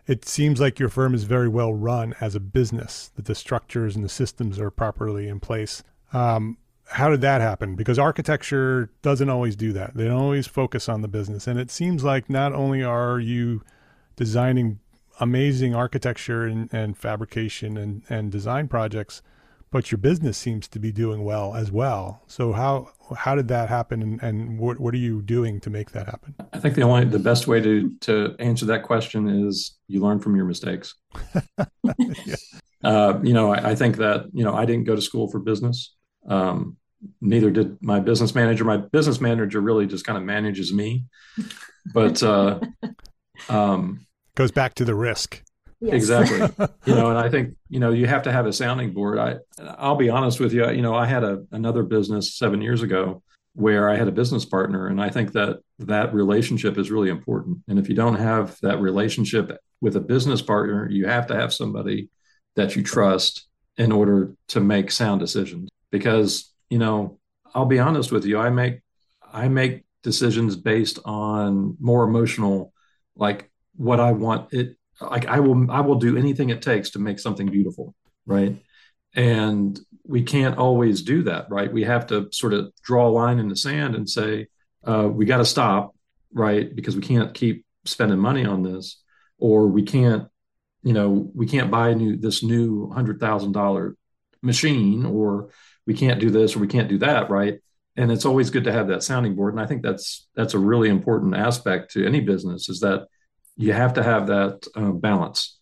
It 0.08 0.26
seems 0.26 0.60
like 0.60 0.80
your 0.80 0.90
firm 0.90 1.14
is 1.14 1.24
very 1.24 1.48
well 1.48 1.74
run 1.74 2.16
as 2.22 2.36
a 2.36 2.40
business, 2.40 3.12
that 3.16 3.26
the 3.26 3.36
structures 3.36 3.96
and 3.96 4.06
the 4.06 4.10
systems 4.10 4.60
are 4.60 4.72
properly 4.72 5.28
in 5.28 5.40
place. 5.40 5.84
Um, 6.14 6.58
how 6.92 7.10
did 7.10 7.22
that 7.22 7.42
happen? 7.42 7.76
Because 7.76 7.98
architecture 7.98 8.92
doesn't 9.02 9.30
always 9.30 9.56
do 9.56 9.74
that. 9.74 9.96
They 9.96 10.06
don't 10.06 10.22
always 10.22 10.48
focus 10.48 10.88
on 10.88 11.02
the 11.02 11.08
business. 11.08 11.48
And 11.48 11.60
it 11.60 11.72
seems 11.72 12.04
like 12.04 12.30
not 12.30 12.54
only 12.54 12.84
are 12.84 13.20
you 13.20 13.64
designing 14.16 14.80
amazing 15.20 15.74
architecture 15.74 16.46
and, 16.46 16.70
and 16.72 16.98
fabrication 16.98 17.78
and, 17.78 18.04
and 18.10 18.32
design 18.32 18.68
projects, 18.68 19.22
but 19.72 19.92
your 19.92 19.98
business 19.98 20.38
seems 20.38 20.68
to 20.70 20.80
be 20.80 20.92
doing 20.92 21.24
well 21.24 21.56
as 21.56 21.72
well. 21.72 22.22
So 22.28 22.54
how 22.54 22.90
how 23.16 23.36
did 23.36 23.48
that 23.50 23.70
happen, 23.70 24.02
and, 24.02 24.24
and 24.24 24.60
what 24.60 24.80
what 24.80 24.94
are 24.94 24.98
you 24.98 25.22
doing 25.22 25.60
to 25.62 25.70
make 25.70 25.92
that 25.92 26.06
happen? 26.08 26.36
I 26.54 26.60
think 26.60 26.76
the 26.76 26.84
only 26.84 27.06
the 27.06 27.20
best 27.20 27.48
way 27.48 27.62
to 27.62 27.92
to 28.02 28.36
answer 28.40 28.66
that 28.68 28.84
question 28.84 29.28
is 29.28 29.78
you 29.88 30.02
learn 30.02 30.20
from 30.20 30.36
your 30.36 30.46
mistakes. 30.46 30.96
yeah. 31.84 32.36
uh, 32.84 33.20
you 33.24 33.34
know, 33.34 33.54
I, 33.54 33.72
I, 33.72 33.76
think 33.76 33.98
that 33.98 34.26
you 34.34 34.44
know 34.44 34.56
I 34.56 34.66
didn't 34.66 34.86
go 34.86 34.96
to 34.96 35.02
school 35.02 35.30
for 35.30 35.40
business. 35.40 35.96
Um, 36.28 36.78
neither 37.22 37.52
did 37.52 37.78
my 37.82 38.00
business 38.00 38.34
manager. 38.34 38.64
My 38.64 38.78
business 38.78 39.22
manager 39.22 39.62
really 39.62 39.86
just 39.86 40.06
kind 40.06 40.18
of 40.18 40.24
manages 40.24 40.74
me, 40.74 41.06
but 41.94 42.22
uh, 42.24 42.60
um, 43.50 44.06
goes 44.36 44.52
back 44.52 44.76
to 44.76 44.86
the 44.86 44.96
risk. 44.96 45.44
Yes. 45.86 45.96
Exactly. 45.96 46.68
you 46.86 46.96
know, 46.96 47.10
and 47.10 47.18
I 47.18 47.30
think, 47.30 47.56
you 47.70 47.80
know, 47.80 47.92
you 47.92 48.08
have 48.08 48.24
to 48.24 48.32
have 48.32 48.46
a 48.46 48.54
sounding 48.54 48.94
board. 48.94 49.20
I 49.20 49.38
I'll 49.78 49.96
be 49.96 50.10
honest 50.10 50.40
with 50.40 50.54
you, 50.54 50.70
you 50.72 50.82
know, 50.82 50.96
I 50.96 51.06
had 51.06 51.24
a 51.24 51.44
another 51.52 51.84
business 51.84 52.38
7 52.38 52.62
years 52.62 52.82
ago 52.82 53.22
where 53.54 53.90
I 53.90 53.96
had 53.96 54.08
a 54.08 54.12
business 54.12 54.44
partner 54.46 54.88
and 54.88 55.02
I 55.02 55.10
think 55.10 55.32
that 55.34 55.60
that 55.80 56.14
relationship 56.14 56.78
is 56.78 56.92
really 56.92 57.10
important. 57.10 57.60
And 57.68 57.80
if 57.80 57.88
you 57.88 57.96
don't 57.96 58.16
have 58.16 58.58
that 58.62 58.82
relationship 58.82 59.58
with 59.80 59.96
a 59.96 60.02
business 60.02 60.42
partner, 60.42 60.90
you 60.90 61.08
have 61.08 61.28
to 61.28 61.36
have 61.36 61.54
somebody 61.54 62.10
that 62.56 62.76
you 62.76 62.84
trust 62.84 63.48
in 63.78 63.92
order 63.92 64.34
to 64.50 64.60
make 64.60 64.92
sound 64.92 65.20
decisions 65.20 65.70
because, 65.92 66.52
you 66.70 66.78
know, 66.78 67.20
I'll 67.54 67.66
be 67.66 67.80
honest 67.80 68.12
with 68.12 68.26
you, 68.26 68.40
I 68.40 68.50
make 68.50 68.82
I 69.32 69.48
make 69.48 69.84
decisions 70.04 70.56
based 70.56 71.00
on 71.06 71.78
more 71.80 72.04
emotional 72.04 72.74
like 73.16 73.50
what 73.76 74.00
I 74.00 74.12
want 74.12 74.54
it 74.54 74.75
like 75.02 75.26
I 75.26 75.40
will 75.40 75.70
I 75.70 75.82
will 75.82 75.96
do 75.96 76.18
anything 76.18 76.50
it 76.50 76.62
takes 76.62 76.92
to 76.92 77.00
make 77.00 77.20
something 77.20 77.48
beautiful, 77.48 77.94
right? 78.26 78.56
And 79.14 79.80
we 80.06 80.24
can't 80.24 80.58
always 80.58 81.02
do 81.02 81.24
that, 81.24 81.50
right? 81.50 81.72
We 81.72 81.84
have 81.84 82.08
to 82.08 82.30
sort 82.32 82.54
of 82.54 82.72
draw 82.84 83.08
a 83.08 83.12
line 83.12 83.40
in 83.40 83.48
the 83.48 83.56
sand 83.56 83.96
and 83.96 84.10
say 84.10 84.48
uh, 84.84 85.10
we 85.12 85.26
got 85.26 85.38
to 85.38 85.46
stop, 85.46 85.96
right? 86.34 86.74
Because 86.74 86.96
we 86.96 87.02
can't 87.02 87.34
keep 87.34 87.66
spending 87.86 88.20
money 88.20 88.46
on 88.46 88.64
this, 88.64 89.02
or 89.38 89.68
we 89.68 89.84
can't, 89.84 90.28
you 90.84 90.94
know, 90.94 91.32
we 91.34 91.48
can't 91.48 91.72
buy 91.72 91.94
new 91.94 92.18
this 92.18 92.44
new 92.44 92.90
hundred 92.90 93.20
thousand 93.20 93.54
dollar 93.54 93.96
machine, 94.42 95.06
or 95.06 95.50
we 95.88 95.94
can't 95.94 96.20
do 96.20 96.30
this, 96.30 96.56
or 96.56 96.60
we 96.60 96.68
can't 96.68 96.90
do 96.90 97.00
that, 97.00 97.30
right? 97.30 97.60
And 97.98 98.12
it's 98.12 98.26
always 98.26 98.50
good 98.50 98.66
to 98.66 98.74
have 98.74 98.90
that 98.90 99.04
sounding 99.04 99.36
board, 99.36 99.54
and 99.54 99.62
I 99.62 99.66
think 99.66 99.82
that's 99.82 100.28
that's 100.36 100.54
a 100.54 100.60
really 100.60 100.90
important 100.90 101.36
aspect 101.36 101.92
to 101.94 102.06
any 102.06 102.20
business 102.20 102.70
is 102.70 102.82
that 102.82 103.08
you 103.56 103.74
have 103.74 103.94
to 103.94 104.04
have 104.04 104.28
that 104.28 104.68
uh, 104.76 104.92
balance. 104.92 105.58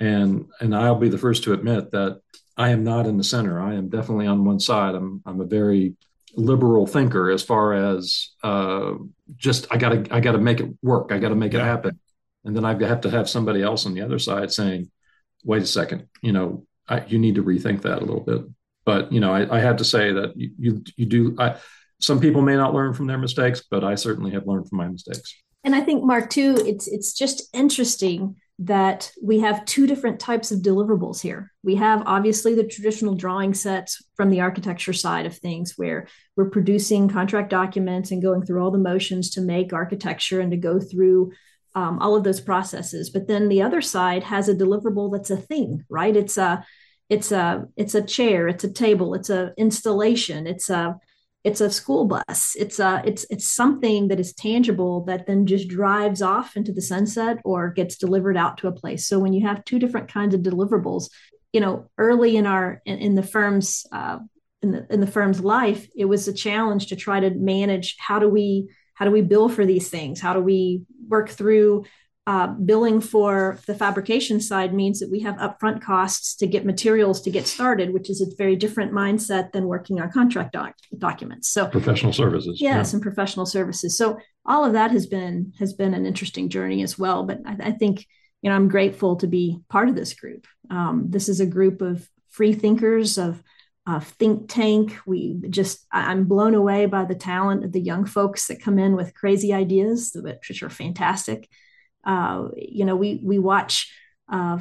And 0.00 0.46
and 0.60 0.74
I'll 0.74 0.96
be 0.96 1.08
the 1.08 1.18
first 1.18 1.44
to 1.44 1.52
admit 1.52 1.92
that 1.92 2.20
I 2.56 2.70
am 2.70 2.84
not 2.84 3.06
in 3.06 3.16
the 3.16 3.24
center. 3.24 3.60
I 3.60 3.74
am 3.74 3.88
definitely 3.88 4.26
on 4.26 4.44
one 4.44 4.60
side. 4.60 4.94
I'm 4.94 5.22
I'm 5.24 5.40
a 5.40 5.46
very 5.46 5.96
liberal 6.34 6.86
thinker 6.86 7.30
as 7.30 7.42
far 7.42 7.74
as 7.74 8.30
uh, 8.42 8.94
just 9.36 9.66
I 9.70 9.76
gotta 9.76 10.06
I 10.10 10.20
gotta 10.20 10.38
make 10.38 10.60
it 10.60 10.70
work. 10.82 11.12
I 11.12 11.18
gotta 11.18 11.34
make 11.34 11.52
yeah. 11.52 11.60
it 11.60 11.64
happen. 11.64 12.00
And 12.44 12.56
then 12.56 12.64
I 12.64 12.70
have 12.84 13.02
to 13.02 13.10
have 13.10 13.28
somebody 13.28 13.62
else 13.62 13.86
on 13.86 13.94
the 13.94 14.02
other 14.02 14.18
side 14.18 14.50
saying, 14.50 14.90
"Wait 15.44 15.62
a 15.62 15.66
second, 15.66 16.08
you 16.20 16.32
know, 16.32 16.66
I, 16.88 17.04
you 17.06 17.18
need 17.18 17.36
to 17.36 17.44
rethink 17.44 17.82
that 17.82 17.98
a 17.98 18.04
little 18.04 18.24
bit." 18.24 18.42
But 18.84 19.12
you 19.12 19.20
know, 19.20 19.32
I, 19.32 19.58
I 19.58 19.60
have 19.60 19.76
to 19.76 19.84
say 19.84 20.12
that 20.12 20.36
you 20.36 20.50
you, 20.58 20.84
you 20.96 21.06
do. 21.06 21.36
I, 21.38 21.56
some 22.00 22.18
people 22.18 22.42
may 22.42 22.56
not 22.56 22.74
learn 22.74 22.94
from 22.94 23.06
their 23.06 23.18
mistakes, 23.18 23.62
but 23.70 23.84
I 23.84 23.94
certainly 23.94 24.32
have 24.32 24.48
learned 24.48 24.68
from 24.68 24.78
my 24.78 24.88
mistakes 24.88 25.36
and 25.64 25.74
I 25.74 25.80
think 25.80 26.04
Mark 26.04 26.30
too, 26.30 26.56
it's 26.66 26.88
it's 26.88 27.12
just 27.12 27.48
interesting 27.52 28.36
that 28.58 29.10
we 29.22 29.40
have 29.40 29.64
two 29.64 29.86
different 29.86 30.20
types 30.20 30.52
of 30.52 30.60
deliverables 30.60 31.20
here. 31.20 31.52
We 31.64 31.74
have 31.76 32.02
obviously 32.06 32.54
the 32.54 32.64
traditional 32.64 33.14
drawing 33.14 33.54
sets 33.54 34.04
from 34.14 34.30
the 34.30 34.40
architecture 34.40 34.92
side 34.92 35.26
of 35.26 35.36
things, 35.36 35.74
where 35.76 36.06
we're 36.36 36.50
producing 36.50 37.08
contract 37.08 37.50
documents 37.50 38.10
and 38.10 38.22
going 38.22 38.44
through 38.44 38.62
all 38.62 38.70
the 38.70 38.78
motions 38.78 39.30
to 39.30 39.40
make 39.40 39.72
architecture 39.72 40.40
and 40.40 40.50
to 40.50 40.56
go 40.56 40.78
through 40.78 41.32
um, 41.74 41.98
all 42.00 42.14
of 42.14 42.24
those 42.24 42.40
processes. 42.40 43.10
But 43.10 43.26
then 43.26 43.48
the 43.48 43.62
other 43.62 43.80
side 43.80 44.24
has 44.24 44.48
a 44.48 44.54
deliverable 44.54 45.12
that's 45.12 45.30
a 45.30 45.36
thing, 45.36 45.84
right? 45.88 46.14
It's 46.14 46.36
a 46.36 46.64
it's 47.08 47.32
a 47.32 47.66
it's 47.76 47.94
a 47.94 48.02
chair, 48.02 48.48
it's 48.48 48.64
a 48.64 48.72
table, 48.72 49.14
it's 49.14 49.30
a 49.30 49.52
installation, 49.56 50.46
it's 50.46 50.70
a 50.70 50.98
it's 51.44 51.60
a 51.60 51.70
school 51.70 52.04
bus. 52.04 52.54
It's 52.56 52.78
a 52.78 53.02
it's 53.04 53.26
it's 53.30 53.50
something 53.50 54.08
that 54.08 54.20
is 54.20 54.32
tangible 54.32 55.04
that 55.06 55.26
then 55.26 55.46
just 55.46 55.68
drives 55.68 56.22
off 56.22 56.56
into 56.56 56.72
the 56.72 56.82
sunset 56.82 57.38
or 57.44 57.70
gets 57.70 57.96
delivered 57.96 58.36
out 58.36 58.58
to 58.58 58.68
a 58.68 58.72
place. 58.72 59.06
So 59.06 59.18
when 59.18 59.32
you 59.32 59.46
have 59.46 59.64
two 59.64 59.78
different 59.78 60.12
kinds 60.12 60.34
of 60.34 60.42
deliverables 60.42 61.08
you 61.52 61.60
know 61.60 61.90
early 61.98 62.36
in 62.36 62.46
our 62.46 62.80
in, 62.86 62.98
in 62.98 63.14
the 63.14 63.22
firm's 63.22 63.86
uh, 63.92 64.18
in 64.62 64.70
the 64.70 64.86
in 64.90 65.00
the 65.00 65.06
firm's 65.06 65.40
life 65.40 65.86
it 65.94 66.06
was 66.06 66.26
a 66.28 66.32
challenge 66.32 66.86
to 66.86 66.96
try 66.96 67.20
to 67.20 67.30
manage 67.30 67.96
how 67.98 68.18
do 68.18 68.28
we 68.28 68.68
how 68.94 69.04
do 69.04 69.10
we 69.10 69.22
bill 69.22 69.48
for 69.48 69.66
these 69.66 69.88
things? 69.88 70.20
How 70.20 70.32
do 70.32 70.40
we 70.40 70.82
work 71.08 71.28
through 71.28 71.84
uh, 72.26 72.46
billing 72.46 73.00
for 73.00 73.58
the 73.66 73.74
fabrication 73.74 74.40
side 74.40 74.72
means 74.72 75.00
that 75.00 75.10
we 75.10 75.20
have 75.20 75.36
upfront 75.36 75.82
costs 75.82 76.36
to 76.36 76.46
get 76.46 76.64
materials 76.64 77.20
to 77.20 77.30
get 77.30 77.48
started, 77.48 77.92
which 77.92 78.08
is 78.08 78.20
a 78.20 78.36
very 78.36 78.54
different 78.54 78.92
mindset 78.92 79.50
than 79.50 79.66
working 79.66 80.00
on 80.00 80.10
contract 80.10 80.52
doc- 80.52 80.76
documents. 80.98 81.48
So 81.48 81.66
professional 81.66 82.12
services, 82.12 82.60
yes, 82.60 82.90
yeah. 82.90 82.96
and 82.96 83.02
professional 83.02 83.46
services. 83.46 83.96
So 83.96 84.18
all 84.46 84.64
of 84.64 84.74
that 84.74 84.92
has 84.92 85.06
been 85.06 85.52
has 85.58 85.72
been 85.72 85.94
an 85.94 86.06
interesting 86.06 86.48
journey 86.48 86.82
as 86.82 86.96
well. 86.96 87.24
But 87.24 87.40
I, 87.44 87.56
I 87.60 87.70
think 87.72 88.06
you 88.40 88.50
know 88.50 88.56
I'm 88.56 88.68
grateful 88.68 89.16
to 89.16 89.26
be 89.26 89.58
part 89.68 89.88
of 89.88 89.96
this 89.96 90.14
group. 90.14 90.46
Um, 90.70 91.06
this 91.08 91.28
is 91.28 91.40
a 91.40 91.46
group 91.46 91.82
of 91.82 92.08
free 92.30 92.52
thinkers 92.54 93.18
of 93.18 93.42
uh, 93.86 94.00
think 94.00 94.48
tank. 94.48 94.96
We 95.06 95.40
just, 95.50 95.86
I'm 95.90 96.24
blown 96.24 96.54
away 96.54 96.86
by 96.86 97.04
the 97.04 97.14
talent 97.14 97.64
of 97.64 97.72
the 97.72 97.80
young 97.80 98.04
folks 98.04 98.46
that 98.46 98.62
come 98.62 98.78
in 98.78 98.94
with 98.94 99.14
crazy 99.14 99.52
ideas, 99.52 100.14
which 100.14 100.62
are 100.62 100.70
fantastic. 100.70 101.48
Uh, 102.04 102.48
you 102.56 102.84
know, 102.84 102.96
we 102.96 103.20
we 103.22 103.38
watch 103.38 103.92
uh, 104.30 104.58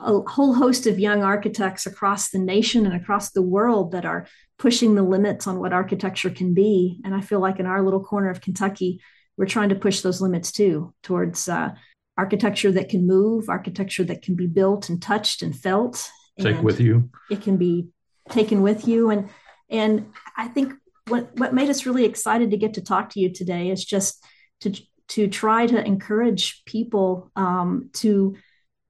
a 0.00 0.20
whole 0.20 0.54
host 0.54 0.86
of 0.86 0.98
young 0.98 1.22
architects 1.22 1.86
across 1.86 2.30
the 2.30 2.38
nation 2.38 2.86
and 2.86 2.94
across 2.94 3.30
the 3.30 3.42
world 3.42 3.92
that 3.92 4.04
are 4.04 4.26
pushing 4.58 4.94
the 4.94 5.02
limits 5.02 5.46
on 5.46 5.58
what 5.58 5.72
architecture 5.72 6.30
can 6.30 6.54
be. 6.54 7.00
And 7.04 7.14
I 7.14 7.20
feel 7.20 7.40
like 7.40 7.58
in 7.58 7.66
our 7.66 7.82
little 7.82 8.02
corner 8.02 8.30
of 8.30 8.40
Kentucky, 8.40 9.00
we're 9.36 9.46
trying 9.46 9.68
to 9.68 9.74
push 9.74 10.00
those 10.00 10.20
limits 10.20 10.52
too 10.52 10.92
towards 11.02 11.48
uh, 11.48 11.70
architecture 12.16 12.72
that 12.72 12.88
can 12.88 13.06
move, 13.06 13.48
architecture 13.48 14.04
that 14.04 14.22
can 14.22 14.34
be 14.34 14.46
built 14.46 14.88
and 14.88 15.00
touched 15.00 15.42
and 15.42 15.56
felt. 15.56 16.10
Take 16.38 16.56
and 16.56 16.64
with 16.64 16.80
you. 16.80 17.10
It 17.30 17.42
can 17.42 17.56
be 17.56 17.88
taken 18.28 18.62
with 18.62 18.86
you. 18.86 19.10
And 19.10 19.28
and 19.70 20.12
I 20.36 20.48
think 20.48 20.74
what 21.06 21.36
what 21.38 21.54
made 21.54 21.70
us 21.70 21.86
really 21.86 22.04
excited 22.04 22.50
to 22.50 22.56
get 22.56 22.74
to 22.74 22.82
talk 22.82 23.10
to 23.10 23.20
you 23.20 23.32
today 23.32 23.70
is 23.70 23.84
just 23.84 24.24
to 24.60 24.72
to 25.08 25.28
try 25.28 25.66
to 25.66 25.84
encourage 25.84 26.64
people 26.64 27.30
um, 27.36 27.90
to 27.94 28.36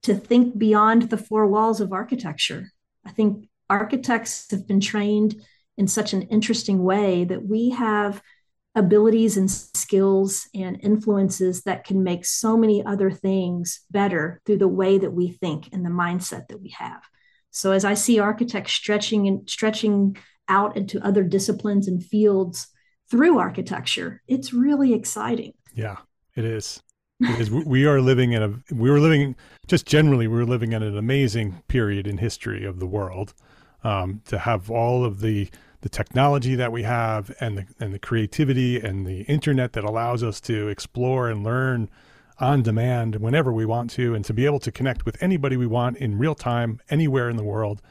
to 0.04 0.14
think 0.14 0.56
beyond 0.56 1.10
the 1.10 1.16
four 1.16 1.46
walls 1.46 1.80
of 1.80 1.92
architecture. 1.92 2.70
I 3.04 3.10
think 3.10 3.48
architects 3.68 4.50
have 4.50 4.66
been 4.66 4.80
trained 4.80 5.42
in 5.76 5.88
such 5.88 6.12
an 6.12 6.22
interesting 6.22 6.82
way 6.82 7.24
that 7.24 7.44
we 7.44 7.70
have 7.70 8.22
abilities 8.74 9.36
and 9.36 9.50
skills 9.50 10.48
and 10.54 10.78
influences 10.82 11.62
that 11.64 11.84
can 11.84 12.02
make 12.02 12.24
so 12.24 12.56
many 12.56 12.84
other 12.84 13.10
things 13.10 13.80
better 13.90 14.40
through 14.46 14.58
the 14.58 14.68
way 14.68 14.98
that 14.98 15.12
we 15.12 15.32
think 15.32 15.68
and 15.72 15.84
the 15.84 15.90
mindset 15.90 16.48
that 16.48 16.60
we 16.60 16.70
have. 16.70 17.02
So 17.50 17.72
as 17.72 17.84
I 17.84 17.94
see 17.94 18.20
architects 18.20 18.72
stretching 18.72 19.26
and 19.26 19.48
stretching 19.48 20.16
out 20.48 20.76
into 20.76 21.04
other 21.04 21.24
disciplines 21.24 21.88
and 21.88 22.04
fields 22.04 22.68
through 23.10 23.38
architecture, 23.38 24.22
it's 24.28 24.52
really 24.52 24.94
exciting. 24.94 25.54
Yeah. 25.74 25.96
It 26.38 26.44
is. 26.44 26.84
It 27.18 27.40
is. 27.40 27.50
we 27.50 27.84
are 27.84 28.00
living 28.00 28.30
in 28.30 28.44
a. 28.44 28.72
We 28.72 28.92
were 28.92 29.00
living 29.00 29.34
just 29.66 29.86
generally. 29.86 30.28
We 30.28 30.36
were 30.36 30.46
living 30.46 30.72
in 30.72 30.84
an 30.84 30.96
amazing 30.96 31.64
period 31.66 32.06
in 32.06 32.18
history 32.18 32.64
of 32.64 32.78
the 32.78 32.86
world. 32.86 33.34
Um, 33.82 34.22
to 34.26 34.38
have 34.38 34.70
all 34.70 35.04
of 35.04 35.18
the 35.18 35.48
the 35.80 35.88
technology 35.88 36.54
that 36.54 36.70
we 36.70 36.84
have 36.84 37.34
and 37.40 37.58
the 37.58 37.66
and 37.80 37.92
the 37.92 37.98
creativity 37.98 38.78
and 38.78 39.04
the 39.04 39.22
internet 39.22 39.72
that 39.72 39.82
allows 39.82 40.22
us 40.22 40.40
to 40.42 40.68
explore 40.68 41.28
and 41.28 41.42
learn 41.42 41.90
on 42.38 42.62
demand 42.62 43.16
whenever 43.16 43.52
we 43.52 43.66
want 43.66 43.90
to, 43.90 44.14
and 44.14 44.24
to 44.26 44.32
be 44.32 44.46
able 44.46 44.60
to 44.60 44.70
connect 44.70 45.04
with 45.04 45.20
anybody 45.20 45.56
we 45.56 45.66
want 45.66 45.96
in 45.96 46.18
real 46.18 46.36
time 46.36 46.80
anywhere 46.88 47.28
in 47.28 47.36
the 47.36 47.42
world. 47.42 47.82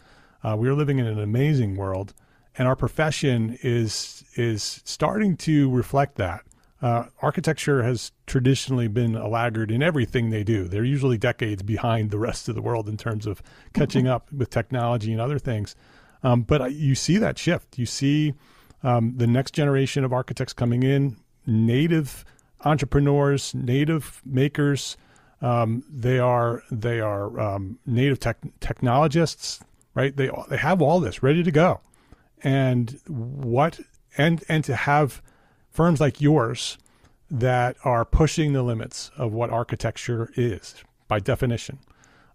Uh, 0.42 0.56
we 0.58 0.70
are 0.70 0.74
living 0.74 1.00
in 1.00 1.06
an 1.06 1.20
amazing 1.20 1.76
world, 1.76 2.14
and 2.58 2.66
our 2.66 2.78
profession 2.78 3.60
is 3.62 4.24
is 4.36 4.82
starting 4.86 5.36
to 5.36 5.70
reflect 5.70 6.16
that. 6.16 6.44
Uh, 6.82 7.06
architecture 7.22 7.84
has 7.84 8.12
traditionally 8.28 8.88
been 8.88 9.16
a 9.16 9.28
laggard 9.28 9.72
in 9.72 9.82
everything 9.82 10.30
they 10.30 10.44
do. 10.44 10.68
They're 10.68 10.84
usually 10.84 11.18
decades 11.18 11.64
behind 11.64 12.12
the 12.12 12.20
rest 12.20 12.48
of 12.50 12.56
the 12.56 12.62
world 12.62 12.88
in 12.88 12.98
terms 12.98 13.26
of 13.26 13.42
catching 13.74 14.08
up 14.08 14.32
with 14.32 14.50
technology 14.50 15.12
and 15.12 15.20
other 15.20 15.40
things. 15.40 15.76
Um, 16.24 16.44
but 16.44 16.74
you 16.74 16.94
see 16.96 17.18
that 17.18 17.38
shift. 17.38 17.80
You 17.80 17.86
see 17.86 18.34
um, 18.84 19.14
the 19.18 19.28
next 19.28 19.52
generation 19.52 20.04
of 20.04 20.14
architects 20.14 20.54
coming 20.54 20.84
in, 20.84 21.18
native 21.46 22.24
entrepreneurs, 22.64 23.56
native 23.56 24.22
makers. 24.26 24.98
Um, 25.42 25.84
they 25.90 26.20
are 26.20 26.64
they 26.72 27.00
are 27.00 27.40
um, 27.40 27.80
native 27.86 28.20
tech, 28.20 28.38
technologists, 28.60 29.60
right? 29.94 30.16
They 30.16 30.30
they 30.50 30.58
have 30.58 30.82
all 30.82 31.00
this 31.00 31.22
ready 31.22 31.44
to 31.44 31.52
go, 31.52 31.82
and 32.44 33.00
what 33.08 33.80
and 34.18 34.44
and 34.50 34.64
to 34.64 34.76
have 34.76 35.22
firms 35.78 36.02
like 36.02 36.20
yours 36.20 36.80
that 37.30 37.78
are 37.84 38.04
pushing 38.04 38.52
the 38.52 38.64
limits 38.64 39.12
of 39.16 39.32
what 39.32 39.52
architecture 39.52 40.32
is 40.36 40.84
by 41.08 41.20
definition, 41.20 41.78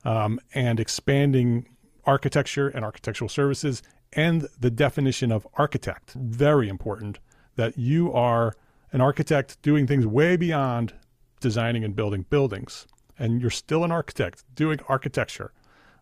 um, 0.04 0.38
and 0.54 0.78
expanding 0.78 1.66
architecture 2.04 2.68
and 2.68 2.84
architectural 2.84 3.28
services 3.28 3.82
and 4.12 4.46
the 4.60 4.70
definition 4.70 5.32
of 5.32 5.44
architect. 5.54 6.12
Very 6.12 6.68
important 6.68 7.18
that 7.56 7.76
you 7.76 8.12
are 8.12 8.54
an 8.92 9.00
architect 9.00 9.60
doing 9.60 9.88
things 9.88 10.06
way 10.06 10.36
beyond 10.36 10.92
designing 11.40 11.82
and 11.82 11.96
building 11.96 12.24
buildings, 12.30 12.86
and 13.18 13.40
you're 13.40 13.50
still 13.50 13.82
an 13.82 13.90
architect 13.90 14.44
doing 14.54 14.78
architecture. 14.86 15.52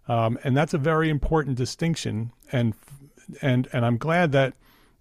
Um, 0.08 0.38
and 0.44 0.54
that's 0.54 0.74
a 0.74 0.78
very 0.78 1.08
important 1.08 1.56
distinction. 1.56 2.32
And 2.52 2.74
and 3.40 3.66
and 3.72 3.86
I'm 3.86 3.96
glad 3.96 4.32
that 4.32 4.52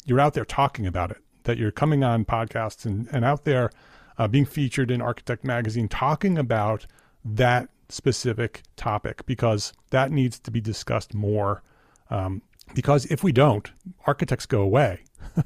you're 0.06 0.22
out 0.22 0.36
there 0.36 0.46
talking 0.46 0.88
about 0.88 1.12
it. 1.12 1.18
That 1.50 1.58
you're 1.58 1.72
coming 1.72 2.04
on 2.04 2.26
podcasts 2.26 2.86
and, 2.86 3.08
and 3.12 3.26
out 3.26 3.44
there 3.44 3.72
uh, 4.20 4.28
being 4.28 4.46
featured 4.46 4.92
in 4.92 5.02
Architect 5.02 5.44
Magazine, 5.44 5.88
talking 5.88 6.38
about 6.38 6.86
that 7.26 7.70
specific 7.90 8.62
topic 8.76 9.26
because 9.26 9.74
that 9.90 10.12
needs 10.12 10.38
to 10.42 10.52
be 10.52 10.62
discussed 10.62 11.16
more. 11.16 11.64
Um, 12.12 12.44
because 12.76 13.06
if 13.08 13.24
we 13.24 13.32
don't, 13.32 13.72
architects 14.06 14.46
go 14.46 14.62
away. 14.62 15.00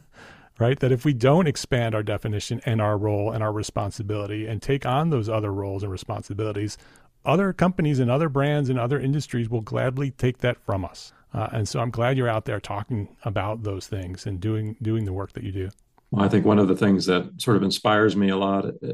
right? 0.59 0.77
That 0.81 0.91
if 0.91 1.05
we 1.05 1.13
don't 1.13 1.47
expand 1.47 1.95
our 1.95 2.03
definition 2.03 2.59
and 2.65 2.81
our 2.81 2.97
role 2.97 3.31
and 3.31 3.41
our 3.41 3.53
responsibility 3.53 4.45
and 4.45 4.61
take 4.61 4.85
on 4.85 5.09
those 5.09 5.29
other 5.29 5.53
roles 5.53 5.83
and 5.83 5.91
responsibilities, 5.91 6.77
other 7.23 7.53
companies 7.53 7.97
and 7.99 8.11
other 8.11 8.27
brands 8.27 8.69
and 8.69 8.77
other 8.77 8.99
industries 8.99 9.49
will 9.49 9.61
gladly 9.61 10.11
take 10.11 10.39
that 10.39 10.57
from 10.57 10.83
us. 10.83 11.13
Uh, 11.33 11.47
and 11.53 11.69
so 11.69 11.79
I'm 11.79 11.91
glad 11.91 12.17
you're 12.17 12.27
out 12.27 12.43
there 12.43 12.59
talking 12.59 13.15
about 13.23 13.63
those 13.63 13.87
things 13.87 14.25
and 14.25 14.41
doing 14.41 14.75
doing 14.81 15.05
the 15.05 15.13
work 15.13 15.31
that 15.31 15.43
you 15.43 15.53
do. 15.53 15.69
Well, 16.13 16.23
I 16.23 16.29
think 16.29 16.45
one 16.45 16.59
of 16.59 16.67
the 16.67 16.75
things 16.75 17.07
that 17.07 17.41
sort 17.41 17.57
of 17.57 17.63
inspires 17.63 18.15
me 18.15 18.29
a 18.29 18.37
lot, 18.37 18.65
uh, 18.65 18.93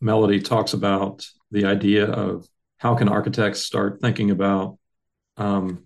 Melody 0.00 0.40
talks 0.40 0.72
about 0.72 1.26
the 1.50 1.64
idea 1.64 2.08
of 2.08 2.46
how 2.78 2.94
can 2.94 3.08
architects 3.08 3.66
start 3.66 4.00
thinking 4.00 4.30
about 4.30 4.78
um, 5.36 5.84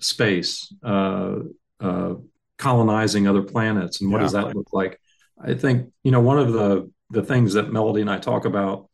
space, 0.00 0.72
uh, 0.82 1.34
uh, 1.80 2.14
colonizing 2.56 3.28
other 3.28 3.42
planets, 3.42 4.00
and 4.00 4.10
what 4.10 4.18
yeah, 4.20 4.22
does 4.22 4.32
that 4.32 4.56
look 4.56 4.68
like? 4.72 4.98
I 5.38 5.52
think 5.52 5.92
you 6.02 6.10
know 6.10 6.22
one 6.22 6.38
of 6.38 6.54
the 6.54 6.90
the 7.10 7.22
things 7.22 7.52
that 7.52 7.70
Melody 7.70 8.00
and 8.00 8.10
I 8.10 8.16
talk 8.16 8.46
about 8.46 8.88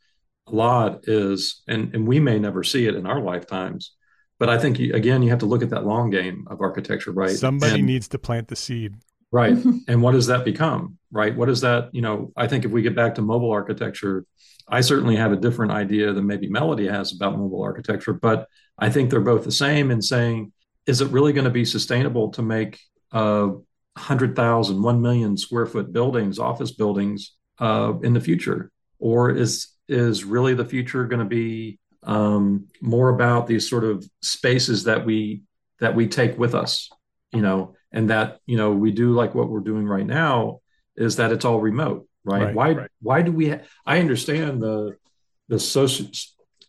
a 0.48 0.52
lot 0.52 1.04
is, 1.04 1.62
and 1.68 1.94
and 1.94 2.04
we 2.04 2.18
may 2.18 2.40
never 2.40 2.64
see 2.64 2.88
it 2.88 2.96
in 2.96 3.06
our 3.06 3.20
lifetimes, 3.20 3.94
but 4.40 4.48
I 4.48 4.58
think 4.58 4.80
you, 4.80 4.92
again 4.92 5.22
you 5.22 5.30
have 5.30 5.38
to 5.38 5.46
look 5.46 5.62
at 5.62 5.70
that 5.70 5.86
long 5.86 6.10
game 6.10 6.48
of 6.50 6.60
architecture, 6.60 7.12
right? 7.12 7.30
Somebody 7.30 7.76
and, 7.76 7.86
needs 7.86 8.08
to 8.08 8.18
plant 8.18 8.48
the 8.48 8.56
seed, 8.56 8.96
right? 9.30 9.56
and 9.86 10.02
what 10.02 10.12
does 10.12 10.26
that 10.26 10.44
become, 10.44 10.97
right? 11.10 11.34
What 11.34 11.48
is 11.48 11.60
that? 11.62 11.90
You 11.92 12.02
know, 12.02 12.32
I 12.36 12.46
think 12.46 12.64
if 12.64 12.70
we 12.70 12.82
get 12.82 12.94
back 12.94 13.14
to 13.14 13.22
mobile 13.22 13.50
architecture, 13.50 14.24
I 14.68 14.80
certainly 14.80 15.16
have 15.16 15.32
a 15.32 15.36
different 15.36 15.72
idea 15.72 16.12
than 16.12 16.26
maybe 16.26 16.48
Melody 16.48 16.86
has 16.86 17.12
about 17.12 17.38
mobile 17.38 17.62
architecture, 17.62 18.12
but 18.12 18.48
I 18.78 18.90
think 18.90 19.10
they're 19.10 19.20
both 19.20 19.44
the 19.44 19.52
same 19.52 19.90
in 19.90 20.02
saying, 20.02 20.52
is 20.86 21.00
it 21.00 21.08
really 21.10 21.32
going 21.32 21.44
to 21.44 21.50
be 21.50 21.64
sustainable 21.64 22.30
to 22.32 22.42
make 22.42 22.78
uh, 23.12 23.46
100,000, 23.46 24.82
1 24.82 25.02
million 25.02 25.36
square 25.36 25.66
foot 25.66 25.92
buildings, 25.92 26.38
office 26.38 26.72
buildings 26.72 27.34
uh, 27.58 27.94
in 28.02 28.12
the 28.12 28.20
future? 28.20 28.70
Or 28.98 29.30
is, 29.30 29.68
is 29.88 30.24
really 30.24 30.54
the 30.54 30.64
future 30.64 31.04
going 31.06 31.20
to 31.20 31.24
be 31.24 31.78
um, 32.02 32.68
more 32.80 33.08
about 33.08 33.46
these 33.46 33.68
sort 33.68 33.84
of 33.84 34.08
spaces 34.22 34.84
that 34.84 35.04
we 35.04 35.42
that 35.80 35.94
we 35.94 36.08
take 36.08 36.36
with 36.36 36.54
us, 36.56 36.90
you 37.32 37.40
know, 37.40 37.74
and 37.92 38.10
that 38.10 38.38
you 38.46 38.56
know 38.56 38.72
we 38.72 38.90
do 38.90 39.12
like 39.12 39.34
what 39.34 39.48
we're 39.48 39.60
doing 39.60 39.86
right 39.86 40.06
now 40.06 40.60
is 40.98 41.16
that 41.16 41.32
it's 41.32 41.44
all 41.44 41.60
remote 41.60 42.08
right? 42.28 42.44
right 42.44 42.54
why 42.54 42.72
right. 42.72 42.90
why 43.00 43.22
do 43.22 43.32
we? 43.32 43.50
Ha- 43.50 43.60
I 43.86 43.98
understand 43.98 44.62
the 44.62 44.96
the 45.48 45.58
social 45.58 46.06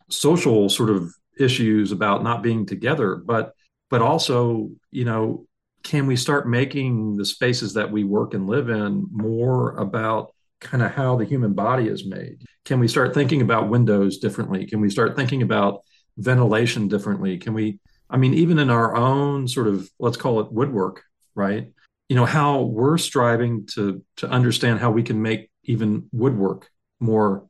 social 0.10 0.70
sort 0.70 0.90
of 0.90 1.14
issues 1.40 1.92
about 1.92 2.24
not 2.24 2.42
being 2.44 2.66
together, 2.66 3.16
but 3.16 3.54
but 3.90 4.02
also 4.02 4.72
you 4.92 5.06
know 5.06 5.46
can 5.84 6.08
we 6.08 6.16
start 6.16 6.48
making 6.48 7.16
the 7.16 7.26
spaces 7.26 7.74
that 7.74 7.92
we 7.92 8.04
work 8.04 8.34
and 8.34 8.48
live 8.48 8.70
in 8.70 9.08
more 9.12 9.78
about 9.78 10.34
kind 10.60 10.84
of 10.84 10.92
how 10.92 11.16
the 11.16 11.24
human 11.24 11.54
body 11.54 11.88
is 11.88 12.06
made? 12.06 12.44
Can 12.66 12.80
we 12.82 12.88
start 12.88 13.14
thinking 13.14 13.42
about 13.42 13.70
windows 13.70 14.18
differently? 14.18 14.66
Can 14.66 14.82
we 14.82 14.90
start 14.90 15.16
thinking 15.16 15.42
about 15.42 15.82
ventilation 16.18 16.90
differently? 16.90 17.38
Can 17.38 17.54
we, 17.54 17.80
I 18.10 18.18
mean, 18.18 18.34
even 18.34 18.60
in 18.60 18.70
our 18.70 18.94
own 18.94 19.48
sort 19.48 19.68
of, 19.68 19.90
let's 20.00 20.18
call 20.18 20.42
it 20.42 20.52
woodwork, 20.52 21.02
right? 21.34 21.72
You 22.10 22.16
know, 22.16 22.26
how 22.26 22.62
we're 22.62 22.98
striving 22.98 23.68
to 23.76 24.04
to 24.18 24.30
understand 24.30 24.80
how 24.80 24.92
we 24.92 25.04
can 25.04 25.22
make 25.22 25.50
even 25.64 26.10
woodwork 26.12 26.70
more 27.00 27.48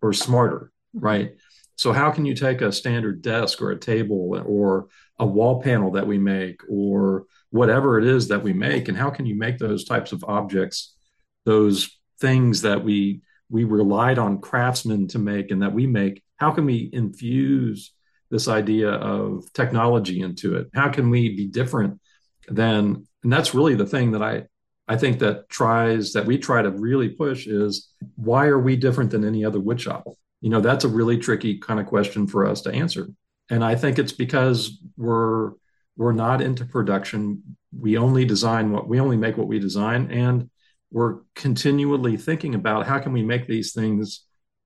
or 0.00 0.12
smarter, 0.12 0.70
right? 0.92 1.32
So 1.76 1.92
how 1.92 2.10
can 2.10 2.24
you 2.24 2.34
take 2.34 2.60
a 2.60 2.72
standard 2.72 3.22
desk 3.22 3.60
or 3.60 3.70
a 3.70 3.78
table 3.78 4.40
or 4.46 4.88
a 5.18 5.26
wall 5.26 5.62
panel 5.62 5.92
that 5.92 6.06
we 6.06 6.18
make 6.18 6.60
or 6.68 7.26
whatever 7.50 7.98
it 7.98 8.04
is 8.04 8.28
that 8.28 8.42
we 8.42 8.52
make 8.52 8.88
and 8.88 8.96
how 8.96 9.10
can 9.10 9.26
you 9.26 9.36
make 9.36 9.58
those 9.58 9.84
types 9.84 10.12
of 10.12 10.24
objects 10.26 10.96
those 11.44 11.90
things 12.20 12.62
that 12.62 12.82
we 12.82 13.22
we 13.48 13.64
relied 13.64 14.18
on 14.18 14.40
craftsmen 14.40 15.06
to 15.06 15.18
make 15.18 15.50
and 15.50 15.62
that 15.62 15.72
we 15.72 15.86
make 15.86 16.22
how 16.36 16.50
can 16.50 16.64
we 16.64 16.90
infuse 16.92 17.92
this 18.30 18.48
idea 18.48 18.90
of 18.90 19.44
technology 19.52 20.20
into 20.20 20.56
it 20.56 20.68
how 20.74 20.88
can 20.88 21.10
we 21.10 21.36
be 21.36 21.46
different 21.46 22.00
than 22.48 23.06
and 23.24 23.32
that's 23.32 23.54
really 23.54 23.74
the 23.74 23.86
thing 23.86 24.12
that 24.12 24.22
i 24.22 24.44
I 24.86 24.96
think 24.96 25.18
that 25.20 25.48
tries 25.48 26.12
that 26.12 26.26
we 26.26 26.38
try 26.38 26.62
to 26.62 26.70
really 26.70 27.08
push 27.08 27.46
is 27.46 27.88
why 28.16 28.46
are 28.46 28.58
we 28.58 28.76
different 28.76 29.10
than 29.10 29.24
any 29.24 29.44
other 29.44 29.60
wood 29.60 29.80
shop? 29.80 30.06
You 30.40 30.50
know, 30.50 30.60
that's 30.60 30.84
a 30.84 30.88
really 30.88 31.16
tricky 31.16 31.58
kind 31.58 31.80
of 31.80 31.86
question 31.86 32.26
for 32.26 32.46
us 32.46 32.60
to 32.62 32.72
answer. 32.72 33.08
And 33.50 33.64
I 33.64 33.76
think 33.76 33.98
it's 33.98 34.12
because 34.12 34.78
we're 34.96 35.52
we're 35.96 36.12
not 36.12 36.42
into 36.42 36.64
production. 36.64 37.56
We 37.76 37.96
only 37.96 38.24
design 38.24 38.72
what 38.72 38.88
we 38.88 39.00
only 39.00 39.16
make 39.16 39.38
what 39.38 39.46
we 39.46 39.58
design, 39.58 40.10
and 40.10 40.50
we're 40.90 41.20
continually 41.34 42.16
thinking 42.16 42.54
about 42.54 42.86
how 42.86 42.98
can 42.98 43.12
we 43.12 43.22
make 43.22 43.46
these 43.46 43.72
things 43.72 44.24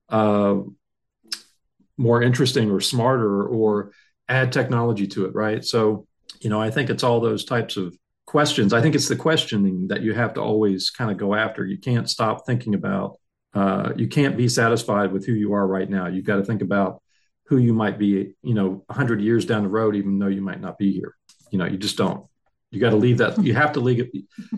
uh, 0.09 0.57
more 1.97 2.21
interesting 2.21 2.71
or 2.71 2.81
smarter 2.81 3.45
or 3.45 3.91
add 4.27 4.51
technology 4.51 5.07
to 5.07 5.25
it, 5.25 5.35
right? 5.35 5.63
So, 5.63 6.07
you 6.39 6.49
know, 6.49 6.61
I 6.61 6.71
think 6.71 6.89
it's 6.89 7.03
all 7.03 7.19
those 7.19 7.45
types 7.45 7.77
of 7.77 7.95
questions. 8.29 8.73
I 8.73 8.81
think 8.81 8.93
it's 8.93 9.07
the 9.07 9.15
questioning 9.15 9.87
that 9.87 10.03
you 10.03 10.13
have 10.13 10.35
to 10.35 10.41
always 10.41 10.91
kind 10.91 11.09
of 11.09 11.17
go 11.17 11.33
after. 11.33 11.65
You 11.65 11.79
can't 11.79 12.07
stop 12.07 12.45
thinking 12.45 12.75
about, 12.75 13.19
uh, 13.55 13.93
you 13.95 14.07
can't 14.07 14.37
be 14.37 14.47
satisfied 14.47 15.11
with 15.11 15.25
who 15.25 15.33
you 15.33 15.53
are 15.53 15.65
right 15.65 15.89
now. 15.89 16.05
You've 16.05 16.25
got 16.25 16.35
to 16.35 16.45
think 16.45 16.61
about 16.61 17.01
who 17.47 17.57
you 17.57 17.73
might 17.73 17.97
be, 17.97 18.35
you 18.43 18.53
know, 18.53 18.83
100 18.85 19.19
years 19.19 19.45
down 19.45 19.63
the 19.63 19.69
road, 19.69 19.95
even 19.95 20.19
though 20.19 20.27
you 20.27 20.41
might 20.41 20.61
not 20.61 20.77
be 20.77 20.93
here. 20.93 21.15
You 21.49 21.57
know, 21.57 21.65
you 21.65 21.77
just 21.77 21.97
don't. 21.97 22.23
You 22.69 22.79
got 22.79 22.91
to 22.91 22.97
leave 22.97 23.17
that. 23.17 23.43
You 23.43 23.55
have 23.55 23.71
to 23.71 23.79
leave. 23.79 24.07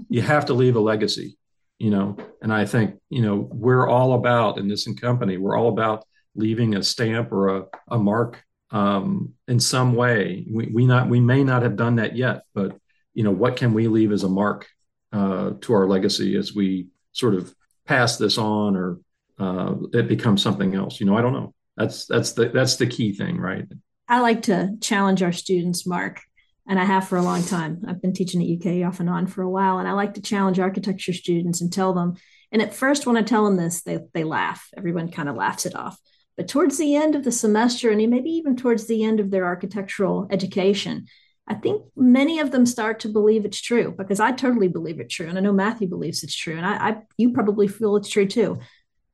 You 0.10 0.22
have 0.22 0.48
to 0.48 0.54
leave 0.54 0.76
a 0.76 0.82
legacy. 0.82 1.38
You 1.80 1.92
know, 1.92 2.18
and 2.42 2.54
I 2.54 2.66
think 2.66 3.00
you 3.10 3.22
know 3.22 3.48
we're 3.50 3.88
all 3.88 4.14
about 4.14 4.58
in 4.58 4.68
this 4.68 4.86
company. 5.00 5.38
We're 5.38 5.58
all 5.58 5.70
about 5.70 6.04
leaving 6.36 6.76
a 6.76 6.84
stamp 6.84 7.32
or 7.32 7.58
a, 7.58 7.64
a 7.88 7.98
mark 7.98 8.44
um, 8.72 9.34
in 9.48 9.62
some 9.62 9.96
way. 9.96 10.46
We, 10.52 10.68
we 10.68 10.86
not 10.86 11.08
we 11.08 11.22
may 11.22 11.46
not 11.46 11.64
have 11.64 11.78
done 11.78 11.96
that 11.96 12.18
yet, 12.18 12.44
but 12.54 12.76
you 13.22 13.26
know, 13.26 13.30
what 13.30 13.56
can 13.56 13.76
we 13.76 13.88
leave 13.88 14.12
as 14.12 14.24
a 14.24 14.28
mark 14.28 14.68
uh, 15.14 15.52
to 15.62 15.74
our 15.74 15.88
legacy 15.88 16.36
as 16.36 16.56
we 16.56 16.88
sort 17.12 17.36
of 17.36 17.54
pass 17.86 18.18
this 18.18 18.40
on 18.40 18.76
or 18.76 19.00
uh, 19.38 19.76
it 19.94 20.08
becomes 20.08 20.42
something 20.42 20.74
else? 20.74 21.00
You 21.00 21.06
know, 21.06 21.16
I 21.16 21.22
don't 21.22 21.34
know. 21.34 21.54
That's 21.78 22.08
that's 22.08 22.32
the 22.32 22.50
that's 22.50 22.78
the 22.78 22.88
key 22.88 23.14
thing, 23.14 23.38
right? 23.38 23.66
I 24.08 24.22
like 24.22 24.42
to 24.44 24.72
challenge 24.82 25.22
our 25.22 25.32
students, 25.32 25.86
Mark, 25.86 26.22
and 26.68 26.80
I 26.80 26.84
have 26.84 27.08
for 27.08 27.18
a 27.18 27.22
long 27.22 27.44
time. 27.44 27.84
I've 27.88 28.02
been 28.02 28.14
teaching 28.14 28.42
at 28.42 28.58
UK 28.58 28.88
off 28.88 29.00
and 29.00 29.08
on 29.08 29.28
for 29.28 29.44
a 29.44 29.50
while, 29.50 29.78
and 29.78 29.88
I 29.88 29.92
like 29.92 30.16
to 30.16 30.22
challenge 30.24 30.58
architecture 30.58 31.14
students 31.14 31.62
and 31.62 31.72
tell 31.72 31.94
them. 31.94 32.16
And 32.52 32.60
at 32.60 32.74
first, 32.74 33.06
when 33.06 33.18
I 33.18 33.22
tell 33.22 33.46
them 33.46 33.56
this, 33.56 33.84
they 33.84 34.00
they 34.16 34.24
laugh. 34.24 34.68
Everyone 34.76 35.12
kind 35.12 35.30
of 35.30 35.36
laughs 35.36 35.68
it 35.68 35.76
off. 35.76 36.00
But 36.38 36.48
towards 36.48 36.80
the 36.80 36.96
end 36.96 37.14
of 37.14 37.24
the 37.24 37.32
semester, 37.32 37.92
and 37.92 38.10
maybe 38.10 38.32
even 38.32 38.58
towards 38.58 38.88
the 38.88 39.04
end 39.04 39.20
of 39.20 39.30
their 39.30 39.46
architectural 39.46 40.26
education, 40.32 41.06
I 41.48 41.56
think 41.56 41.84
many 41.96 42.40
of 42.40 42.52
them 42.52 42.66
start 42.66 43.00
to 43.02 43.10
believe 43.10 43.46
it's 43.46 43.60
true 43.60 43.94
because 43.98 44.20
I 44.20 44.32
totally 44.32 44.68
believe 44.68 45.00
it's 45.00 45.14
true. 45.14 45.28
And 45.28 45.38
I 45.38 45.42
know 45.42 45.52
Matthew 45.52 45.88
believes 45.88 46.24
it's 46.24 46.36
true. 46.36 46.56
And 46.56 46.66
I, 46.66 46.90
I 46.90 46.98
you 47.18 47.32
probably 47.34 47.68
feel 47.68 47.96
it's 47.96 48.10
true 48.10 48.26
too. 48.26 48.60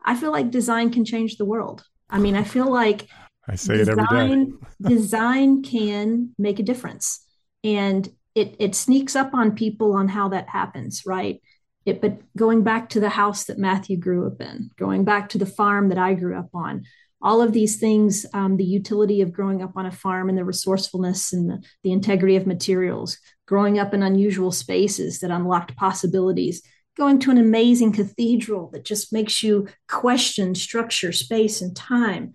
I 0.04 0.16
feel 0.16 0.32
like 0.32 0.52
design 0.52 0.92
can 0.92 1.06
change 1.06 1.38
the 1.38 1.46
world. 1.46 1.84
I 2.10 2.20
mean, 2.20 2.36
I 2.36 2.44
feel 2.44 2.72
like 2.72 3.08
I 3.48 3.56
say 3.56 3.78
design, 3.78 3.98
it 3.98 4.10
every 4.10 4.46
day. 4.46 4.96
design 4.96 5.64
can 5.64 6.36
make 6.38 6.60
a 6.60 6.64
difference. 6.64 7.26
And 7.64 8.08
it 8.36 8.56
it 8.60 8.76
sneaks 8.76 9.16
up 9.16 9.34
on 9.34 9.56
people 9.56 9.94
on 9.94 10.08
how 10.08 10.30
that 10.30 10.48
happens, 10.50 11.04
right? 11.06 11.42
It, 11.86 12.02
but 12.02 12.20
going 12.36 12.64
back 12.64 12.90
to 12.90 13.00
the 13.00 13.10
house 13.10 13.46
that 13.46 13.58
Matthew 13.58 13.98
grew 13.98 14.28
up 14.28 14.42
in, 14.42 14.70
going 14.78 15.06
back 15.06 15.30
to 15.30 15.38
the 15.38 15.46
farm 15.46 15.90
that 15.90 15.98
I 15.98 16.14
grew 16.14 16.38
up 16.38 16.50
on, 16.54 16.84
all 17.22 17.42
of 17.42 17.54
these 17.54 17.80
things, 17.80 18.26
um, 18.34 18.58
the 18.58 18.64
utility 18.64 19.22
of 19.22 19.34
growing 19.34 19.62
up 19.62 19.74
on 19.76 19.86
a 19.86 19.92
farm 19.92 20.30
and 20.30 20.38
the 20.38 20.46
resourcefulness 20.46 21.34
and 21.34 21.50
the, 21.50 21.64
the 21.84 21.92
integrity 21.92 22.36
of 22.36 22.46
materials, 22.46 23.18
growing 23.48 23.80
up 23.80 23.94
in 23.94 24.04
unusual 24.04 24.52
spaces 24.52 25.20
that 25.20 25.32
unlocked 25.32 25.76
possibilities, 25.76 26.62
going 26.96 27.20
to 27.20 27.32
an 27.32 27.38
amazing 27.38 27.92
cathedral 27.92 28.70
that 28.72 28.86
just 28.86 29.12
makes 29.12 29.42
you 29.42 29.68
question 29.88 30.54
structure, 30.54 31.12
space, 31.12 31.62
and 31.62 31.76
time. 31.76 32.34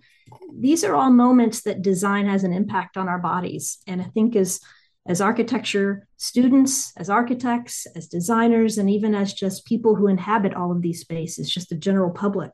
These 0.57 0.83
are 0.83 0.95
all 0.95 1.11
moments 1.11 1.63
that 1.63 1.81
design 1.81 2.25
has 2.25 2.43
an 2.43 2.53
impact 2.53 2.97
on 2.97 3.07
our 3.07 3.19
bodies. 3.19 3.79
And 3.87 4.01
I 4.01 4.05
think 4.05 4.35
as 4.35 4.59
as 5.05 5.19
architecture 5.19 6.07
students, 6.15 6.93
as 6.95 7.09
architects, 7.09 7.85
as 7.93 8.07
designers, 8.07 8.77
and 8.77 8.89
even 8.89 9.13
as 9.13 9.33
just 9.33 9.65
people 9.65 9.95
who 9.95 10.07
inhabit 10.07 10.53
all 10.53 10.71
of 10.71 10.81
these 10.81 11.01
spaces, 11.01 11.53
just 11.53 11.69
the 11.69 11.75
general 11.75 12.09
public. 12.09 12.51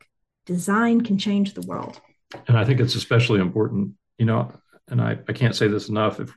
Design 0.47 1.01
can 1.01 1.19
change 1.19 1.53
the 1.53 1.67
world. 1.67 2.01
And 2.47 2.57
I 2.57 2.65
think 2.65 2.79
it's 2.79 2.95
especially 2.95 3.39
important, 3.39 3.93
you 4.17 4.25
know, 4.25 4.51
and 4.87 5.01
I, 5.01 5.17
I 5.27 5.33
can't 5.33 5.55
say 5.55 5.67
this 5.67 5.89
enough. 5.89 6.19
If 6.19 6.33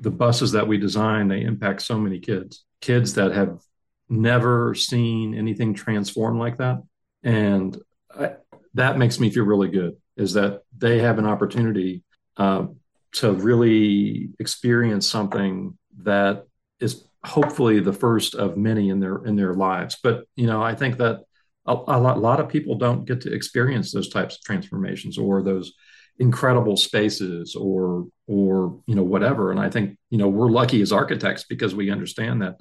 the 0.00 0.10
buses 0.10 0.52
that 0.52 0.66
we 0.66 0.78
design, 0.78 1.28
they 1.28 1.42
impact 1.42 1.82
so 1.82 1.98
many 1.98 2.18
kids, 2.18 2.64
kids 2.80 3.14
that 3.14 3.32
have 3.32 3.60
never 4.08 4.74
seen 4.74 5.34
anything 5.34 5.74
transform 5.74 6.38
like 6.38 6.58
that. 6.58 6.82
And 7.22 7.76
I, 8.16 8.34
that 8.74 8.98
makes 8.98 9.18
me 9.18 9.30
feel 9.30 9.44
really 9.44 9.68
good 9.68 9.96
is 10.16 10.34
that 10.34 10.62
they 10.76 11.00
have 11.00 11.18
an 11.18 11.26
opportunity 11.26 12.02
uh, 12.36 12.66
to 13.12 13.32
really 13.32 14.30
experience 14.38 15.08
something 15.08 15.76
that 16.02 16.46
is 16.80 17.04
hopefully 17.24 17.80
the 17.80 17.92
first 17.92 18.34
of 18.34 18.56
many 18.56 18.88
in 18.88 19.00
their 19.00 19.24
in 19.24 19.34
their 19.34 19.52
lives 19.52 19.96
but 20.00 20.26
you 20.36 20.46
know 20.46 20.62
i 20.62 20.74
think 20.74 20.98
that 20.98 21.24
a, 21.66 21.72
a, 21.72 21.98
lot, 22.00 22.16
a 22.16 22.20
lot 22.20 22.40
of 22.40 22.48
people 22.48 22.76
don't 22.76 23.04
get 23.04 23.20
to 23.22 23.32
experience 23.32 23.92
those 23.92 24.08
types 24.08 24.36
of 24.36 24.42
transformations 24.42 25.18
or 25.18 25.42
those 25.42 25.72
incredible 26.18 26.76
spaces 26.76 27.54
or 27.54 28.06
or 28.26 28.80
you 28.86 28.94
know 28.94 29.02
whatever. 29.02 29.50
And 29.50 29.60
i 29.60 29.68
think 29.68 29.98
you 30.10 30.18
know 30.18 30.28
we're 30.28 30.50
lucky 30.50 30.80
as 30.80 30.92
architects 30.92 31.44
because 31.44 31.74
we 31.74 31.90
understand 31.90 32.42
that 32.42 32.60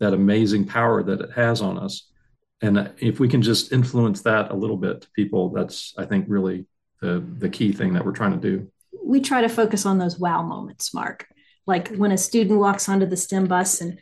that 0.00 0.14
amazing 0.14 0.66
power 0.66 1.02
that 1.02 1.20
it 1.20 1.30
has 1.32 1.60
on 1.60 1.78
us. 1.78 2.10
And 2.62 2.92
if 2.98 3.20
we 3.20 3.28
can 3.28 3.42
just 3.42 3.72
influence 3.72 4.22
that 4.22 4.50
a 4.50 4.54
little 4.54 4.76
bit 4.76 5.02
to 5.02 5.08
people 5.14 5.50
that's 5.50 5.92
i 5.98 6.04
think 6.04 6.26
really 6.28 6.66
the 7.00 7.24
the 7.38 7.50
key 7.50 7.72
thing 7.72 7.92
that 7.92 8.04
we're 8.04 8.12
trying 8.12 8.40
to 8.40 8.50
do. 8.50 8.70
We 9.04 9.20
try 9.20 9.42
to 9.42 9.48
focus 9.48 9.84
on 9.84 9.98
those 9.98 10.18
wow 10.18 10.42
moments, 10.42 10.94
Mark. 10.94 11.26
Like 11.66 11.94
when 11.96 12.12
a 12.12 12.18
student 12.18 12.58
walks 12.58 12.88
onto 12.88 13.06
the 13.06 13.16
STEM 13.16 13.46
bus 13.46 13.80
and 13.80 13.98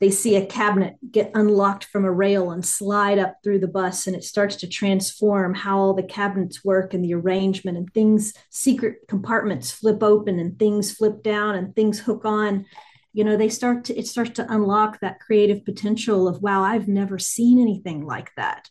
they 0.00 0.10
see 0.10 0.36
a 0.36 0.44
cabinet 0.44 0.96
get 1.10 1.30
unlocked 1.34 1.84
from 1.84 2.04
a 2.04 2.12
rail 2.12 2.50
and 2.50 2.64
slide 2.64 3.18
up 3.18 3.36
through 3.42 3.58
the 3.60 3.68
bus 3.68 4.06
and 4.06 4.14
it 4.14 4.24
starts 4.24 4.56
to 4.56 4.68
transform 4.68 5.54
how 5.54 5.78
all 5.78 5.94
the 5.94 6.02
cabinets 6.02 6.64
work 6.64 6.92
and 6.92 7.04
the 7.04 7.14
arrangement 7.14 7.78
and 7.78 7.92
things 7.92 8.34
secret 8.50 9.08
compartments 9.08 9.70
flip 9.70 10.02
open 10.02 10.38
and 10.38 10.58
things 10.58 10.92
flip 10.92 11.22
down 11.22 11.54
and 11.54 11.74
things 11.74 11.98
hook 11.98 12.24
on. 12.24 12.66
You 13.12 13.24
know 13.24 13.36
they 13.36 13.48
start 13.48 13.84
to 13.84 13.96
it 13.98 14.06
starts 14.06 14.32
to 14.32 14.52
unlock 14.52 15.00
that 15.00 15.20
creative 15.20 15.64
potential 15.64 16.28
of 16.28 16.42
wow 16.42 16.62
i've 16.62 16.86
never 16.86 17.18
seen 17.18 17.58
anything 17.58 18.04
like 18.04 18.30
that. 18.36 18.68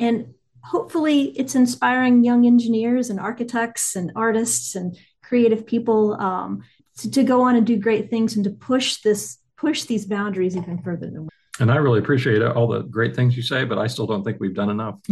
And 0.00 0.34
hopefully 0.64 1.24
it's 1.38 1.54
inspiring 1.54 2.24
young 2.24 2.46
engineers 2.46 3.10
and 3.10 3.20
architects 3.20 3.94
and 3.94 4.10
artists 4.16 4.74
and 4.74 4.98
creative 5.22 5.66
people 5.66 6.14
um, 6.14 6.64
to, 6.98 7.10
to, 7.10 7.22
go 7.22 7.42
on 7.42 7.54
and 7.54 7.66
do 7.66 7.76
great 7.76 8.08
things 8.08 8.34
and 8.34 8.44
to 8.44 8.50
push 8.50 9.02
this 9.02 9.38
push 9.56 9.84
these 9.84 10.04
boundaries 10.04 10.56
even 10.56 10.78
further 10.82 11.10
than 11.10 11.28
and 11.60 11.70
i 11.70 11.76
really 11.76 11.98
appreciate 11.98 12.42
all 12.42 12.66
the 12.66 12.82
great 12.82 13.14
things 13.14 13.36
you 13.36 13.42
say 13.42 13.64
but 13.64 13.78
i 13.78 13.86
still 13.86 14.06
don't 14.06 14.24
think 14.24 14.40
we've 14.40 14.54
done 14.54 14.70
enough. 14.70 14.98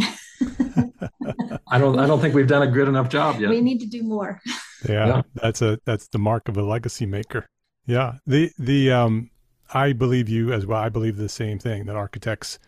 I 1.69 1.79
don't 1.79 1.99
i 1.99 2.07
don't 2.07 2.21
think 2.21 2.35
we've 2.35 2.47
done 2.47 2.63
a 2.63 2.67
good 2.67 2.89
enough 2.89 3.09
job 3.09 3.41
yet. 3.41 3.51
We 3.51 3.61
need 3.61 3.79
to 3.81 3.87
do 3.87 4.03
more. 4.03 4.41
Yeah, 4.89 5.07
yeah. 5.07 5.23
that's 5.37 5.63
a 5.63 5.79
that's 5.85 6.09
the 6.09 6.19
mark 6.19 6.49
of 6.49 6.57
a 6.57 6.63
legacy 6.63 7.07
maker. 7.07 7.47
Yeah 7.87 8.15
the 8.27 8.51
the 8.59 8.91
um 8.91 9.31
i 9.73 9.93
believe 9.93 10.29
you 10.29 10.53
as 10.53 10.67
well. 10.67 10.81
I 10.81 10.89
believe 10.89 11.17
the 11.17 11.29
same 11.29 11.61
thing 11.61 11.87
that 11.87 11.95
architects 11.95 12.59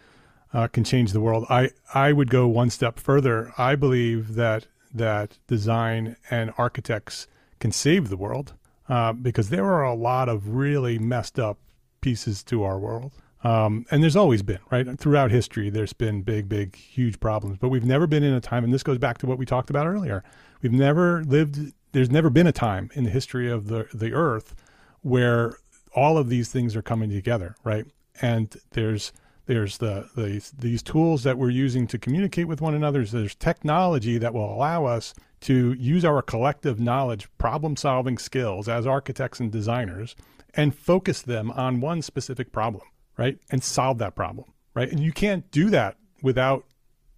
uh, 0.53 0.69
can 0.69 0.85
change 0.85 1.13
the 1.13 1.21
world. 1.21 1.45
I 1.51 1.71
i 1.93 2.13
would 2.13 2.31
go 2.31 2.47
one 2.47 2.71
step 2.71 3.01
further. 3.01 3.53
I 3.59 3.75
believe 3.75 4.35
that 4.35 4.69
that 4.95 5.39
design 5.49 6.17
and 6.31 6.53
architects 6.57 7.27
can 7.59 7.73
save 7.73 8.11
the 8.11 8.17
world 8.17 8.55
uh, 8.89 9.13
because 9.13 9.51
there 9.51 9.65
are 9.65 9.85
a 9.85 9.95
lot 9.95 10.29
of 10.29 10.49
really 10.49 10.99
messed 10.99 11.39
up 11.39 11.59
pieces 12.01 12.43
to 12.45 12.65
our 12.65 12.79
world. 12.79 13.13
Um, 13.43 13.85
and 13.91 14.03
there's 14.03 14.17
always 14.17 14.43
been, 14.43 14.61
right? 14.71 14.99
Throughout 14.99 15.31
history, 15.31 15.69
there's 15.69 15.93
been 15.93 16.23
big, 16.23 16.49
big, 16.49 16.77
huge 16.77 17.21
problems. 17.21 17.59
But 17.59 17.69
we've 17.69 17.85
never 17.85 18.07
been 18.07 18.23
in 18.23 18.33
a 18.33 18.41
time, 18.41 18.65
and 18.65 18.73
this 18.73 18.83
goes 18.83 18.99
back 18.99 19.19
to 19.19 19.27
what 19.27 19.37
we 19.37 19.45
talked 19.45 19.69
about 19.69 19.87
earlier. 19.87 20.25
We've 20.63 20.73
never 20.73 21.23
lived, 21.25 21.73
there's 21.93 22.11
never 22.11 22.31
been 22.31 22.47
a 22.47 22.53
time 22.53 22.91
in 22.95 23.05
the 23.05 23.11
history 23.11 23.51
of 23.51 23.69
the, 23.69 23.87
the 23.93 24.13
earth 24.13 24.55
where 25.03 25.59
all 25.95 26.17
of 26.17 26.31
these 26.31 26.51
things 26.51 26.75
are 26.75 26.83
coming 26.83 27.11
together, 27.11 27.55
right? 27.65 27.85
And 28.23 28.55
there's, 28.71 29.13
there's 29.47 29.79
the, 29.79 30.09
the 30.17 30.43
these 30.59 30.83
tools 30.83 31.23
that 31.25 31.39
we're 31.39 31.51
using 31.51 31.87
to 31.89 31.99
communicate 31.99 32.49
with 32.49 32.61
one 32.61 32.75
another. 32.75 33.05
There's 33.05 33.35
technology 33.35 34.19
that 34.19 34.33
will 34.33 34.53
allow 34.53 34.87
us 34.87 35.15
to 35.43 35.75
use 35.75 36.05
our 36.05 36.23
collective 36.23 36.81
knowledge, 36.81 37.29
problem 37.37 37.77
solving 37.77 38.17
skills 38.17 38.69
as 38.69 38.87
architects 38.87 39.41
and 39.41 39.53
designers, 39.53 40.17
and 40.55 40.75
focus 40.75 41.21
them 41.21 41.51
on 41.51 41.81
one 41.81 42.01
specific 42.01 42.53
problem, 42.53 42.85
right? 43.19 43.39
And 43.51 43.63
solve 43.63 43.99
that 43.99 44.15
problem, 44.15 44.53
right? 44.75 44.91
And 44.91 45.01
you 45.01 45.13
can't 45.13 45.51
do 45.51 45.69
that 45.71 45.97
without 46.23 46.65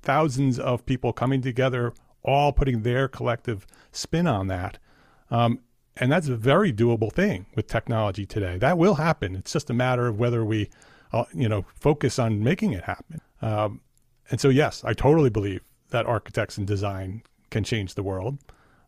thousands 0.03 0.59
of 0.59 0.85
people 0.87 1.13
coming 1.13 1.41
together, 1.41 1.93
all 2.25 2.53
putting 2.53 2.83
their 2.83 3.07
collective 3.07 3.67
spin 3.93 4.27
on 4.27 4.49
that. 4.49 4.79
Um, 5.31 5.61
and 5.97 6.11
that's 6.11 6.29
a 6.29 6.37
very 6.37 6.73
doable 6.73 7.13
thing 7.13 7.47
with 7.55 7.69
technology 7.69 8.27
today. 8.27 8.59
That 8.59 8.77
will 8.77 8.97
happen. 8.97 9.37
It's 9.37 9.53
just 9.53 9.71
a 9.71 9.75
matter 9.75 10.09
of 10.09 10.19
whether 10.19 10.45
we, 10.45 10.69
you 11.35 11.49
know, 11.49 11.65
focus 11.75 12.19
on 12.19 12.43
making 12.43 12.73
it 12.73 12.85
happen. 12.85 13.21
Um, 13.43 13.81
and 14.31 14.41
so, 14.41 14.49
yes, 14.49 14.83
I 14.85 14.93
totally 14.93 15.31
believe 15.31 15.63
that 15.91 16.07
architects 16.07 16.59
and 16.59 16.67
design 16.67 17.23
can 17.51 17.65
change 17.65 17.95
the 17.95 18.03
world. 18.03 18.39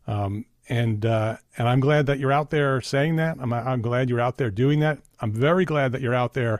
Um, 0.07 0.45
and 0.69 1.05
uh, 1.05 1.37
and 1.57 1.67
I'm 1.67 1.79
glad 1.79 2.05
that 2.05 2.19
you're 2.19 2.31
out 2.31 2.51
there 2.51 2.79
saying 2.81 3.15
that. 3.15 3.37
I'm 3.39 3.51
I'm 3.51 3.81
glad 3.81 4.09
you're 4.09 4.19
out 4.19 4.37
there 4.37 4.51
doing 4.51 4.79
that. 4.81 4.99
I'm 5.19 5.31
very 5.31 5.65
glad 5.65 5.91
that 5.91 6.01
you're 6.01 6.13
out 6.13 6.33
there 6.33 6.59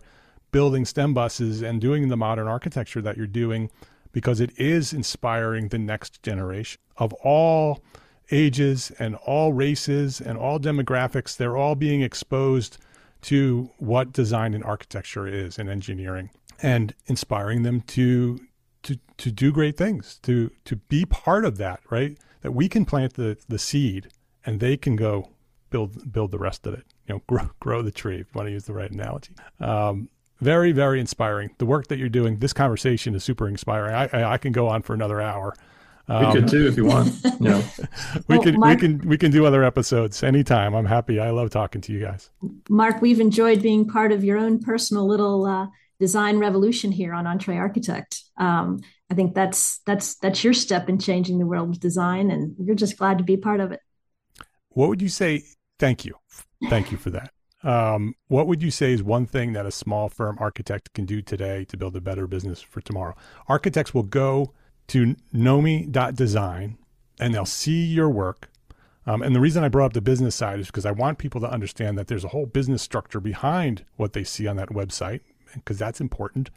building 0.51 0.85
STEM 0.85 1.13
buses 1.13 1.61
and 1.61 1.79
doing 1.79 2.07
the 2.07 2.17
modern 2.17 2.47
architecture 2.47 3.01
that 3.01 3.17
you're 3.17 3.27
doing 3.27 3.69
because 4.11 4.39
it 4.39 4.51
is 4.57 4.93
inspiring 4.93 5.67
the 5.67 5.77
next 5.77 6.23
generation 6.23 6.81
of 6.97 7.13
all 7.13 7.83
ages 8.31 8.91
and 8.99 9.15
all 9.15 9.53
races 9.53 10.19
and 10.19 10.37
all 10.37 10.59
demographics. 10.59 11.37
They're 11.37 11.57
all 11.57 11.75
being 11.75 12.01
exposed 12.01 12.77
to 13.21 13.71
what 13.77 14.13
design 14.13 14.53
and 14.53 14.63
architecture 14.63 15.27
is 15.27 15.57
and 15.57 15.69
engineering 15.69 16.29
and 16.61 16.93
inspiring 17.07 17.63
them 17.63 17.81
to 17.81 18.39
to 18.83 18.97
to 19.17 19.31
do 19.31 19.51
great 19.51 19.77
things, 19.77 20.19
to 20.23 20.51
to 20.65 20.77
be 20.77 21.05
part 21.05 21.45
of 21.45 21.57
that, 21.57 21.81
right? 21.89 22.17
That 22.41 22.51
we 22.51 22.69
can 22.69 22.85
plant 22.85 23.13
the 23.13 23.37
the 23.47 23.59
seed 23.59 24.09
and 24.45 24.59
they 24.59 24.77
can 24.77 24.95
go 24.95 25.29
build 25.69 26.11
build 26.11 26.31
the 26.31 26.39
rest 26.39 26.65
of 26.65 26.73
it. 26.73 26.85
You 27.07 27.15
know, 27.15 27.21
grow 27.27 27.49
grow 27.59 27.81
the 27.81 27.91
tree. 27.91 28.19
If 28.19 28.27
you 28.27 28.31
want 28.33 28.47
to 28.47 28.51
use 28.51 28.65
the 28.65 28.73
right 28.73 28.91
analogy. 28.91 29.33
Um, 29.59 30.09
very 30.39 30.71
very 30.71 30.99
inspiring. 30.99 31.55
The 31.57 31.65
work 31.65 31.87
that 31.87 31.97
you're 31.97 32.09
doing. 32.09 32.39
This 32.39 32.53
conversation 32.53 33.15
is 33.15 33.23
super 33.23 33.47
inspiring. 33.47 33.93
I 33.93 34.09
I, 34.13 34.33
I 34.33 34.37
can 34.37 34.51
go 34.51 34.67
on 34.67 34.81
for 34.81 34.93
another 34.93 35.21
hour. 35.21 35.53
Um, 36.09 36.25
we 36.25 36.33
could 36.33 36.49
too 36.49 36.67
if 36.67 36.75
you 36.75 36.85
want. 36.85 37.13
Know. 37.39 37.63
we 38.27 38.35
well, 38.35 38.43
can 38.43 38.59
Mark, 38.59 38.81
we 38.81 38.87
can 38.87 39.07
we 39.07 39.17
can 39.17 39.31
do 39.31 39.45
other 39.45 39.63
episodes 39.63 40.23
anytime. 40.23 40.73
I'm 40.73 40.85
happy. 40.85 41.21
I 41.21 41.29
love 41.29 41.51
talking 41.51 41.79
to 41.81 41.93
you 41.93 42.01
guys. 42.01 42.29
Mark, 42.67 43.01
we've 43.01 43.21
enjoyed 43.21 43.61
being 43.61 43.87
part 43.87 44.11
of 44.11 44.25
your 44.25 44.37
own 44.37 44.59
personal 44.59 45.07
little 45.07 45.45
uh, 45.45 45.67
design 46.01 46.37
revolution 46.37 46.91
here 46.91 47.13
on 47.13 47.23
EntreArchitect. 47.23 48.23
Um, 48.37 48.81
I 49.09 49.13
think 49.13 49.35
that's 49.35 49.79
that's 49.85 50.15
that's 50.15 50.43
your 50.43 50.53
step 50.53 50.89
in 50.89 50.99
changing 50.99 51.39
the 51.39 51.45
world 51.45 51.69
of 51.69 51.79
design, 51.79 52.29
and 52.29 52.55
we're 52.57 52.75
just 52.75 52.97
glad 52.97 53.19
to 53.19 53.23
be 53.23 53.37
part 53.37 53.61
of 53.61 53.71
it. 53.71 53.79
What 54.69 54.89
would 54.89 55.01
you 55.01 55.09
say? 55.09 55.43
Thank 55.77 56.03
you, 56.03 56.15
thank 56.67 56.91
you 56.91 56.97
for 56.97 57.11
that. 57.11 57.31
Um, 57.63 58.15
what 58.27 58.47
would 58.47 58.61
you 58.61 58.71
say 58.71 58.93
is 58.93 59.03
one 59.03 59.25
thing 59.25 59.53
that 59.53 59.65
a 59.65 59.71
small 59.71 60.09
firm 60.09 60.37
architect 60.39 60.93
can 60.93 61.05
do 61.05 61.21
today 61.21 61.65
to 61.65 61.77
build 61.77 61.95
a 61.95 62.01
better 62.01 62.27
business 62.27 62.61
for 62.61 62.81
tomorrow? 62.81 63.15
Architects 63.47 63.93
will 63.93 64.03
go 64.03 64.53
to 64.89 65.15
nomi.design 65.33 66.77
and 67.19 67.33
they'll 67.33 67.45
see 67.45 67.83
your 67.85 68.09
work. 68.09 68.49
Um, 69.05 69.21
and 69.21 69.35
the 69.35 69.39
reason 69.39 69.63
I 69.63 69.69
brought 69.69 69.87
up 69.87 69.93
the 69.93 70.01
business 70.01 70.35
side 70.35 70.59
is 70.59 70.67
because 70.67 70.85
I 70.85 70.91
want 70.91 71.17
people 71.17 71.41
to 71.41 71.49
understand 71.49 71.97
that 71.97 72.07
there's 72.07 72.23
a 72.23 72.29
whole 72.29 72.45
business 72.45 72.81
structure 72.81 73.19
behind 73.19 73.85
what 73.95 74.13
they 74.13 74.23
see 74.23 74.47
on 74.47 74.55
that 74.57 74.69
website 74.69 75.21
because 75.53 75.79
that's 75.79 75.99
important. 75.99 76.49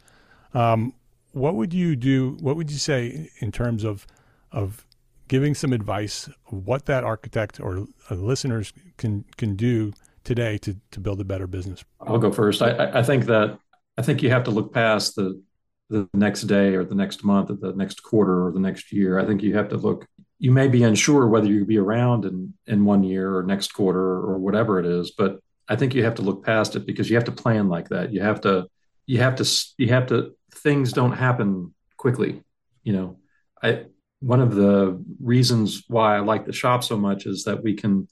Um, 0.53 0.93
what 1.31 1.55
would 1.55 1.73
you 1.73 1.95
do? 1.95 2.37
What 2.41 2.55
would 2.55 2.69
you 2.69 2.77
say 2.77 3.31
in 3.39 3.51
terms 3.51 3.83
of 3.83 4.05
of 4.51 4.85
giving 5.27 5.55
some 5.55 5.73
advice 5.73 6.29
of 6.51 6.67
what 6.67 6.85
that 6.85 7.03
architect 7.03 7.59
or 7.59 7.87
uh, 8.11 8.15
listeners 8.15 8.71
can 8.97 9.25
can 9.35 9.55
do 9.55 9.93
today 10.23 10.59
to 10.59 10.75
to 10.91 10.99
build 10.99 11.19
a 11.21 11.23
better 11.23 11.47
business? 11.47 11.83
I'll 12.01 12.19
go 12.19 12.31
first. 12.31 12.61
I, 12.61 12.99
I 12.99 13.03
think 13.03 13.25
that 13.25 13.57
I 13.97 14.03
think 14.03 14.21
you 14.21 14.29
have 14.29 14.43
to 14.43 14.51
look 14.51 14.73
past 14.73 15.15
the 15.15 15.41
the 15.89 16.09
next 16.13 16.43
day 16.43 16.75
or 16.75 16.83
the 16.83 16.95
next 16.95 17.23
month 17.23 17.49
or 17.49 17.55
the 17.55 17.73
next 17.73 18.01
quarter 18.03 18.47
or 18.47 18.51
the 18.51 18.59
next 18.59 18.91
year. 18.91 19.19
I 19.19 19.25
think 19.25 19.43
you 19.43 19.55
have 19.55 19.69
to 19.69 19.77
look. 19.77 20.07
You 20.39 20.51
may 20.51 20.67
be 20.67 20.83
unsure 20.83 21.27
whether 21.27 21.47
you'll 21.47 21.65
be 21.65 21.77
around 21.77 22.25
in 22.25 22.53
in 22.67 22.85
one 22.85 23.03
year 23.03 23.37
or 23.37 23.43
next 23.43 23.73
quarter 23.73 23.99
or 23.99 24.37
whatever 24.37 24.79
it 24.79 24.85
is, 24.85 25.11
but 25.11 25.39
I 25.67 25.75
think 25.75 25.93
you 25.93 26.03
have 26.03 26.15
to 26.15 26.21
look 26.21 26.43
past 26.43 26.75
it 26.75 26.85
because 26.85 27.09
you 27.09 27.15
have 27.15 27.25
to 27.25 27.31
plan 27.31 27.69
like 27.69 27.89
that. 27.89 28.11
You 28.11 28.21
have 28.21 28.41
to 28.41 28.67
you 29.05 29.19
have 29.19 29.35
to 29.35 29.45
you 29.77 29.89
have 29.89 30.07
to 30.07 30.35
things 30.55 30.93
don't 30.93 31.13
happen 31.13 31.73
quickly. 31.97 32.43
You 32.83 32.93
know, 32.93 33.17
I 33.61 33.85
one 34.19 34.39
of 34.39 34.55
the 34.55 35.03
reasons 35.21 35.83
why 35.87 36.15
I 36.15 36.19
like 36.19 36.45
the 36.45 36.53
shop 36.53 36.83
so 36.83 36.97
much 36.97 37.25
is 37.25 37.43
that 37.43 37.61
we 37.61 37.73
can 37.73 38.07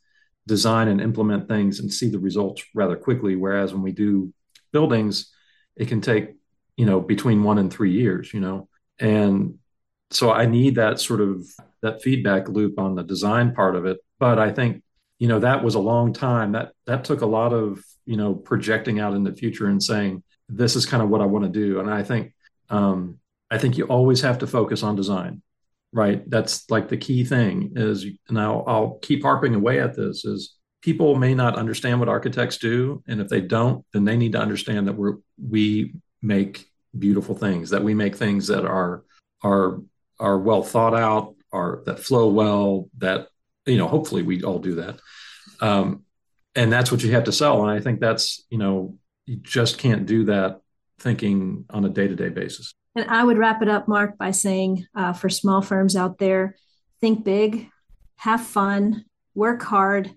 design 0.48 0.90
and 0.90 1.00
implement 1.00 1.48
things 1.48 1.80
and 1.80 1.92
see 1.92 2.10
the 2.10 2.20
results 2.20 2.64
rather 2.76 2.98
quickly. 2.98 3.38
Whereas 3.38 3.74
when 3.74 3.82
we 3.82 3.94
do 3.94 4.34
buildings, 4.74 5.32
it 5.78 5.88
can 5.88 6.02
take, 6.02 6.36
you 6.78 6.86
know, 6.86 7.00
between 7.00 7.44
one 7.44 7.58
and 7.58 7.72
three 7.72 7.92
years, 7.92 8.34
you 8.34 8.40
know. 8.40 8.68
And 9.00 9.60
so 10.10 10.32
I 10.32 10.46
need 10.46 10.76
that 10.76 11.00
sort 11.00 11.22
of 11.22 11.46
that 11.82 12.02
feedback 12.02 12.48
loop 12.48 12.80
on 12.80 12.96
the 12.96 13.04
design 13.04 13.54
part 13.54 13.76
of 13.76 13.86
it. 13.86 13.98
But 14.20 14.38
I 14.40 14.52
think, 14.52 14.84
you 15.20 15.28
know, 15.28 15.40
that 15.40 15.64
was 15.64 15.76
a 15.76 15.80
long 15.80 16.14
time. 16.14 16.52
That 16.54 16.74
that 16.86 17.04
took 17.04 17.22
a 17.22 17.26
lot 17.26 17.54
of, 17.54 17.84
you 18.06 18.18
know, 18.18 18.36
projecting 18.36 19.00
out 19.00 19.14
in 19.14 19.24
the 19.24 19.34
future 19.34 19.68
and 19.68 19.82
saying, 19.82 20.24
this 20.50 20.76
is 20.76 20.86
kind 20.86 21.02
of 21.02 21.10
what 21.10 21.22
I 21.22 21.26
want 21.26 21.46
to 21.46 21.52
do. 21.52 21.80
And 21.80 21.90
I 21.90 22.04
think 22.04 22.34
um, 22.70 23.20
I 23.50 23.58
think 23.58 23.78
you 23.78 23.86
always 23.86 24.22
have 24.22 24.40
to 24.40 24.48
focus 24.48 24.84
on 24.84 24.96
design 24.96 25.42
right 25.94 26.30
that's 26.30 26.70
like 26.70 26.88
the 26.88 26.98
key 26.98 27.24
thing 27.24 27.74
is 27.76 28.06
and 28.30 28.40
I'll, 28.40 28.64
I'll 28.66 29.00
keep 29.02 29.24
harping 29.24 29.56
away 29.56 29.80
at 29.80 29.96
this 29.96 30.24
is 30.26 30.56
people 30.82 31.16
may 31.16 31.34
not 31.34 31.58
understand 31.58 32.00
what 32.00 32.10
architects 32.10 32.58
do 32.58 33.04
and 33.08 33.20
if 33.20 33.28
they 33.28 33.42
don't 33.42 33.86
then 33.94 34.06
they 34.06 34.18
need 34.18 34.32
to 34.34 34.40
understand 34.40 34.88
that 34.88 34.96
we're 34.96 35.18
we 35.50 35.94
make 36.22 36.70
beautiful 36.98 37.36
things 37.36 37.70
that 37.70 37.84
we 37.84 37.94
make 37.94 38.16
things 38.16 38.48
that 38.48 38.66
are 38.66 39.04
are 39.44 39.80
are 40.20 40.38
well 40.38 40.64
thought 40.64 40.94
out 40.94 41.36
are 41.52 41.82
that 41.86 42.00
flow 42.00 42.30
well 42.30 42.90
that 42.98 43.28
you 43.66 43.78
know 43.78 43.88
hopefully 43.88 44.24
we 44.24 44.44
all 44.44 44.60
do 44.60 44.76
that. 44.76 45.00
Um, 45.60 46.04
and 46.56 46.72
that's 46.72 46.92
what 46.92 47.04
you 47.04 47.12
have 47.14 47.24
to 47.26 47.32
sell. 47.32 47.62
And 47.62 47.72
i 47.72 47.80
think 47.80 48.00
that's 48.00 48.46
you 48.50 48.58
know 48.58 48.98
you 49.26 49.38
just 49.38 49.78
can't 49.78 50.06
do 50.06 50.26
that 50.26 50.62
thinking 51.00 51.66
on 51.70 51.86
a 51.86 51.90
day-to-day 51.90 52.30
basis. 52.30 52.74
And 52.96 53.10
I 53.10 53.24
would 53.24 53.38
wrap 53.38 53.62
it 53.62 53.70
up, 53.70 53.88
Mark, 53.88 54.18
by 54.18 54.32
saying 54.32 54.86
uh, 54.94 55.14
for 55.14 55.30
small 55.30 55.62
firms 55.62 55.96
out 55.96 56.18
there, 56.18 56.56
think 57.00 57.24
big, 57.24 57.70
have 58.18 58.42
fun, 58.42 59.06
work 59.34 59.64
hard, 59.64 60.12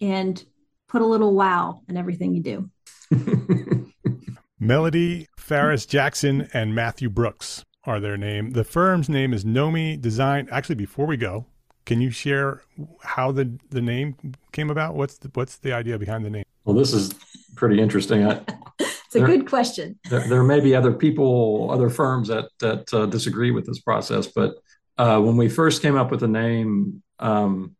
and 0.00 0.42
put 0.88 1.02
a 1.02 1.06
little 1.06 1.34
wow 1.34 1.82
in 1.88 1.96
everything 1.96 2.34
you 2.34 2.42
do. 2.42 2.70
Melody 4.58 5.28
Farris 5.44 5.84
Jackson 5.84 6.48
and 6.54 6.74
Matthew 6.74 7.10
Brooks 7.10 7.66
are 7.84 8.00
their 8.00 8.16
name. 8.16 8.52
The 8.52 8.64
firm's 8.64 9.10
name 9.10 9.34
is 9.34 9.44
Nomi 9.44 10.00
Design. 10.00 10.48
Actually, 10.50 10.76
before 10.76 11.04
we 11.04 11.18
go, 11.18 11.44
can 11.84 12.00
you 12.00 12.10
share 12.10 12.62
how 13.02 13.30
the, 13.30 13.58
the 13.68 13.82
name 13.82 14.16
came 14.52 14.70
about? 14.70 14.94
What's 14.94 15.18
the, 15.18 15.30
what's 15.34 15.58
the 15.58 15.74
idea 15.74 15.98
behind 15.98 16.24
the 16.24 16.30
name? 16.30 16.44
Well, 16.64 16.74
this 16.74 16.94
is 16.94 17.12
pretty 17.56 17.78
interesting. 17.78 18.26
I, 18.26 18.40
it's 18.78 19.14
a 19.14 19.18
there, 19.18 19.26
good 19.26 19.46
question. 19.46 19.98
There, 20.08 20.26
there, 20.26 20.42
may 20.42 20.60
be 20.60 20.74
other 20.74 20.94
people, 20.94 21.68
other 21.70 21.90
firms 21.90 22.28
that 22.28 22.48
that 22.60 22.94
uh, 22.94 23.04
disagree 23.04 23.50
with 23.50 23.66
this 23.66 23.80
process, 23.80 24.28
but 24.28 24.54
uh, 24.96 25.20
when 25.20 25.36
we 25.36 25.50
first 25.50 25.82
came 25.82 25.94
up 25.94 26.10
with 26.10 26.20
the 26.20 26.28
name, 26.28 27.02
um, 27.18 27.76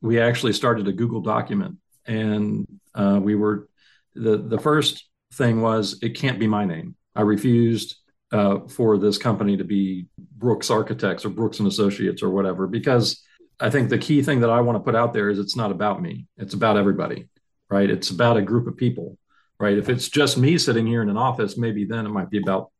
we 0.00 0.18
actually 0.18 0.52
started 0.52 0.88
a 0.88 0.92
Google 0.92 1.20
document, 1.20 1.76
and 2.06 2.66
uh, 2.92 3.20
we 3.22 3.36
were 3.36 3.68
the 4.16 4.36
the 4.36 4.58
first 4.58 5.07
thing 5.32 5.60
was 5.60 5.98
it 6.02 6.10
can't 6.10 6.38
be 6.38 6.46
my 6.46 6.64
name. 6.64 6.96
I 7.14 7.22
refused 7.22 7.96
uh, 8.32 8.60
for 8.68 8.98
this 8.98 9.18
company 9.18 9.56
to 9.56 9.64
be 9.64 10.06
Brooks 10.36 10.70
Architects 10.70 11.24
or 11.24 11.30
Brooks 11.30 11.58
and 11.58 11.68
Associates 11.68 12.22
or 12.22 12.30
whatever 12.30 12.66
because 12.66 13.22
I 13.58 13.70
think 13.70 13.88
the 13.88 13.98
key 13.98 14.22
thing 14.22 14.40
that 14.40 14.50
I 14.50 14.60
want 14.60 14.76
to 14.76 14.84
put 14.84 14.94
out 14.94 15.12
there 15.12 15.30
is 15.30 15.38
it's 15.38 15.56
not 15.56 15.70
about 15.70 16.00
me. 16.00 16.26
It's 16.36 16.54
about 16.54 16.76
everybody, 16.76 17.28
right? 17.70 17.90
It's 17.90 18.10
about 18.10 18.36
a 18.36 18.42
group 18.42 18.66
of 18.66 18.76
people 18.76 19.18
right? 19.58 19.76
If 19.76 19.88
it's 19.88 20.08
just 20.08 20.38
me 20.38 20.58
sitting 20.58 20.86
here 20.86 21.02
in 21.02 21.08
an 21.08 21.16
office, 21.16 21.56
maybe 21.56 21.84
then 21.84 22.06
it 22.06 22.10
might 22.10 22.30
be 22.30 22.38
about 22.38 22.70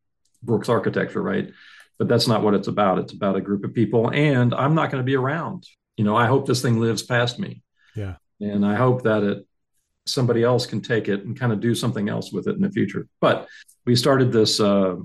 Brooks 0.42 0.68
architecture, 0.68 1.22
right? 1.22 1.50
But 1.98 2.08
that's 2.08 2.28
not 2.28 2.42
what 2.42 2.54
it's 2.54 2.68
about. 2.68 2.98
It's 2.98 3.12
about 3.12 3.36
a 3.36 3.40
group 3.40 3.64
of 3.64 3.74
people, 3.74 4.10
and 4.12 4.54
I'm 4.54 4.74
not 4.74 4.90
going 4.90 5.02
to 5.02 5.06
be 5.06 5.16
around. 5.16 5.66
You 5.96 6.04
know, 6.04 6.16
I 6.16 6.26
hope 6.26 6.46
this 6.46 6.62
thing 6.62 6.78
lives 6.78 7.02
past 7.02 7.38
me. 7.38 7.62
Yeah. 7.96 8.16
And 8.40 8.64
I 8.64 8.76
hope 8.76 9.02
that 9.02 9.24
it 9.24 9.46
somebody 10.08 10.42
else 10.42 10.66
can 10.66 10.80
take 10.80 11.08
it 11.08 11.24
and 11.24 11.38
kind 11.38 11.52
of 11.52 11.60
do 11.60 11.74
something 11.74 12.08
else 12.08 12.32
with 12.32 12.48
it 12.48 12.56
in 12.56 12.62
the 12.62 12.70
future. 12.70 13.06
But 13.20 13.48
we 13.86 13.96
started 13.96 14.32
this 14.32 14.60
uh, 14.60 14.96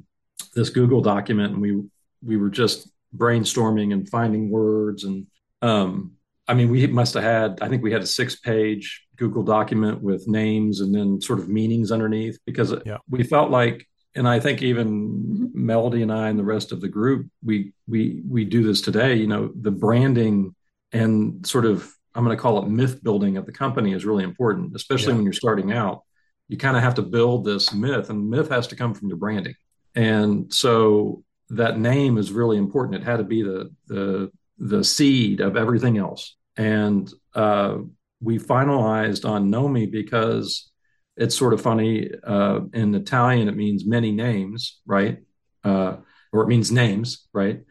this 0.55 0.69
Google 0.69 1.01
document, 1.01 1.53
and 1.53 1.61
we 1.61 1.81
we 2.23 2.37
were 2.37 2.49
just 2.49 2.89
brainstorming 3.15 3.93
and 3.93 4.09
finding 4.09 4.49
words 4.49 5.03
and 5.03 5.27
um, 5.61 6.13
I 6.47 6.53
mean, 6.53 6.69
we 6.69 6.85
must 6.87 7.13
have 7.13 7.23
had, 7.23 7.59
I 7.61 7.69
think 7.69 7.83
we 7.83 7.91
had 7.91 8.01
a 8.01 8.07
six 8.07 8.35
page 8.35 9.05
Google 9.15 9.43
document 9.43 10.01
with 10.01 10.27
names 10.27 10.81
and 10.81 10.93
then 10.93 11.21
sort 11.21 11.39
of 11.39 11.47
meanings 11.47 11.91
underneath 11.91 12.37
because 12.45 12.73
yeah. 12.85 12.97
we 13.09 13.23
felt 13.23 13.49
like, 13.49 13.87
and 14.15 14.27
I 14.27 14.39
think 14.39 14.61
even 14.61 15.51
Melody 15.53 16.01
and 16.01 16.11
I 16.11 16.29
and 16.29 16.37
the 16.37 16.43
rest 16.43 16.71
of 16.71 16.81
the 16.81 16.89
group, 16.89 17.27
we, 17.43 17.73
we, 17.87 18.21
we 18.27 18.45
do 18.45 18.63
this 18.63 18.81
today, 18.81 19.15
you 19.15 19.27
know, 19.27 19.51
the 19.59 19.71
branding 19.71 20.53
and 20.91 21.45
sort 21.47 21.65
of, 21.65 21.89
I'm 22.15 22.23
going 22.23 22.35
to 22.35 22.41
call 22.41 22.61
it 22.63 22.69
myth 22.69 23.03
building 23.03 23.37
of 23.37 23.45
the 23.45 23.51
company 23.51 23.93
is 23.93 24.05
really 24.05 24.23
important, 24.23 24.75
especially 24.75 25.11
yeah. 25.13 25.15
when 25.15 25.23
you're 25.23 25.33
starting 25.33 25.71
out. 25.71 26.03
You 26.47 26.57
kind 26.57 26.77
of 26.77 26.83
have 26.83 26.95
to 26.95 27.01
build 27.01 27.45
this 27.45 27.73
myth, 27.73 28.09
and 28.09 28.29
myth 28.29 28.49
has 28.49 28.67
to 28.67 28.75
come 28.75 28.93
from 28.93 29.07
your 29.07 29.17
branding. 29.17 29.55
And 29.95 30.53
so 30.53 31.23
that 31.49 31.79
name 31.79 32.17
is 32.17 32.31
really 32.31 32.57
important. 32.57 33.01
It 33.01 33.05
had 33.05 33.17
to 33.17 33.23
be 33.23 33.43
the, 33.43 33.71
the, 33.87 34.31
the 34.57 34.83
seed 34.83 35.39
of 35.39 35.55
everything 35.57 35.97
else. 35.97 36.35
And 36.57 37.11
uh, 37.33 37.77
we 38.21 38.37
finalized 38.39 39.27
on 39.27 39.51
Nomi 39.51 39.91
because 39.91 40.71
it's 41.15 41.35
sort 41.37 41.53
of 41.53 41.61
funny. 41.61 42.09
Uh, 42.23 42.61
in 42.73 42.93
Italian, 42.95 43.47
it 43.47 43.55
means 43.55 43.85
many 43.85 44.11
names, 44.11 44.81
right? 44.85 45.19
Uh, 45.63 45.97
or 46.31 46.43
it 46.43 46.47
means 46.47 46.71
names, 46.71 47.27
right? 47.33 47.61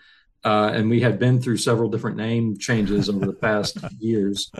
Uh, 0.45 0.73
and 0.75 0.91
we 0.91 1.01
had 1.01 1.19
been 1.19 1.41
through 1.41 1.57
several 1.57 1.89
different 1.89 2.17
name 2.17 2.59
changes 2.59 3.09
over 3.09 3.27
the 3.27 3.33
past 3.33 3.79
years. 3.99 4.51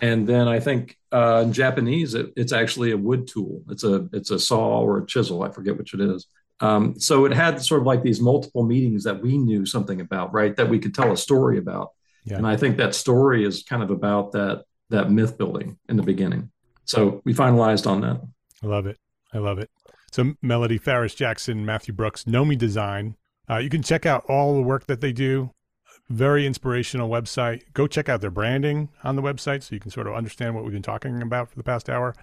And 0.00 0.26
then 0.26 0.48
I 0.48 0.60
think 0.60 0.96
uh, 1.12 1.42
in 1.44 1.52
Japanese, 1.52 2.14
it, 2.14 2.32
it's 2.36 2.52
actually 2.52 2.92
a 2.92 2.96
wood 2.96 3.26
tool. 3.26 3.62
It's 3.68 3.84
a 3.84 4.08
it's 4.12 4.30
a 4.30 4.38
saw 4.38 4.80
or 4.80 4.98
a 4.98 5.06
chisel. 5.06 5.42
I 5.42 5.50
forget 5.50 5.76
which 5.76 5.92
it 5.92 6.00
is. 6.00 6.26
Um, 6.60 6.98
so 6.98 7.24
it 7.24 7.32
had 7.32 7.60
sort 7.62 7.80
of 7.80 7.86
like 7.86 8.02
these 8.02 8.20
multiple 8.20 8.64
meanings 8.64 9.04
that 9.04 9.20
we 9.20 9.38
knew 9.38 9.64
something 9.64 10.00
about, 10.00 10.32
right? 10.32 10.56
That 10.56 10.68
we 10.68 10.78
could 10.78 10.94
tell 10.94 11.12
a 11.12 11.16
story 11.16 11.58
about. 11.58 11.92
Yeah. 12.24 12.36
And 12.36 12.46
I 12.46 12.56
think 12.56 12.76
that 12.78 12.94
story 12.94 13.44
is 13.44 13.62
kind 13.62 13.82
of 13.82 13.90
about 13.90 14.32
that 14.32 14.64
that 14.90 15.10
myth 15.10 15.36
building 15.36 15.78
in 15.88 15.96
the 15.96 16.02
beginning. 16.02 16.50
So 16.84 17.20
we 17.24 17.34
finalized 17.34 17.86
on 17.86 18.00
that. 18.00 18.20
I 18.62 18.66
love 18.66 18.86
it. 18.86 18.98
I 19.32 19.38
love 19.38 19.58
it. 19.58 19.70
So 20.10 20.34
Melody 20.40 20.78
Farris 20.78 21.14
Jackson, 21.14 21.66
Matthew 21.66 21.92
Brooks, 21.92 22.24
Nomi 22.24 22.56
Design. 22.56 23.16
Uh, 23.48 23.56
you 23.56 23.70
can 23.70 23.82
check 23.82 24.06
out 24.06 24.24
all 24.28 24.54
the 24.54 24.62
work 24.62 24.86
that 24.86 25.00
they 25.00 25.12
do. 25.12 25.50
Very 26.08 26.46
inspirational 26.46 27.08
website. 27.08 27.62
Go 27.74 27.86
check 27.86 28.08
out 28.08 28.20
their 28.20 28.30
branding 28.30 28.88
on 29.04 29.16
the 29.16 29.22
website 29.22 29.62
so 29.62 29.74
you 29.74 29.80
can 29.80 29.90
sort 29.90 30.06
of 30.06 30.14
understand 30.14 30.54
what 30.54 30.64
we've 30.64 30.72
been 30.72 30.82
talking 30.82 31.20
about 31.22 31.50
for 31.50 31.56
the 31.56 31.62
past 31.62 31.90
hour. 31.90 32.14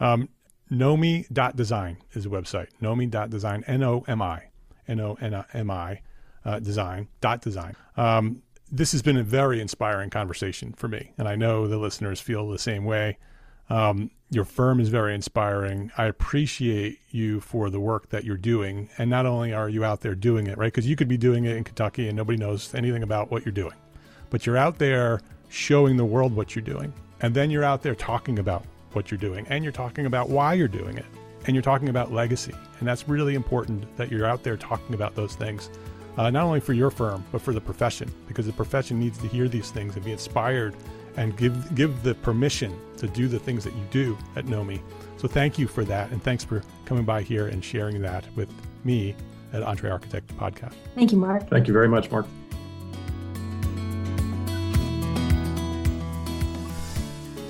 Um, 0.00 0.28
Nomi.design 0.70 1.98
is 2.12 2.24
the 2.24 2.30
website. 2.30 2.68
Nomi.design, 2.80 3.64
N 3.66 3.82
O 3.82 4.04
M 4.08 4.22
I, 4.22 4.44
N 4.88 5.00
O 5.00 5.18
N 5.20 5.44
M 5.52 5.70
I, 5.70 6.00
uh, 6.44 6.58
design, 6.60 7.08
dot 7.20 7.42
design. 7.42 7.76
Um, 7.96 8.42
this 8.70 8.92
has 8.92 9.02
been 9.02 9.18
a 9.18 9.22
very 9.22 9.60
inspiring 9.60 10.08
conversation 10.08 10.72
for 10.72 10.88
me, 10.88 11.12
and 11.18 11.28
I 11.28 11.36
know 11.36 11.66
the 11.66 11.76
listeners 11.76 12.20
feel 12.20 12.48
the 12.48 12.58
same 12.58 12.84
way. 12.84 13.18
Um, 13.72 14.10
your 14.28 14.44
firm 14.44 14.80
is 14.80 14.90
very 14.90 15.14
inspiring. 15.14 15.90
I 15.96 16.04
appreciate 16.04 16.98
you 17.10 17.40
for 17.40 17.70
the 17.70 17.80
work 17.80 18.10
that 18.10 18.22
you're 18.22 18.36
doing, 18.36 18.90
and 18.98 19.08
not 19.08 19.24
only 19.24 19.54
are 19.54 19.66
you 19.66 19.82
out 19.82 20.02
there 20.02 20.14
doing 20.14 20.46
it, 20.46 20.58
right? 20.58 20.70
Because 20.70 20.86
you 20.86 20.94
could 20.94 21.08
be 21.08 21.16
doing 21.16 21.46
it 21.46 21.56
in 21.56 21.64
Kentucky 21.64 22.06
and 22.06 22.14
nobody 22.14 22.36
knows 22.36 22.74
anything 22.74 23.02
about 23.02 23.30
what 23.30 23.46
you're 23.46 23.52
doing, 23.52 23.72
but 24.28 24.44
you're 24.44 24.58
out 24.58 24.78
there 24.78 25.22
showing 25.48 25.96
the 25.96 26.04
world 26.04 26.36
what 26.36 26.54
you're 26.54 26.62
doing, 26.62 26.92
and 27.22 27.34
then 27.34 27.50
you're 27.50 27.64
out 27.64 27.80
there 27.80 27.94
talking 27.94 28.38
about 28.38 28.62
what 28.92 29.10
you're 29.10 29.16
doing, 29.16 29.46
and 29.48 29.64
you're 29.64 29.72
talking 29.72 30.04
about 30.04 30.28
why 30.28 30.52
you're 30.52 30.68
doing 30.68 30.98
it, 30.98 31.06
and 31.46 31.56
you're 31.56 31.62
talking 31.62 31.88
about 31.88 32.12
legacy, 32.12 32.52
and 32.78 32.86
that's 32.86 33.08
really 33.08 33.34
important 33.34 33.96
that 33.96 34.10
you're 34.10 34.26
out 34.26 34.42
there 34.42 34.58
talking 34.58 34.94
about 34.94 35.14
those 35.14 35.34
things 35.34 35.70
uh, 36.18 36.28
not 36.28 36.44
only 36.44 36.60
for 36.60 36.74
your 36.74 36.90
firm, 36.90 37.24
but 37.32 37.40
for 37.40 37.54
the 37.54 37.60
profession, 37.60 38.12
because 38.28 38.44
the 38.44 38.52
profession 38.52 39.00
needs 39.00 39.16
to 39.16 39.26
hear 39.28 39.48
these 39.48 39.70
things 39.70 39.96
and 39.96 40.04
be 40.04 40.12
inspired 40.12 40.74
and 41.16 41.36
give 41.36 41.74
give 41.74 42.02
the 42.02 42.14
permission 42.16 42.76
to 42.98 43.06
do 43.06 43.28
the 43.28 43.38
things 43.38 43.64
that 43.64 43.74
you 43.74 43.84
do 43.90 44.18
at 44.36 44.46
Nomi. 44.46 44.80
So 45.16 45.28
thank 45.28 45.58
you 45.58 45.68
for 45.68 45.84
that, 45.84 46.10
and 46.10 46.22
thanks 46.22 46.44
for 46.44 46.62
coming 46.84 47.04
by 47.04 47.22
here 47.22 47.46
and 47.46 47.64
sharing 47.64 48.00
that 48.02 48.24
with 48.36 48.48
me 48.84 49.14
at 49.52 49.62
EntreArchitect 49.62 50.22
Podcast. 50.38 50.74
Thank 50.94 51.12
you, 51.12 51.18
Mark. 51.18 51.48
Thank 51.48 51.66
you 51.66 51.72
very 51.72 51.88
much, 51.88 52.10
Mark. 52.10 52.26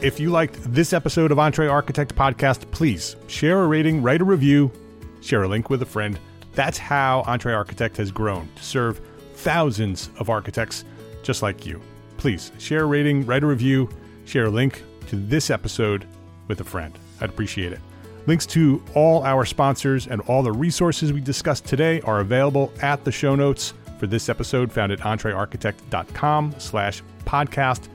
If 0.03 0.19
you 0.19 0.31
liked 0.31 0.59
this 0.65 0.93
episode 0.93 1.31
of 1.31 1.39
EntreArchitect 1.39 2.09
Podcast, 2.15 2.69
please 2.73 3.15
share 3.29 3.63
a 3.63 3.67
rating, 3.69 4.03
write 4.03 4.21
a 4.21 4.25
review, 4.25 4.73
share 5.21 5.45
a 5.45 5.49
link 5.49 5.71
with 5.71 5.81
a 5.81 5.87
friend. 5.87 6.19
That's 6.55 6.77
how 6.77 7.23
EntreArchitect 7.29 7.97
has 7.99 8.11
grown 8.11 8.49
to 8.57 8.65
serve 8.65 9.01
thousands 9.35 10.11
of 10.19 10.29
architects 10.29 10.85
just 11.23 11.41
like 11.41 11.65
you. 11.65 11.81
Please 12.23 12.53
share 12.61 12.85
a 12.85 12.87
rating, 12.87 13.27
write 13.27 13.43
a 13.43 13.47
review, 13.47 13.89
share 14.27 14.45
a 14.45 14.49
link 14.49 14.85
to 15.09 15.17
this 15.17 15.51
episode 15.51 16.07
with 16.47 16.61
a 16.61 16.65
friend. 16.65 16.97
I'd 17.21 17.31
appreciate 17.31 17.73
it. 17.73 17.81
Links 18.29 18.47
to 18.47 18.81
all 18.95 19.25
our 19.25 19.45
sponsors 19.45 20.07
and 20.07 20.21
all 20.21 20.45
the 20.45 20.53
resources 20.53 21.13
we 21.13 21.21
discussed 21.21 21.65
today 21.65 22.01
are 22.03 22.21
available 22.21 22.73
at 22.81 23.03
the 23.03 23.11
show 23.11 23.35
notes 23.35 23.75
for 23.99 24.07
this 24.07 24.29
episode 24.29 24.71
found 24.71 24.93
at 24.93 25.01
entrearchitect.com 25.01 26.55
slash 26.59 27.03
podcast 27.25 27.89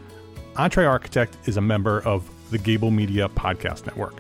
EntreArchitect 0.56 1.30
is 1.46 1.56
a 1.56 1.62
member 1.62 2.02
of 2.02 2.30
the 2.52 2.58
Gable 2.58 2.92
Media 2.92 3.30
Podcast 3.30 3.86
Network. 3.86 4.16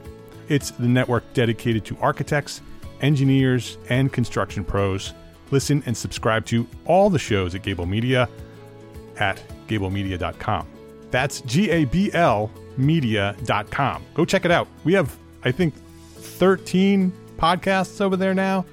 It's 0.47 0.71
the 0.71 0.87
network 0.87 1.33
dedicated 1.33 1.83
to 1.83 1.97
architects, 1.99 2.61
engineers, 3.01 3.77
and 3.89 4.13
construction 4.13 4.63
pros. 4.63 5.13
Listen 5.51 5.83
and 5.85 5.97
subscribe 5.97 6.45
to 6.45 6.65
all 6.85 7.09
the 7.09 7.19
shows 7.19 7.55
at 7.55 7.63
Gable 7.63 7.85
Media 7.85 8.29
at 9.19 9.41
gablemedia.com. 9.67 10.67
That's 11.11 11.41
G 11.41 11.69
A 11.69 11.85
B 11.85 12.11
L 12.13 12.51
media.com. 12.77 14.03
Go 14.13 14.25
check 14.25 14.45
it 14.45 14.51
out. 14.51 14.67
We 14.83 14.93
have, 14.93 15.15
I 15.43 15.51
think, 15.51 15.73
13 16.15 17.11
podcasts 17.37 18.01
over 18.01 18.15
there 18.15 18.33
now. 18.33 18.65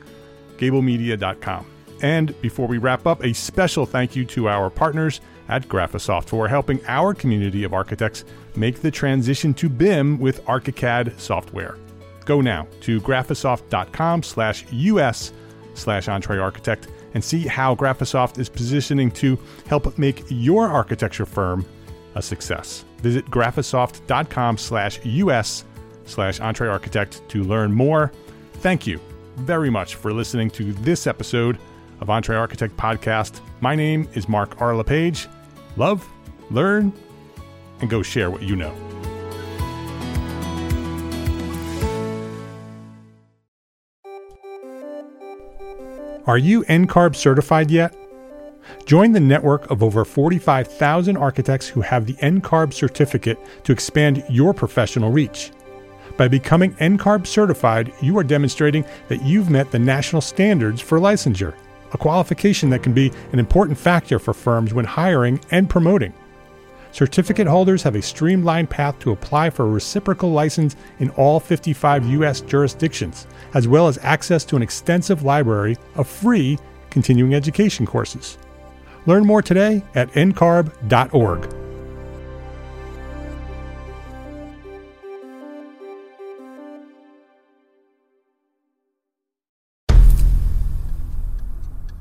gablemedia.com. 0.58 1.66
And 2.02 2.40
before 2.42 2.66
we 2.66 2.78
wrap 2.78 3.06
up, 3.06 3.24
a 3.24 3.32
special 3.32 3.86
thank 3.86 4.14
you 4.14 4.24
to 4.26 4.48
our 4.48 4.68
partners 4.68 5.20
at 5.48 5.68
Graphisoft 5.68 6.26
for 6.26 6.48
helping 6.48 6.84
our 6.86 7.14
community 7.14 7.64
of 7.64 7.72
architects 7.72 8.24
make 8.56 8.80
the 8.80 8.90
transition 8.90 9.54
to 9.54 9.68
BIM 9.68 10.18
with 10.18 10.44
ArchiCAD 10.44 11.18
software. 11.18 11.76
Go 12.24 12.40
now 12.40 12.66
to 12.82 13.00
graphisoft.com 13.00 14.22
slash 14.22 14.64
us 14.72 15.32
slash 15.74 16.06
entrearchitect 16.06 16.88
and 17.14 17.24
see 17.24 17.46
how 17.46 17.74
Graphisoft 17.74 18.38
is 18.38 18.48
positioning 18.48 19.10
to 19.12 19.38
help 19.66 19.96
make 19.98 20.24
your 20.28 20.68
architecture 20.68 21.26
firm 21.26 21.64
a 22.14 22.22
success. 22.22 22.84
Visit 22.98 23.26
graphisoft.com 23.26 24.58
slash 24.58 25.04
us 25.04 25.64
slash 26.04 26.40
entrearchitect 26.40 27.26
to 27.28 27.42
learn 27.42 27.72
more. 27.72 28.12
Thank 28.54 28.86
you 28.86 29.00
very 29.36 29.70
much 29.70 29.96
for 29.96 30.12
listening 30.12 30.50
to 30.50 30.72
this 30.74 31.06
episode 31.06 31.58
of 32.00 32.08
EntreArchitect 32.08 32.76
Podcast. 32.76 33.40
My 33.60 33.74
name 33.74 34.08
is 34.14 34.28
Mark 34.28 34.60
R. 34.60 34.74
LePage. 34.74 35.28
Love, 35.76 36.06
learn, 36.50 36.92
and 37.80 37.90
go 37.90 38.02
share 38.02 38.30
what 38.30 38.42
you 38.42 38.56
know. 38.56 38.93
Are 46.26 46.38
you 46.38 46.62
NCARB 46.64 47.14
certified 47.14 47.70
yet? 47.70 47.94
Join 48.86 49.12
the 49.12 49.20
network 49.20 49.70
of 49.70 49.82
over 49.82 50.06
45,000 50.06 51.18
architects 51.18 51.68
who 51.68 51.82
have 51.82 52.06
the 52.06 52.14
NCARB 52.14 52.72
certificate 52.72 53.38
to 53.64 53.72
expand 53.72 54.24
your 54.30 54.54
professional 54.54 55.10
reach. 55.10 55.50
By 56.16 56.28
becoming 56.28 56.72
NCARB 56.76 57.26
certified, 57.26 57.92
you 58.00 58.16
are 58.16 58.24
demonstrating 58.24 58.86
that 59.08 59.22
you've 59.22 59.50
met 59.50 59.70
the 59.70 59.78
national 59.78 60.22
standards 60.22 60.80
for 60.80 60.98
licensure 60.98 61.54
a 61.92 61.98
qualification 61.98 62.70
that 62.70 62.82
can 62.82 62.92
be 62.92 63.12
an 63.32 63.38
important 63.38 63.78
factor 63.78 64.18
for 64.18 64.34
firms 64.34 64.74
when 64.74 64.84
hiring 64.84 65.40
and 65.52 65.70
promoting. 65.70 66.12
Certificate 66.94 67.48
holders 67.48 67.82
have 67.82 67.96
a 67.96 68.02
streamlined 68.02 68.70
path 68.70 68.96
to 69.00 69.10
apply 69.10 69.50
for 69.50 69.64
a 69.64 69.68
reciprocal 69.68 70.30
license 70.30 70.76
in 71.00 71.10
all 71.10 71.40
55 71.40 72.06
U.S. 72.06 72.40
jurisdictions, 72.40 73.26
as 73.54 73.66
well 73.66 73.88
as 73.88 73.98
access 73.98 74.44
to 74.44 74.54
an 74.54 74.62
extensive 74.62 75.24
library 75.24 75.76
of 75.96 76.06
free 76.06 76.56
continuing 76.90 77.34
education 77.34 77.84
courses. 77.84 78.38
Learn 79.06 79.26
more 79.26 79.42
today 79.42 79.82
at 79.96 80.08
ncarb.org. 80.12 81.63